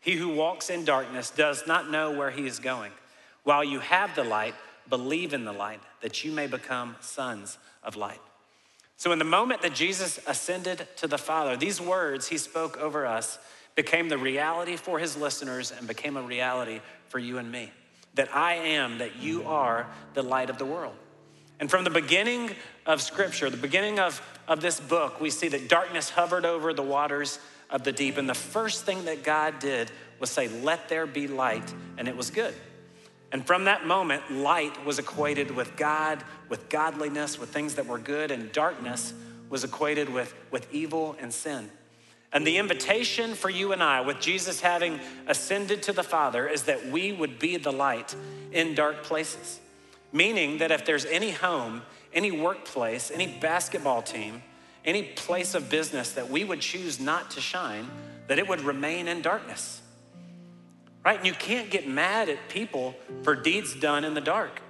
He 0.00 0.16
who 0.16 0.30
walks 0.30 0.68
in 0.68 0.84
darkness 0.84 1.30
does 1.30 1.64
not 1.68 1.92
know 1.92 2.10
where 2.10 2.32
he 2.32 2.48
is 2.48 2.58
going. 2.58 2.90
While 3.44 3.62
you 3.62 3.78
have 3.78 4.16
the 4.16 4.24
light, 4.24 4.56
believe 4.88 5.32
in 5.32 5.44
the 5.44 5.52
light, 5.52 5.80
that 6.00 6.24
you 6.24 6.32
may 6.32 6.48
become 6.48 6.96
sons 7.00 7.56
of 7.84 7.94
light. 7.94 8.18
So, 8.96 9.12
in 9.12 9.18
the 9.18 9.24
moment 9.24 9.62
that 9.62 9.74
Jesus 9.74 10.20
ascended 10.26 10.86
to 10.96 11.06
the 11.06 11.18
Father, 11.18 11.56
these 11.56 11.80
words 11.80 12.28
he 12.28 12.38
spoke 12.38 12.78
over 12.78 13.06
us 13.06 13.38
became 13.74 14.08
the 14.08 14.18
reality 14.18 14.76
for 14.76 14.98
his 14.98 15.16
listeners 15.16 15.72
and 15.76 15.88
became 15.88 16.16
a 16.16 16.22
reality 16.22 16.80
for 17.08 17.18
you 17.18 17.38
and 17.38 17.50
me. 17.50 17.70
That 18.14 18.34
I 18.34 18.54
am, 18.54 18.98
that 18.98 19.16
you 19.16 19.44
are 19.44 19.88
the 20.14 20.22
light 20.22 20.50
of 20.50 20.58
the 20.58 20.66
world. 20.66 20.94
And 21.58 21.70
from 21.70 21.84
the 21.84 21.90
beginning 21.90 22.50
of 22.86 23.00
Scripture, 23.00 23.48
the 23.48 23.56
beginning 23.56 23.98
of, 23.98 24.20
of 24.48 24.60
this 24.60 24.80
book, 24.80 25.20
we 25.20 25.30
see 25.30 25.48
that 25.48 25.68
darkness 25.68 26.10
hovered 26.10 26.44
over 26.44 26.74
the 26.74 26.82
waters 26.82 27.38
of 27.70 27.84
the 27.84 27.92
deep. 27.92 28.18
And 28.18 28.28
the 28.28 28.34
first 28.34 28.84
thing 28.84 29.04
that 29.06 29.22
God 29.22 29.58
did 29.58 29.90
was 30.18 30.30
say, 30.30 30.48
Let 30.48 30.88
there 30.88 31.06
be 31.06 31.28
light, 31.28 31.72
and 31.96 32.08
it 32.08 32.16
was 32.16 32.30
good. 32.30 32.54
And 33.32 33.46
from 33.46 33.64
that 33.64 33.86
moment, 33.86 34.30
light 34.30 34.84
was 34.84 34.98
equated 34.98 35.50
with 35.50 35.74
God, 35.76 36.22
with 36.50 36.68
godliness, 36.68 37.40
with 37.40 37.48
things 37.48 37.74
that 37.76 37.86
were 37.86 37.98
good, 37.98 38.30
and 38.30 38.52
darkness 38.52 39.14
was 39.48 39.64
equated 39.64 40.10
with, 40.10 40.34
with 40.50 40.72
evil 40.72 41.16
and 41.18 41.32
sin. 41.32 41.70
And 42.32 42.46
the 42.46 42.58
invitation 42.58 43.34
for 43.34 43.50
you 43.50 43.72
and 43.72 43.82
I, 43.82 44.00
with 44.00 44.20
Jesus 44.20 44.60
having 44.60 45.00
ascended 45.26 45.82
to 45.84 45.92
the 45.92 46.02
Father, 46.02 46.48
is 46.48 46.64
that 46.64 46.88
we 46.88 47.12
would 47.12 47.38
be 47.38 47.58
the 47.58 47.72
light 47.72 48.14
in 48.52 48.74
dark 48.74 49.02
places. 49.02 49.60
Meaning 50.12 50.58
that 50.58 50.70
if 50.70 50.86
there's 50.86 51.04
any 51.04 51.30
home, 51.30 51.82
any 52.12 52.30
workplace, 52.30 53.10
any 53.10 53.26
basketball 53.26 54.00
team, 54.00 54.42
any 54.84 55.02
place 55.02 55.54
of 55.54 55.68
business 55.68 56.12
that 56.12 56.30
we 56.30 56.44
would 56.44 56.60
choose 56.60 56.98
not 56.98 57.30
to 57.32 57.40
shine, 57.40 57.88
that 58.28 58.38
it 58.38 58.48
would 58.48 58.62
remain 58.62 59.08
in 59.08 59.20
darkness. 59.20 59.81
Right? 61.04 61.18
And 61.18 61.26
you 61.26 61.32
can't 61.32 61.70
get 61.70 61.88
mad 61.88 62.28
at 62.28 62.48
people 62.48 62.94
for 63.22 63.34
deeds 63.34 63.74
done 63.74 64.04
in 64.04 64.14
the 64.14 64.20
dark. 64.20 64.62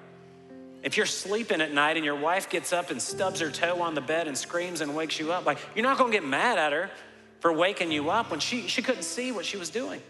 If 0.83 0.97
you're 0.97 1.07
sleeping 1.07 1.61
at 1.61 1.73
night 1.73 1.97
and 1.97 2.05
your 2.05 2.17
wife 2.17 2.51
gets 2.51 2.73
up 2.73 2.91
and 2.91 3.01
stubs 3.01 3.41
her 3.41 3.51
toe 3.51 3.83
on 3.83 3.95
the 3.95 4.01
bed 4.01 4.27
and 4.27 4.37
screams 4.37 4.81
and 4.81 4.97
wakes 4.97 5.19
you 5.19 5.33
up, 5.33 5.47
like 5.47 5.59
you're 5.75 5.85
not 5.85 5.99
gonna 5.99 6.11
get 6.11 6.25
mad 6.25 6.59
at 6.59 6.73
her 6.73 6.91
for 7.41 7.53
waking 7.53 7.93
you 7.93 8.11
up 8.11 8.31
when 8.31 8.41
she, 8.41 8.67
she 8.67 8.83
couldn't 8.83 9.05
see 9.05 9.31
what 9.31 9.45
she 9.45 9.57
was 9.57 9.71
doing. 9.71 10.01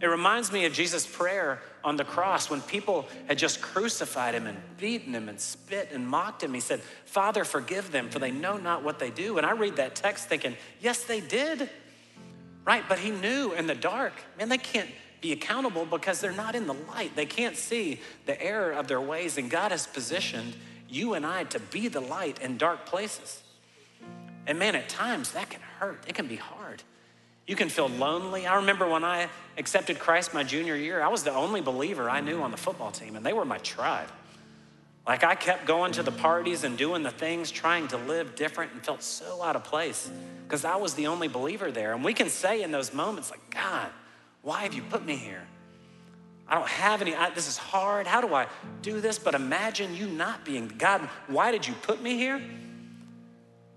It 0.00 0.06
reminds 0.06 0.52
me 0.52 0.66
of 0.66 0.72
Jesus' 0.72 1.06
prayer 1.06 1.62
on 1.82 1.96
the 1.96 2.04
cross 2.04 2.50
when 2.50 2.60
people 2.60 3.08
had 3.26 3.38
just 3.38 3.62
crucified 3.62 4.34
him 4.34 4.46
and 4.46 4.58
beaten 4.76 5.14
him 5.14 5.28
and 5.28 5.40
spit 5.40 5.90
and 5.92 6.06
mocked 6.06 6.42
him. 6.42 6.52
He 6.52 6.60
said, 6.60 6.80
Father, 7.06 7.44
forgive 7.44 7.90
them, 7.90 8.10
for 8.10 8.18
they 8.18 8.30
know 8.30 8.56
not 8.56 8.82
what 8.82 8.98
they 8.98 9.10
do. 9.10 9.38
And 9.38 9.46
I 9.46 9.52
read 9.52 9.76
that 9.76 9.94
text 9.94 10.28
thinking, 10.28 10.56
yes, 10.80 11.04
they 11.04 11.20
did. 11.20 11.70
Right? 12.64 12.82
But 12.88 12.98
he 12.98 13.10
knew 13.10 13.52
in 13.52 13.66
the 13.66 13.74
dark, 13.74 14.12
man, 14.38 14.48
they 14.48 14.58
can't 14.58 14.90
be 15.24 15.32
accountable 15.32 15.86
because 15.86 16.20
they're 16.20 16.32
not 16.32 16.54
in 16.54 16.66
the 16.66 16.74
light. 16.74 17.16
They 17.16 17.24
can't 17.24 17.56
see 17.56 17.98
the 18.26 18.40
error 18.42 18.72
of 18.72 18.88
their 18.88 19.00
ways. 19.00 19.38
And 19.38 19.48
God 19.48 19.70
has 19.70 19.86
positioned 19.86 20.54
you 20.86 21.14
and 21.14 21.24
I 21.24 21.44
to 21.44 21.58
be 21.58 21.88
the 21.88 22.00
light 22.00 22.42
in 22.42 22.58
dark 22.58 22.84
places. 22.84 23.42
And 24.46 24.58
man, 24.58 24.76
at 24.76 24.90
times 24.90 25.32
that 25.32 25.48
can 25.48 25.62
hurt, 25.78 26.04
it 26.06 26.14
can 26.14 26.26
be 26.26 26.36
hard. 26.36 26.82
You 27.46 27.56
can 27.56 27.70
feel 27.70 27.88
lonely. 27.88 28.46
I 28.46 28.56
remember 28.56 28.86
when 28.86 29.02
I 29.02 29.30
accepted 29.56 29.98
Christ 29.98 30.34
my 30.34 30.44
junior 30.44 30.76
year, 30.76 31.02
I 31.02 31.08
was 31.08 31.22
the 31.22 31.32
only 31.32 31.62
believer 31.62 32.10
I 32.10 32.20
knew 32.20 32.42
on 32.42 32.50
the 32.50 32.58
football 32.58 32.90
team, 32.90 33.16
and 33.16 33.24
they 33.24 33.32
were 33.32 33.46
my 33.46 33.58
tribe. 33.58 34.08
Like 35.06 35.24
I 35.24 35.36
kept 35.36 35.66
going 35.66 35.92
to 35.92 36.02
the 36.02 36.12
parties 36.12 36.64
and 36.64 36.76
doing 36.76 37.02
the 37.02 37.10
things, 37.10 37.50
trying 37.50 37.88
to 37.88 37.96
live 37.96 38.36
different, 38.36 38.72
and 38.72 38.84
felt 38.84 39.02
so 39.02 39.42
out 39.42 39.56
of 39.56 39.64
place 39.64 40.10
because 40.46 40.66
I 40.66 40.76
was 40.76 40.92
the 40.92 41.06
only 41.06 41.28
believer 41.28 41.70
there. 41.70 41.94
And 41.94 42.04
we 42.04 42.12
can 42.12 42.28
say 42.28 42.62
in 42.62 42.72
those 42.72 42.92
moments, 42.92 43.30
like, 43.30 43.48
God, 43.48 43.88
why 44.44 44.62
have 44.62 44.74
you 44.74 44.82
put 44.82 45.04
me 45.04 45.16
here? 45.16 45.42
I 46.46 46.56
don't 46.56 46.68
have 46.68 47.00
any, 47.00 47.14
I, 47.14 47.30
this 47.30 47.48
is 47.48 47.56
hard. 47.56 48.06
How 48.06 48.20
do 48.20 48.34
I 48.34 48.46
do 48.82 49.00
this? 49.00 49.18
But 49.18 49.34
imagine 49.34 49.94
you 49.94 50.06
not 50.06 50.44
being, 50.44 50.68
God, 50.68 51.00
why 51.26 51.50
did 51.50 51.66
you 51.66 51.74
put 51.82 52.02
me 52.02 52.16
here? 52.16 52.40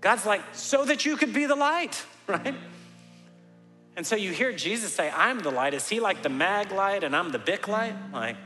God's 0.00 0.26
like, 0.26 0.42
so 0.52 0.84
that 0.84 1.04
you 1.06 1.16
could 1.16 1.32
be 1.32 1.46
the 1.46 1.56
light, 1.56 2.04
right? 2.26 2.54
And 3.96 4.06
so 4.06 4.14
you 4.14 4.30
hear 4.30 4.52
Jesus 4.52 4.92
say, 4.92 5.10
I'm 5.10 5.40
the 5.40 5.50
light. 5.50 5.74
Is 5.74 5.88
he 5.88 5.98
like 5.98 6.22
the 6.22 6.28
Maglite 6.28 7.02
and 7.02 7.16
I'm 7.16 7.32
the 7.32 7.38
Bic 7.38 7.66
light? 7.66 7.94
Like, 8.12 8.36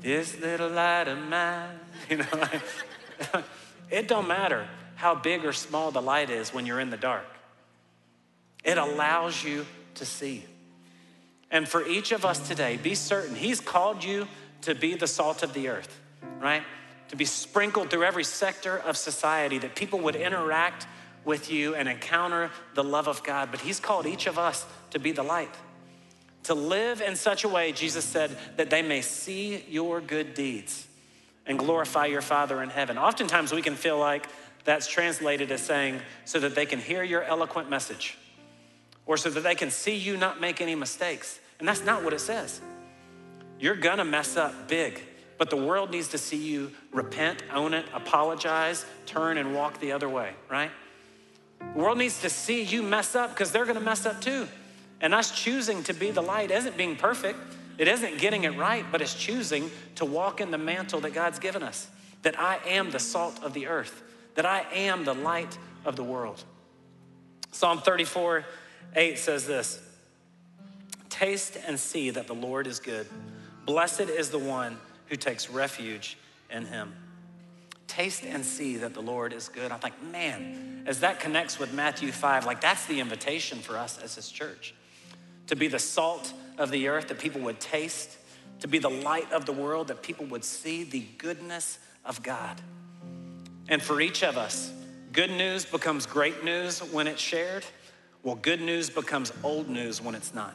this 0.00 0.38
little 0.38 0.68
light 0.68 1.08
of 1.08 1.18
mine, 1.18 1.80
you 2.10 2.18
know, 2.18 2.26
like, 2.34 2.62
it 3.90 4.06
don't 4.06 4.28
matter 4.28 4.68
how 4.94 5.14
big 5.14 5.44
or 5.44 5.52
small 5.52 5.90
the 5.90 6.02
light 6.02 6.30
is 6.30 6.52
when 6.52 6.66
you're 6.66 6.78
in 6.78 6.90
the 6.90 6.96
dark. 6.96 7.26
It 8.62 8.78
allows 8.78 9.42
you 9.42 9.66
to 9.94 10.04
see. 10.04 10.44
And 11.56 11.66
for 11.66 11.86
each 11.86 12.12
of 12.12 12.26
us 12.26 12.46
today, 12.46 12.76
be 12.76 12.94
certain 12.94 13.34
He's 13.34 13.60
called 13.62 14.04
you 14.04 14.28
to 14.60 14.74
be 14.74 14.94
the 14.94 15.06
salt 15.06 15.42
of 15.42 15.54
the 15.54 15.68
earth, 15.68 15.98
right? 16.38 16.62
To 17.08 17.16
be 17.16 17.24
sprinkled 17.24 17.88
through 17.88 18.04
every 18.04 18.24
sector 18.24 18.76
of 18.76 18.94
society, 18.94 19.56
that 19.60 19.74
people 19.74 20.00
would 20.00 20.16
interact 20.16 20.86
with 21.24 21.50
you 21.50 21.74
and 21.74 21.88
encounter 21.88 22.50
the 22.74 22.84
love 22.84 23.08
of 23.08 23.22
God. 23.22 23.50
But 23.50 23.62
He's 23.62 23.80
called 23.80 24.04
each 24.04 24.26
of 24.26 24.38
us 24.38 24.66
to 24.90 24.98
be 24.98 25.12
the 25.12 25.22
light, 25.22 25.48
to 26.42 26.52
live 26.52 27.00
in 27.00 27.16
such 27.16 27.44
a 27.44 27.48
way, 27.48 27.72
Jesus 27.72 28.04
said, 28.04 28.36
that 28.58 28.68
they 28.68 28.82
may 28.82 29.00
see 29.00 29.64
your 29.66 30.02
good 30.02 30.34
deeds 30.34 30.86
and 31.46 31.58
glorify 31.58 32.04
your 32.04 32.20
Father 32.20 32.62
in 32.62 32.68
heaven. 32.68 32.98
Oftentimes 32.98 33.54
we 33.54 33.62
can 33.62 33.76
feel 33.76 33.98
like 33.98 34.28
that's 34.64 34.86
translated 34.86 35.50
as 35.50 35.62
saying, 35.62 36.02
so 36.26 36.38
that 36.38 36.54
they 36.54 36.66
can 36.66 36.80
hear 36.80 37.02
your 37.02 37.22
eloquent 37.22 37.70
message 37.70 38.18
or 39.06 39.16
so 39.16 39.30
that 39.30 39.42
they 39.42 39.54
can 39.54 39.70
see 39.70 39.96
you 39.96 40.18
not 40.18 40.38
make 40.38 40.60
any 40.60 40.74
mistakes. 40.74 41.40
And 41.58 41.66
that's 41.66 41.84
not 41.84 42.04
what 42.04 42.12
it 42.12 42.20
says. 42.20 42.60
You're 43.58 43.76
gonna 43.76 44.04
mess 44.04 44.36
up 44.36 44.68
big, 44.68 45.02
but 45.38 45.50
the 45.50 45.56
world 45.56 45.90
needs 45.90 46.08
to 46.08 46.18
see 46.18 46.36
you 46.36 46.72
repent, 46.92 47.42
own 47.52 47.74
it, 47.74 47.86
apologize, 47.94 48.84
turn, 49.06 49.38
and 49.38 49.54
walk 49.54 49.80
the 49.80 49.92
other 49.92 50.08
way, 50.08 50.32
right? 50.50 50.70
The 51.58 51.78
world 51.78 51.98
needs 51.98 52.20
to 52.20 52.30
see 52.30 52.62
you 52.62 52.82
mess 52.82 53.14
up 53.14 53.30
because 53.30 53.52
they're 53.52 53.64
to 53.64 53.80
mess 53.80 54.06
up 54.06 54.20
too. 54.20 54.48
And 55.00 55.14
us 55.14 55.30
choosing 55.30 55.82
to 55.84 55.94
be 55.94 56.10
the 56.10 56.22
light 56.22 56.50
isn't 56.50 56.76
being 56.76 56.96
perfect, 56.96 57.38
it 57.78 57.88
isn't 57.88 58.18
getting 58.18 58.44
it 58.44 58.56
right, 58.56 58.84
but 58.90 59.02
it's 59.02 59.14
choosing 59.14 59.70
to 59.96 60.04
walk 60.04 60.40
in 60.40 60.50
the 60.50 60.58
mantle 60.58 61.00
that 61.00 61.12
God's 61.12 61.38
given 61.38 61.62
us. 61.62 61.88
That 62.22 62.38
I 62.40 62.58
am 62.66 62.90
the 62.90 62.98
salt 62.98 63.42
of 63.42 63.52
the 63.52 63.66
earth, 63.66 64.02
that 64.34 64.46
I 64.46 64.66
am 64.72 65.04
the 65.04 65.14
light 65.14 65.58
of 65.84 65.96
the 65.96 66.02
world. 66.02 66.42
Psalm 67.52 67.78
34 67.80 68.44
8 68.94 69.18
says 69.18 69.46
this 69.46 69.80
Taste 71.18 71.56
and 71.66 71.78
see 71.78 72.10
that 72.10 72.26
the 72.26 72.34
Lord 72.34 72.66
is 72.66 72.78
good. 72.78 73.06
Blessed 73.64 74.00
is 74.00 74.30
the 74.30 74.38
one 74.38 74.76
who 75.06 75.16
takes 75.16 75.48
refuge 75.50 76.18
in 76.50 76.66
him 76.66 76.94
taste 77.96 78.24
and 78.24 78.44
see 78.44 78.76
that 78.76 78.92
the 78.92 79.00
Lord 79.00 79.32
is 79.32 79.48
good. 79.48 79.72
I'm 79.72 79.80
like, 79.82 80.02
man, 80.02 80.84
as 80.86 81.00
that 81.00 81.18
connects 81.18 81.58
with 81.58 81.72
Matthew 81.72 82.12
5, 82.12 82.44
like 82.44 82.60
that's 82.60 82.84
the 82.86 83.00
invitation 83.00 83.58
for 83.58 83.76
us 83.78 83.98
as 83.98 84.14
his 84.14 84.28
church 84.28 84.74
to 85.46 85.56
be 85.56 85.68
the 85.68 85.78
salt 85.78 86.32
of 86.58 86.70
the 86.70 86.88
earth 86.88 87.08
that 87.08 87.18
people 87.18 87.40
would 87.40 87.60
taste, 87.60 88.18
to 88.60 88.68
be 88.68 88.78
the 88.78 88.90
light 88.90 89.30
of 89.32 89.46
the 89.46 89.52
world 89.52 89.88
that 89.88 90.02
people 90.02 90.26
would 90.26 90.44
see 90.44 90.82
the 90.82 91.04
goodness 91.18 91.78
of 92.04 92.22
God. 92.22 92.60
And 93.68 93.80
for 93.80 94.00
each 94.00 94.22
of 94.22 94.36
us, 94.36 94.72
good 95.12 95.30
news 95.30 95.64
becomes 95.64 96.04
great 96.04 96.44
news 96.44 96.80
when 96.80 97.06
it's 97.06 97.20
shared. 97.20 97.64
Well, 98.22 98.34
good 98.34 98.60
news 98.60 98.90
becomes 98.90 99.32
old 99.42 99.68
news 99.68 100.02
when 100.02 100.14
it's 100.14 100.34
not. 100.34 100.54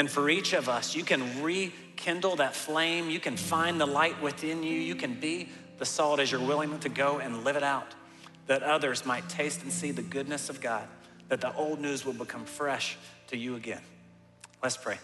And 0.00 0.10
for 0.10 0.30
each 0.30 0.54
of 0.54 0.66
us, 0.66 0.96
you 0.96 1.04
can 1.04 1.42
rekindle 1.42 2.36
that 2.36 2.54
flame. 2.54 3.10
You 3.10 3.20
can 3.20 3.36
find 3.36 3.78
the 3.78 3.84
light 3.84 4.22
within 4.22 4.62
you. 4.62 4.72
You 4.72 4.94
can 4.94 5.20
be 5.20 5.50
the 5.76 5.84
salt 5.84 6.20
as 6.20 6.32
you're 6.32 6.40
willing 6.40 6.78
to 6.78 6.88
go 6.88 7.18
and 7.18 7.44
live 7.44 7.56
it 7.56 7.62
out, 7.62 7.94
that 8.46 8.62
others 8.62 9.04
might 9.04 9.28
taste 9.28 9.62
and 9.62 9.70
see 9.70 9.90
the 9.90 10.00
goodness 10.00 10.48
of 10.48 10.62
God, 10.62 10.88
that 11.28 11.42
the 11.42 11.54
old 11.54 11.80
news 11.80 12.06
will 12.06 12.14
become 12.14 12.46
fresh 12.46 12.96
to 13.26 13.36
you 13.36 13.56
again. 13.56 13.82
Let's 14.62 14.78
pray. 14.78 14.96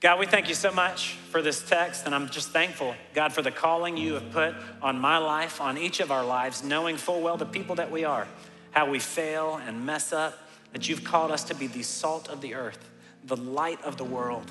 God, 0.00 0.18
we 0.18 0.24
thank 0.24 0.48
you 0.48 0.54
so 0.54 0.72
much 0.72 1.18
for 1.28 1.42
this 1.42 1.60
text, 1.60 2.06
and 2.06 2.14
I'm 2.14 2.30
just 2.30 2.52
thankful, 2.52 2.94
God, 3.12 3.34
for 3.34 3.42
the 3.42 3.50
calling 3.50 3.98
you 3.98 4.14
have 4.14 4.30
put 4.30 4.54
on 4.80 4.98
my 4.98 5.18
life, 5.18 5.60
on 5.60 5.76
each 5.76 6.00
of 6.00 6.10
our 6.10 6.24
lives, 6.24 6.64
knowing 6.64 6.96
full 6.96 7.20
well 7.20 7.36
the 7.36 7.44
people 7.44 7.74
that 7.74 7.90
we 7.90 8.02
are, 8.04 8.26
how 8.70 8.88
we 8.88 8.98
fail 8.98 9.60
and 9.66 9.84
mess 9.84 10.10
up, 10.10 10.38
that 10.72 10.88
you've 10.88 11.04
called 11.04 11.30
us 11.30 11.44
to 11.44 11.54
be 11.54 11.66
the 11.66 11.82
salt 11.82 12.30
of 12.30 12.40
the 12.40 12.54
earth, 12.54 12.78
the 13.26 13.36
light 13.36 13.82
of 13.82 13.96
the 13.96 14.04
world. 14.04 14.50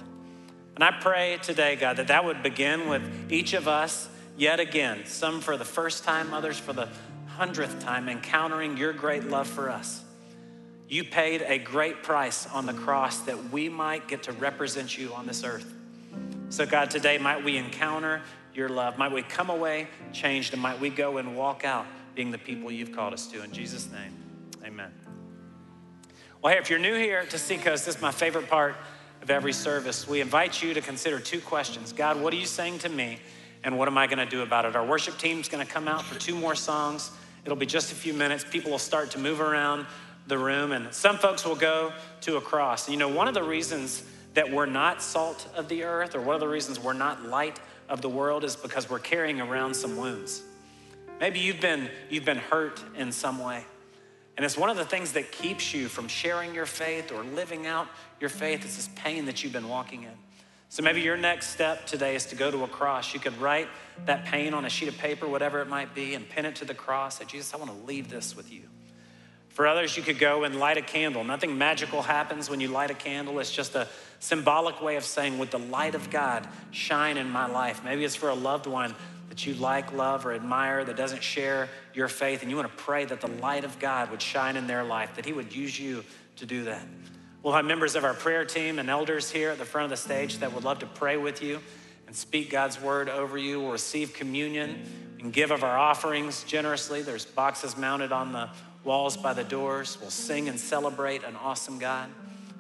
And 0.76 0.84
I 0.84 0.92
pray 0.92 1.38
today, 1.42 1.76
God, 1.76 1.98
that 1.98 2.08
that 2.08 2.26
would 2.26 2.42
begin 2.42 2.90
with 2.90 3.32
each 3.32 3.54
of 3.54 3.68
us 3.68 4.10
yet 4.36 4.60
again, 4.60 5.06
some 5.06 5.42
for 5.42 5.58
the 5.58 5.66
first 5.66 6.04
time, 6.04 6.34
others 6.34 6.58
for 6.58 6.74
the 6.74 6.90
hundredth 7.28 7.80
time, 7.84 8.10
encountering 8.10 8.78
your 8.78 8.94
great 8.94 9.26
love 9.26 9.48
for 9.48 9.70
us. 9.70 10.04
You 10.88 11.04
paid 11.04 11.42
a 11.42 11.58
great 11.58 12.04
price 12.04 12.48
on 12.48 12.66
the 12.66 12.74
cross 12.74 13.20
that 13.22 13.52
we 13.52 13.70
might 13.70 14.08
get 14.08 14.24
to 14.24 14.32
represent 14.32 14.98
you 14.98 15.14
on 15.14 15.26
this 15.26 15.44
earth. 15.44 15.72
So, 16.50 16.66
God, 16.66 16.92
today 16.92 17.18
might 17.18 17.44
we 17.44 17.58
encounter 17.58 18.22
your 18.54 18.70
love. 18.70 18.98
Might 18.98 19.12
we 19.12 19.24
come 19.24 19.50
away 19.50 19.88
changed 20.12 20.54
and 20.54 20.62
might 20.62 20.80
we 20.80 20.90
go 20.90 21.18
and 21.18 21.36
walk 21.36 21.66
out 21.66 21.88
being 22.14 22.30
the 22.30 22.38
people 22.38 22.72
you've 22.72 22.92
called 22.92 23.14
us 23.14 23.26
to. 23.28 23.44
In 23.44 23.52
Jesus' 23.52 23.90
name, 23.92 24.14
amen. 24.64 24.92
Well, 26.44 26.52
hey, 26.52 26.60
if 26.60 26.70
you're 26.70 26.78
new 26.78 26.96
here 26.96 27.24
to 27.28 27.38
Seacoast, 27.38 27.86
this 27.86 27.96
is 27.96 28.02
my 28.02 28.12
favorite 28.12 28.50
part 28.50 28.76
of 29.22 29.30
every 29.30 29.54
service. 29.54 30.06
We 30.10 30.20
invite 30.20 30.62
you 30.62 30.74
to 30.74 30.82
consider 30.82 31.18
two 31.18 31.40
questions 31.40 31.94
God, 31.94 32.20
what 32.20 32.34
are 32.34 32.36
you 32.36 32.46
saying 32.46 32.80
to 32.80 32.90
me? 32.90 33.20
And 33.64 33.78
what 33.78 33.88
am 33.88 33.98
I 33.98 34.08
going 34.08 34.18
to 34.18 34.26
do 34.26 34.42
about 34.42 34.66
it? 34.66 34.76
Our 34.76 34.86
worship 34.86 35.18
team's 35.18 35.48
going 35.48 35.66
to 35.66 35.74
come 35.74 35.88
out 35.88 36.04
for 36.04 36.20
two 36.20 36.36
more 36.36 36.54
songs. 36.54 37.12
It'll 37.46 37.56
be 37.56 37.66
just 37.66 37.94
a 37.94 37.96
few 37.96 38.14
minutes. 38.14 38.44
People 38.44 38.72
will 38.72 38.78
start 38.78 39.12
to 39.12 39.20
move 39.20 39.40
around 39.40 39.86
the 40.28 40.38
room, 40.38 40.74
and 40.74 40.94
some 40.94 41.18
folks 41.18 41.46
will 41.46 41.56
go 41.56 41.94
to 42.20 42.36
a 42.36 42.42
cross. 42.42 42.90
You 42.90 42.98
know, 42.98 43.08
one 43.08 43.30
of 43.30 43.34
the 43.34 43.44
reasons 43.44 44.04
that 44.34 44.52
we're 44.52 44.66
not 44.66 45.02
salt 45.02 45.48
of 45.56 45.70
the 45.70 45.86
earth, 45.86 46.14
or 46.14 46.20
one 46.20 46.36
of 46.36 46.42
the 46.42 46.50
reasons 46.50 46.78
we're 46.78 46.92
not 46.92 47.24
light 47.24 47.62
of 47.88 48.02
the 48.02 48.10
world, 48.10 48.44
is 48.44 48.58
because 48.58 48.90
we're 48.90 49.00
carrying 49.00 49.40
around 49.40 49.76
some 49.76 49.96
wounds. 49.96 50.44
Maybe 51.22 51.40
you've 51.40 51.62
been, 51.62 51.90
you've 52.10 52.26
been 52.26 52.36
hurt 52.36 52.84
in 52.98 53.14
some 53.14 53.40
way. 53.40 53.64
And 54.36 54.46
it's 54.46 54.58
one 54.58 54.70
of 54.70 54.78
the 54.78 54.86
things 54.86 55.14
that 55.14 55.32
keeps 55.32 55.74
you 55.74 55.88
from 55.88 56.08
sharing 56.08 56.56
your 56.56 56.66
faith 56.66 57.12
or 57.12 57.24
living 57.24 57.68
out 57.68 57.88
your 58.20 58.30
faith. 58.30 58.66
It's 58.66 58.76
this 58.76 58.90
pain 58.96 59.26
that 59.26 59.44
you've 59.44 59.54
been 59.54 59.70
walking 59.70 60.04
in. 60.04 60.14
So 60.70 60.82
maybe 60.82 61.02
your 61.02 61.18
next 61.18 61.50
step 61.50 61.86
today 61.86 62.16
is 62.16 62.26
to 62.28 62.36
go 62.36 62.50
to 62.50 62.64
a 62.64 62.68
cross. 62.68 63.14
You 63.14 63.20
could 63.20 63.40
write 63.40 63.68
that 64.06 64.26
pain 64.26 64.56
on 64.56 64.66
a 64.66 64.70
sheet 64.70 64.88
of 64.88 64.98
paper, 64.98 65.28
whatever 65.28 65.62
it 65.62 65.68
might 65.68 65.94
be, 65.94 66.16
and 66.16 66.28
pin 66.28 66.46
it 66.46 66.56
to 66.56 66.66
the 66.66 66.74
cross. 66.74 67.20
Say, 67.20 67.26
Jesus, 67.26 67.54
I 67.54 67.58
want 67.58 67.70
to 67.70 67.86
leave 67.86 68.10
this 68.10 68.36
with 68.36 68.52
you. 68.52 68.64
For 69.50 69.68
others, 69.68 69.96
you 69.96 70.02
could 70.02 70.18
go 70.18 70.46
and 70.46 70.56
light 70.56 70.78
a 70.78 70.82
candle. 70.82 71.24
Nothing 71.24 71.60
magical 71.60 72.02
happens 72.02 72.50
when 72.50 72.60
you 72.60 72.70
light 72.70 72.90
a 72.90 72.96
candle. 72.96 73.38
It's 73.38 73.52
just 73.52 73.76
a 73.76 73.88
symbolic 74.20 74.82
way 74.82 74.96
of 74.96 75.04
saying, 75.04 75.38
Would 75.38 75.52
the 75.52 75.60
light 75.60 75.94
of 75.94 76.10
God 76.10 76.48
shine 76.72 77.18
in 77.18 77.30
my 77.30 77.46
life? 77.46 77.84
Maybe 77.84 78.04
it's 78.04 78.16
for 78.16 78.30
a 78.30 78.34
loved 78.34 78.66
one 78.66 78.96
that 79.34 79.48
you 79.48 79.56
like, 79.56 79.92
love, 79.92 80.28
or 80.28 80.34
admire 80.34 80.86
that 80.86 80.96
doesn't 80.96 81.24
share 81.24 81.68
your 81.96 82.08
faith, 82.08 82.44
and 82.44 82.52
you 82.52 82.56
want 82.56 82.70
to 82.70 82.84
pray 82.84 83.04
that 83.04 83.20
the 83.20 83.28
light 83.42 83.64
of 83.64 83.80
God 83.80 84.12
would 84.12 84.22
shine 84.22 84.56
in 84.56 84.68
their 84.68 84.84
life, 84.84 85.16
that 85.16 85.26
He 85.26 85.34
would 85.34 85.56
use 85.56 85.80
you 85.80 86.06
to 86.36 86.46
do 86.46 86.66
that. 86.66 86.86
We'll 87.42 87.56
have 87.56 87.66
members 87.66 87.96
of 87.96 88.04
our 88.04 88.14
prayer 88.14 88.46
team 88.46 88.78
and 88.78 88.92
elders 88.92 89.32
here 89.32 89.50
at 89.50 89.58
the 89.58 89.66
front 89.66 89.86
of 89.86 89.90
the 89.90 89.98
stage 89.98 90.38
that 90.38 90.54
would 90.54 90.64
love 90.64 90.78
to 90.80 90.86
pray 90.86 91.18
with 91.18 91.42
you 91.42 91.62
and 92.06 92.16
speak 92.16 92.52
God's 92.52 92.80
word 92.80 93.10
over 93.10 93.36
you. 93.36 93.60
We'll 93.60 93.72
receive 93.72 94.14
communion 94.14 94.86
and 95.20 95.34
give 95.34 95.50
of 95.50 95.64
our 95.64 95.80
offerings 95.80 96.44
generously. 96.44 97.02
There's 97.02 97.26
boxes 97.26 97.76
mounted 97.76 98.12
on 98.12 98.34
the 98.34 98.52
walls 98.84 99.18
by 99.18 99.34
the 99.34 99.44
doors. 99.44 99.98
We'll 100.00 100.12
sing 100.12 100.48
and 100.48 100.60
celebrate 100.60 101.24
an 101.24 101.36
awesome 101.38 101.80
God. 101.80 102.08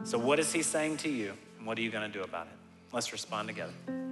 So, 0.06 0.18
what 0.18 0.40
is 0.40 0.52
He 0.52 0.64
saying 0.64 0.98
to 0.98 1.10
you, 1.10 1.34
and 1.60 1.68
what 1.68 1.78
are 1.78 1.82
you 1.82 1.92
going 1.92 2.12
to 2.12 2.18
do 2.18 2.24
about 2.24 2.48
it? 2.48 2.54
Let's 2.92 3.12
respond 3.12 3.48
together. 3.48 4.03